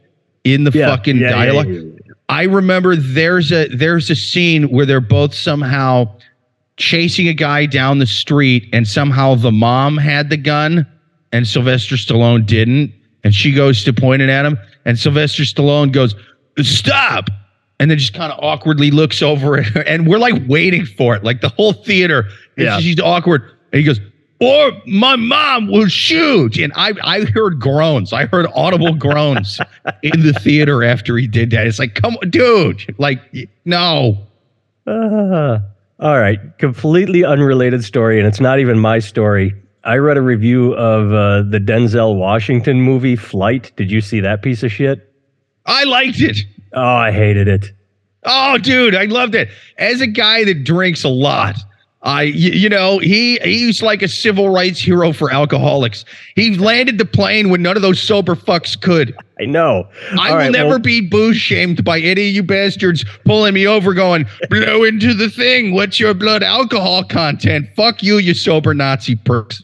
in 0.45 0.63
the 0.63 0.71
Yeah, 0.71 0.87
fucking 0.87 1.17
yeah, 1.17 1.31
dialogue. 1.31 1.67
yeah. 1.67 1.81
I 2.29 2.43
remember 2.43 2.95
there's 2.95 3.51
a 3.51 3.67
there's 3.67 4.09
a 4.09 4.15
scene 4.15 4.69
where 4.69 4.85
they're 4.85 5.01
both 5.01 5.33
somehow 5.33 6.15
chasing 6.77 7.27
a 7.27 7.33
guy 7.33 7.65
down 7.65 7.99
the 7.99 8.05
street 8.07 8.67
and 8.73 8.87
somehow 8.87 9.35
the 9.35 9.51
mom 9.51 9.97
had 9.97 10.29
the 10.29 10.37
gun 10.37 10.87
and 11.31 11.47
Sylvester 11.47 11.95
Stallone 11.95 12.45
didn't 12.45 12.93
and 13.23 13.33
she 13.35 13.51
goes 13.53 13.83
to 13.83 13.93
point 13.93 14.21
it 14.21 14.29
at 14.29 14.45
him 14.45 14.57
and 14.85 14.97
Sylvester 14.97 15.43
Stallone 15.43 15.91
goes 15.91 16.15
stop! 16.61 17.29
And 17.79 17.91
then 17.91 17.97
just 17.97 18.13
kind 18.13 18.31
of 18.31 18.39
awkwardly 18.41 18.89
looks 18.89 19.21
over 19.21 19.57
it 19.57 19.67
and 19.87 20.07
we're 20.07 20.17
like 20.19 20.41
waiting 20.47 20.85
for 20.85 21.13
it. 21.15 21.23
Like 21.25 21.41
the 21.41 21.49
whole 21.49 21.73
theater 21.73 22.25
Yeah. 22.57 22.79
she's 22.79 22.99
awkward. 23.01 23.41
And 23.73 23.79
he 23.79 23.83
goes 23.83 23.99
or 24.39 24.71
my 24.85 25.15
mom 25.17 25.67
will 25.67 25.87
shoot. 25.87 26.57
And 26.57 26.71
I 26.75 26.93
I 27.03 27.21
heard 27.25 27.59
groans. 27.59 28.13
I 28.13 28.25
heard 28.27 28.47
audible 28.55 28.93
groans 29.05 29.59
in 30.03 30.21
the 30.21 30.31
theater 30.33 30.83
after 30.85 31.17
he 31.17 31.27
did 31.27 31.51
that. 31.51 31.67
It's 31.67 31.79
like 31.79 31.95
come 31.95 32.15
on 32.23 32.29
dude. 32.29 32.95
Like 32.97 33.19
no. 33.65 34.19
Ah, 34.87 35.61
all 35.99 36.19
right. 36.19 36.39
Completely 36.59 37.23
unrelated 37.25 37.83
story, 37.83 38.19
and 38.19 38.27
it's 38.27 38.39
not 38.39 38.59
even 38.59 38.77
my 38.79 38.99
story. 38.99 39.53
I 39.85 39.97
read 39.97 40.17
a 40.17 40.21
review 40.21 40.73
of 40.73 41.13
uh, 41.13 41.49
the 41.49 41.59
Denzel 41.59 42.15
Washington 42.17 42.81
movie 42.81 43.15
Flight. 43.15 43.71
Did 43.77 43.91
you 43.91 44.01
see 44.01 44.19
that 44.19 44.41
piece 44.41 44.63
of 44.63 44.71
shit? 44.71 45.13
I 45.67 45.83
liked 45.83 46.19
it. 46.21 46.37
Oh, 46.73 46.81
I 46.81 47.11
hated 47.11 47.47
it. 47.47 47.71
Oh, 48.23 48.57
dude, 48.57 48.95
I 48.95 49.05
loved 49.05 49.35
it. 49.35 49.49
As 49.77 50.01
a 50.01 50.07
guy 50.07 50.43
that 50.45 50.63
drinks 50.63 51.03
a 51.03 51.09
lot, 51.09 51.55
I, 52.01 52.23
you, 52.23 52.51
you 52.51 52.69
know, 52.69 52.97
he 52.99 53.37
he's 53.43 53.81
like 53.83 54.01
a 54.01 54.07
civil 54.07 54.49
rights 54.49 54.79
hero 54.79 55.11
for 55.13 55.31
alcoholics. 55.31 56.05
He 56.35 56.55
landed 56.57 56.97
the 56.97 57.05
plane 57.05 57.49
when 57.49 57.61
none 57.61 57.75
of 57.75 57.81
those 57.83 58.01
sober 58.01 58.35
fucks 58.35 58.79
could. 58.79 59.15
I 59.39 59.45
know. 59.45 59.87
I 60.19 60.29
All 60.29 60.35
will 60.35 60.41
right, 60.43 60.51
never 60.51 60.69
well- 60.71 60.79
be 60.79 61.01
booze 61.01 61.37
shamed 61.37 61.83
by 61.83 61.99
any 61.99 62.29
of 62.29 62.35
you 62.35 62.43
bastards 62.43 63.05
pulling 63.25 63.53
me 63.53 63.67
over, 63.67 63.93
going 63.93 64.25
blow 64.49 64.83
into 64.83 65.13
the 65.13 65.29
thing. 65.29 65.73
What's 65.73 65.99
your 65.99 66.13
blood 66.15 66.41
alcohol 66.43 67.03
content? 67.03 67.69
Fuck 67.75 68.01
you, 68.01 68.17
you 68.17 68.33
sober 68.33 68.73
Nazi 68.73 69.15
perks. 69.15 69.63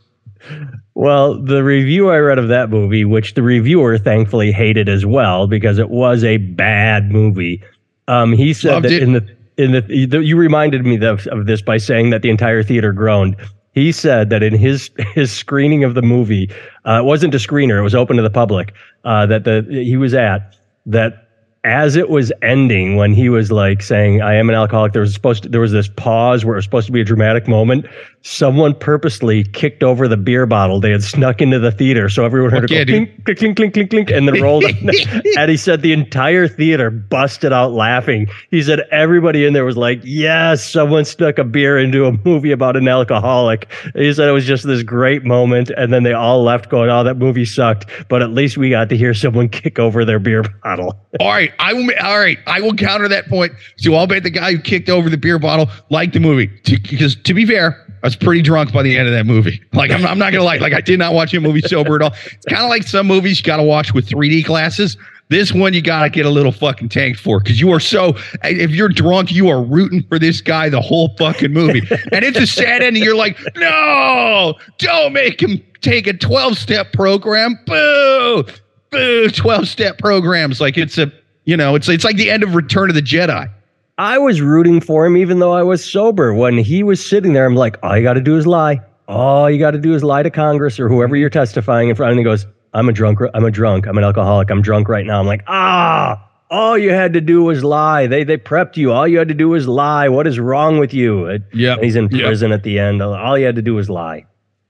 Well, 0.94 1.42
the 1.42 1.64
review 1.64 2.10
I 2.10 2.18
read 2.18 2.38
of 2.38 2.50
that 2.50 2.70
movie, 2.70 3.06
which 3.06 3.34
the 3.34 3.44
reviewer 3.44 3.98
thankfully 3.98 4.52
hated 4.52 4.90
as 4.90 5.06
well 5.06 5.48
because 5.48 5.78
it 5.78 5.90
was 5.90 6.24
a 6.24 6.38
bad 6.38 7.12
movie. 7.12 7.64
Um, 8.08 8.34
he 8.34 8.54
said 8.54 8.74
Loved 8.74 8.86
that 8.86 8.92
it. 8.92 9.04
in 9.04 9.14
the 9.14 9.36
in 9.58 9.72
the 9.72 10.20
you 10.22 10.36
reminded 10.36 10.86
me 10.86 11.04
of, 11.06 11.28
of 11.28 11.46
this 11.46 11.62
by 11.62 11.78
saying 11.78 12.10
that 12.10 12.22
the 12.22 12.30
entire 12.30 12.64
theater 12.64 12.92
groaned. 12.92 13.36
He 13.74 13.94
said 13.94 14.30
that 14.32 14.44
in 14.44 14.54
his 14.54 14.90
his 15.14 15.32
screening 15.32 15.84
of 15.86 15.96
the 15.96 16.02
movie, 16.02 16.50
uh, 16.86 17.00
it 17.00 17.06
wasn't 17.06 17.34
a 17.36 17.38
screener; 17.38 17.80
it 17.80 17.84
was 17.84 17.96
open 17.96 18.18
to 18.18 18.24
the 18.24 18.30
public. 18.30 18.74
Uh, 19.06 19.26
that 19.28 19.46
the 19.46 19.66
he 19.70 19.96
was 19.96 20.14
at 20.14 20.56
that 20.86 21.30
as 21.64 21.96
it 21.96 22.10
was 22.10 22.32
ending 22.42 22.96
when 22.96 23.14
he 23.14 23.30
was 23.30 23.52
like 23.52 23.82
saying 23.82 24.22
i 24.22 24.34
am 24.34 24.50
an 24.50 24.56
alcoholic 24.56 24.94
there 24.94 25.02
was 25.02 25.14
supposed 25.14 25.44
to 25.44 25.50
there 25.50 25.62
was 25.62 25.72
this 25.72 25.88
pause 25.88 26.44
where 26.44 26.56
it 26.56 26.58
was 26.58 26.66
supposed 26.66 26.88
to 26.88 26.92
be 26.92 27.02
a 27.02 27.04
dramatic 27.04 27.48
moment. 27.48 27.86
Someone 28.24 28.76
purposely 28.76 29.44
kicked 29.44 29.84
over 29.84 30.08
the 30.08 30.18
beer 30.18 30.46
bottle. 30.46 30.80
They 30.80 30.92
had 30.92 31.04
snuck 31.04 31.42
into 31.42 31.60
the 31.60 31.72
theater 31.72 32.08
so 32.08 32.24
everyone 32.24 32.52
heard 32.52 32.70
yeah, 32.70 32.80
it 32.82 32.88
go 32.88 33.34
clink 33.34 33.40
clink 33.40 33.58
clink 33.58 33.74
clink 33.74 33.90
clink 33.90 34.12
and 34.12 34.28
then 34.28 34.42
rolled 34.42 34.64
and 34.64 34.92
he 35.50 35.58
said 35.58 35.82
the 35.82 35.92
entire 35.92 36.48
theater 36.48 36.90
busted 36.90 37.52
out 37.52 37.72
laughing. 37.72 38.28
He 38.52 38.62
said 38.62 38.82
everybody 38.92 39.46
in 39.46 39.54
there 39.54 39.66
was 39.66 39.78
like 39.78 40.02
yes 40.04 40.64
someone 40.64 41.06
stuck 41.06 41.38
a 41.38 41.44
beer 41.44 41.78
into 41.78 42.06
a 42.06 42.12
movie 42.26 42.52
about 42.52 42.76
an 42.76 42.88
alcoholic. 42.88 43.68
He 43.96 44.14
said 44.14 44.30
it 44.30 44.34
was 44.34 44.46
just 44.46 44.66
this 44.66 44.84
great 44.84 45.24
moment 45.24 45.72
and 45.72 45.92
then 45.92 46.04
they 46.04 46.14
all 46.14 46.44
left 46.44 46.70
going 46.70 46.90
oh 46.90 47.04
that 47.04 47.18
movie 47.18 47.46
sucked 47.46 47.86
but 48.08 48.22
at 48.22 48.32
least 48.32 48.58
we 48.58 48.70
got 48.70 48.90
to 48.90 48.98
hear 48.98 49.14
someone 49.14 49.50
kick 49.62 49.80
over 49.80 50.06
their 50.06 50.20
beer 50.20 50.44
bottle. 50.64 50.96
All 51.20 51.30
right, 51.30 51.51
I 51.60 51.74
will. 51.74 51.90
All 52.02 52.20
right, 52.20 52.38
I 52.48 52.62
will 52.62 52.74
counter 52.74 53.08
that 53.08 53.28
point. 53.28 53.54
So 53.78 53.94
I'll 53.96 54.08
bet 54.08 54.24
the 54.24 54.30
guy 54.30 54.54
who 54.54 54.60
kicked 54.60 54.90
over 54.90 55.10
the 55.10 55.18
beer 55.18 55.40
bottle 55.40 55.70
liked 55.90 56.14
the 56.14 56.20
movie 56.20 56.48
because, 56.66 57.16
to 57.16 57.34
be 57.34 57.46
fair, 57.46 57.86
I 58.04 58.08
was 58.08 58.16
pretty 58.16 58.42
drunk 58.42 58.74
by 58.74 58.84
the 58.84 58.98
end 58.98 59.08
of 59.08 59.14
that 59.14 59.26
movie. 59.26 59.62
Like 59.74 59.92
I'm, 59.92 60.06
I'm 60.06 60.18
not 60.18 60.32
gonna 60.32 60.44
lie, 60.44 60.58
like 60.58 60.74
I 60.74 60.82
did 60.82 61.00
not 61.00 61.14
watch 61.14 61.34
a 61.34 61.40
movie 61.40 61.62
sober 61.62 61.96
at 61.96 62.02
all. 62.02 62.14
It's 62.26 62.46
kind 62.46 62.64
of 62.64 62.70
like 62.70 62.84
some 62.84 63.08
movies 63.08 63.40
you 63.40 63.44
got 63.44 63.58
to 63.58 63.64
watch 63.64 63.94
with 63.94 64.08
3D 64.08 64.46
glasses. 64.46 64.98
This 65.30 65.54
one 65.54 65.74
you 65.74 65.82
gotta 65.82 66.10
get 66.10 66.26
a 66.26 66.30
little 66.30 66.52
fucking 66.52 66.90
tanked 66.90 67.20
for 67.20 67.40
because 67.40 67.62
you 67.62 67.72
are 67.72 67.80
so. 67.80 68.18
If 68.44 68.72
you're 68.72 68.90
drunk, 68.90 69.32
you 69.32 69.48
are 69.48 69.64
rooting 69.64 70.04
for 70.04 70.20
this 70.20 70.42
guy 70.42 70.68
the 70.68 70.82
whole 70.82 71.16
fucking 71.18 71.54
movie, 71.54 71.82
and 72.12 72.26
it's 72.26 72.38
a 72.38 72.48
sad 72.48 72.82
ending. 72.82 73.02
You're 73.02 73.16
like, 73.16 73.40
no, 73.56 74.56
don't 74.78 75.14
make 75.14 75.42
him 75.42 75.64
take 75.80 76.08
a 76.08 76.14
12 76.14 76.58
step 76.58 76.92
program. 76.92 77.58
Boo 77.66 78.46
boo 78.92 79.30
12 79.30 79.68
step 79.68 79.98
programs 79.98 80.62
like 80.62 80.78
it's 80.78 80.98
a 80.98 81.12
you 81.46 81.58
know 81.58 81.76
it's 81.76 81.88
it's 81.90 82.04
like 82.04 82.18
the 82.18 82.30
end 82.32 82.44
of 82.44 82.56
return 82.56 82.90
of 82.90 82.96
the 82.96 83.02
jedi 83.02 83.50
I 83.98 84.18
was 84.18 84.42
rooting 84.42 84.82
for 84.82 85.06
him 85.06 85.16
even 85.18 85.40
though 85.40 85.52
I 85.52 85.62
was 85.62 85.84
sober. 85.86 86.34
When 86.34 86.58
he 86.58 86.82
was 86.82 87.06
sitting 87.06 87.34
there, 87.34 87.46
I'm 87.46 87.56
like, 87.56 87.78
all 87.84 87.96
you 87.96 88.02
got 88.02 88.14
to 88.14 88.22
do 88.22 88.36
is 88.36 88.48
lie. 88.48 88.80
All 89.08 89.48
you 89.48 89.60
got 89.60 89.72
to 89.72 89.78
do 89.78 89.94
is 89.94 90.04
lie 90.04 90.24
to 90.24 90.32
Congress 90.32 90.80
or 90.80 90.90
whoever 90.90 91.16
you're 91.16 91.30
testifying 91.30 91.90
in 91.90 91.96
front. 91.96 92.12
And 92.12 92.20
he 92.20 92.24
goes, 92.24 92.48
I'm 92.74 92.90
a 92.90 92.94
drunk. 92.94 93.20
I'm 93.36 93.44
a 93.46 93.52
drunk. 93.52 93.86
I'm 93.86 93.98
an 94.00 94.04
alcoholic. 94.04 94.50
I'm 94.50 94.64
drunk 94.64 94.90
right 94.90 95.06
now. 95.06 95.20
I'm 95.20 95.28
like, 95.28 95.44
ah, 95.48 96.28
all 96.50 96.80
you 96.80 96.90
had 96.92 97.14
to 97.14 97.22
do 97.22 97.44
was 97.44 97.64
lie. 97.64 98.08
They 98.08 98.24
they 98.24 98.38
prepped 98.38 98.76
you. 98.76 98.92
All 98.92 99.08
you 99.08 99.20
had 99.20 99.28
to 99.28 99.36
do 99.36 99.50
was 99.50 99.68
lie. 99.68 100.10
What 100.10 100.26
is 100.26 100.40
wrong 100.40 100.80
with 100.80 100.96
you? 100.96 101.38
Yeah. 101.54 101.76
He's 101.80 101.96
in 101.96 102.08
Yep. 102.10 102.26
prison 102.26 102.52
at 102.54 102.64
the 102.64 102.80
end. 102.80 103.04
All 103.04 103.38
you 103.38 103.46
had 103.46 103.56
to 103.58 103.62
do 103.62 103.76
was 103.76 103.88
lie. 103.90 104.26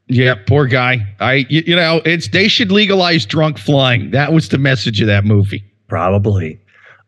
yeah 0.09 0.35
poor 0.45 0.65
guy 0.67 0.97
i 1.21 1.45
you, 1.49 1.63
you 1.67 1.75
know 1.75 2.01
it's 2.03 2.27
they 2.29 2.49
should 2.49 2.69
legalize 2.69 3.25
drunk 3.25 3.57
flying 3.57 4.11
that 4.11 4.33
was 4.33 4.49
the 4.49 4.57
message 4.57 4.99
of 4.99 5.07
that 5.07 5.23
movie 5.23 5.63
Probably. 5.91 6.57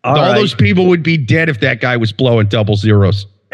all, 0.03 0.15
right. 0.15 0.35
those 0.35 0.53
people 0.53 0.87
would 0.87 1.01
be 1.03 1.15
dead 1.15 1.47
if 1.47 1.61
that 1.61 1.79
guy 1.79 1.95
was 1.95 2.11
blowing 2.11 2.47
double 2.47 2.75
zeros 2.75 3.25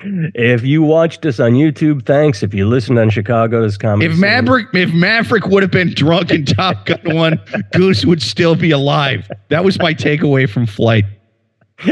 if 0.00 0.62
you 0.62 0.82
watched 0.82 1.26
us 1.26 1.40
on 1.40 1.52
YouTube, 1.52 2.04
thanks. 2.06 2.42
If 2.44 2.54
you 2.54 2.68
listened 2.68 2.98
on 2.98 3.10
Chicago's 3.10 3.76
comedy, 3.76 4.06
if 4.12 4.18
maverick 4.18 4.66
if 4.74 4.92
maverick 4.92 5.46
would 5.46 5.62
have 5.64 5.72
been 5.72 5.92
drunk 5.94 6.30
in 6.30 6.44
top 6.44 6.86
gun 6.86 7.00
one 7.16 7.40
goose 7.72 8.04
would 8.04 8.22
still 8.22 8.54
be 8.54 8.70
alive 8.70 9.28
that 9.48 9.64
was 9.64 9.78
my 9.80 9.92
takeaway 9.94 10.48
from 10.48 10.66
flight 10.66 11.04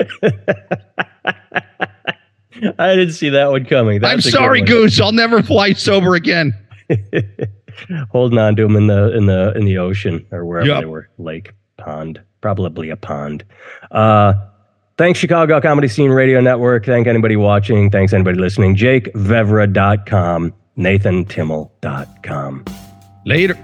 I 2.79 2.95
didn't 2.95 3.13
see 3.13 3.31
that 3.31 3.51
one 3.51 3.65
coming. 3.65 3.97
i'm 3.97 4.01
That's 4.03 4.25
good 4.25 4.33
sorry 4.33 4.61
one. 4.61 4.67
goose 4.69 5.01
i'll 5.01 5.13
never 5.13 5.43
fly 5.43 5.73
sober 5.73 6.15
again 6.15 6.55
Holding 8.11 8.39
on 8.39 8.57
to 8.57 8.63
them 8.63 8.77
in 8.77 8.87
the 8.87 9.17
in 9.17 9.27
the 9.27 9.53
in 9.57 9.65
the 9.65 9.79
ocean 9.79 10.27
or 10.31 10.45
wherever 10.45 10.67
Yep. 10.69 10.81
they 10.81 10.87
were, 10.87 11.09
lake, 11.19 11.53
pond, 11.77 12.21
probably 12.41 12.91
a 12.91 12.97
pond. 12.97 13.45
Uh, 13.91 14.35
thanks, 14.97 15.19
Chicago 15.19 15.61
Comedy 15.61 15.89
Scene 15.89 16.11
Radio 16.11 16.41
Network. 16.41 16.85
Thank 16.87 17.07
anybody 17.07 17.37
watching. 17.37 17.91
Thanks 17.91 18.13
anybody 18.13 18.39
listening. 18.39 18.77
JakeVevra.com, 18.77 20.53
NathanTimmel.com. 20.79 22.65
later 23.25 23.59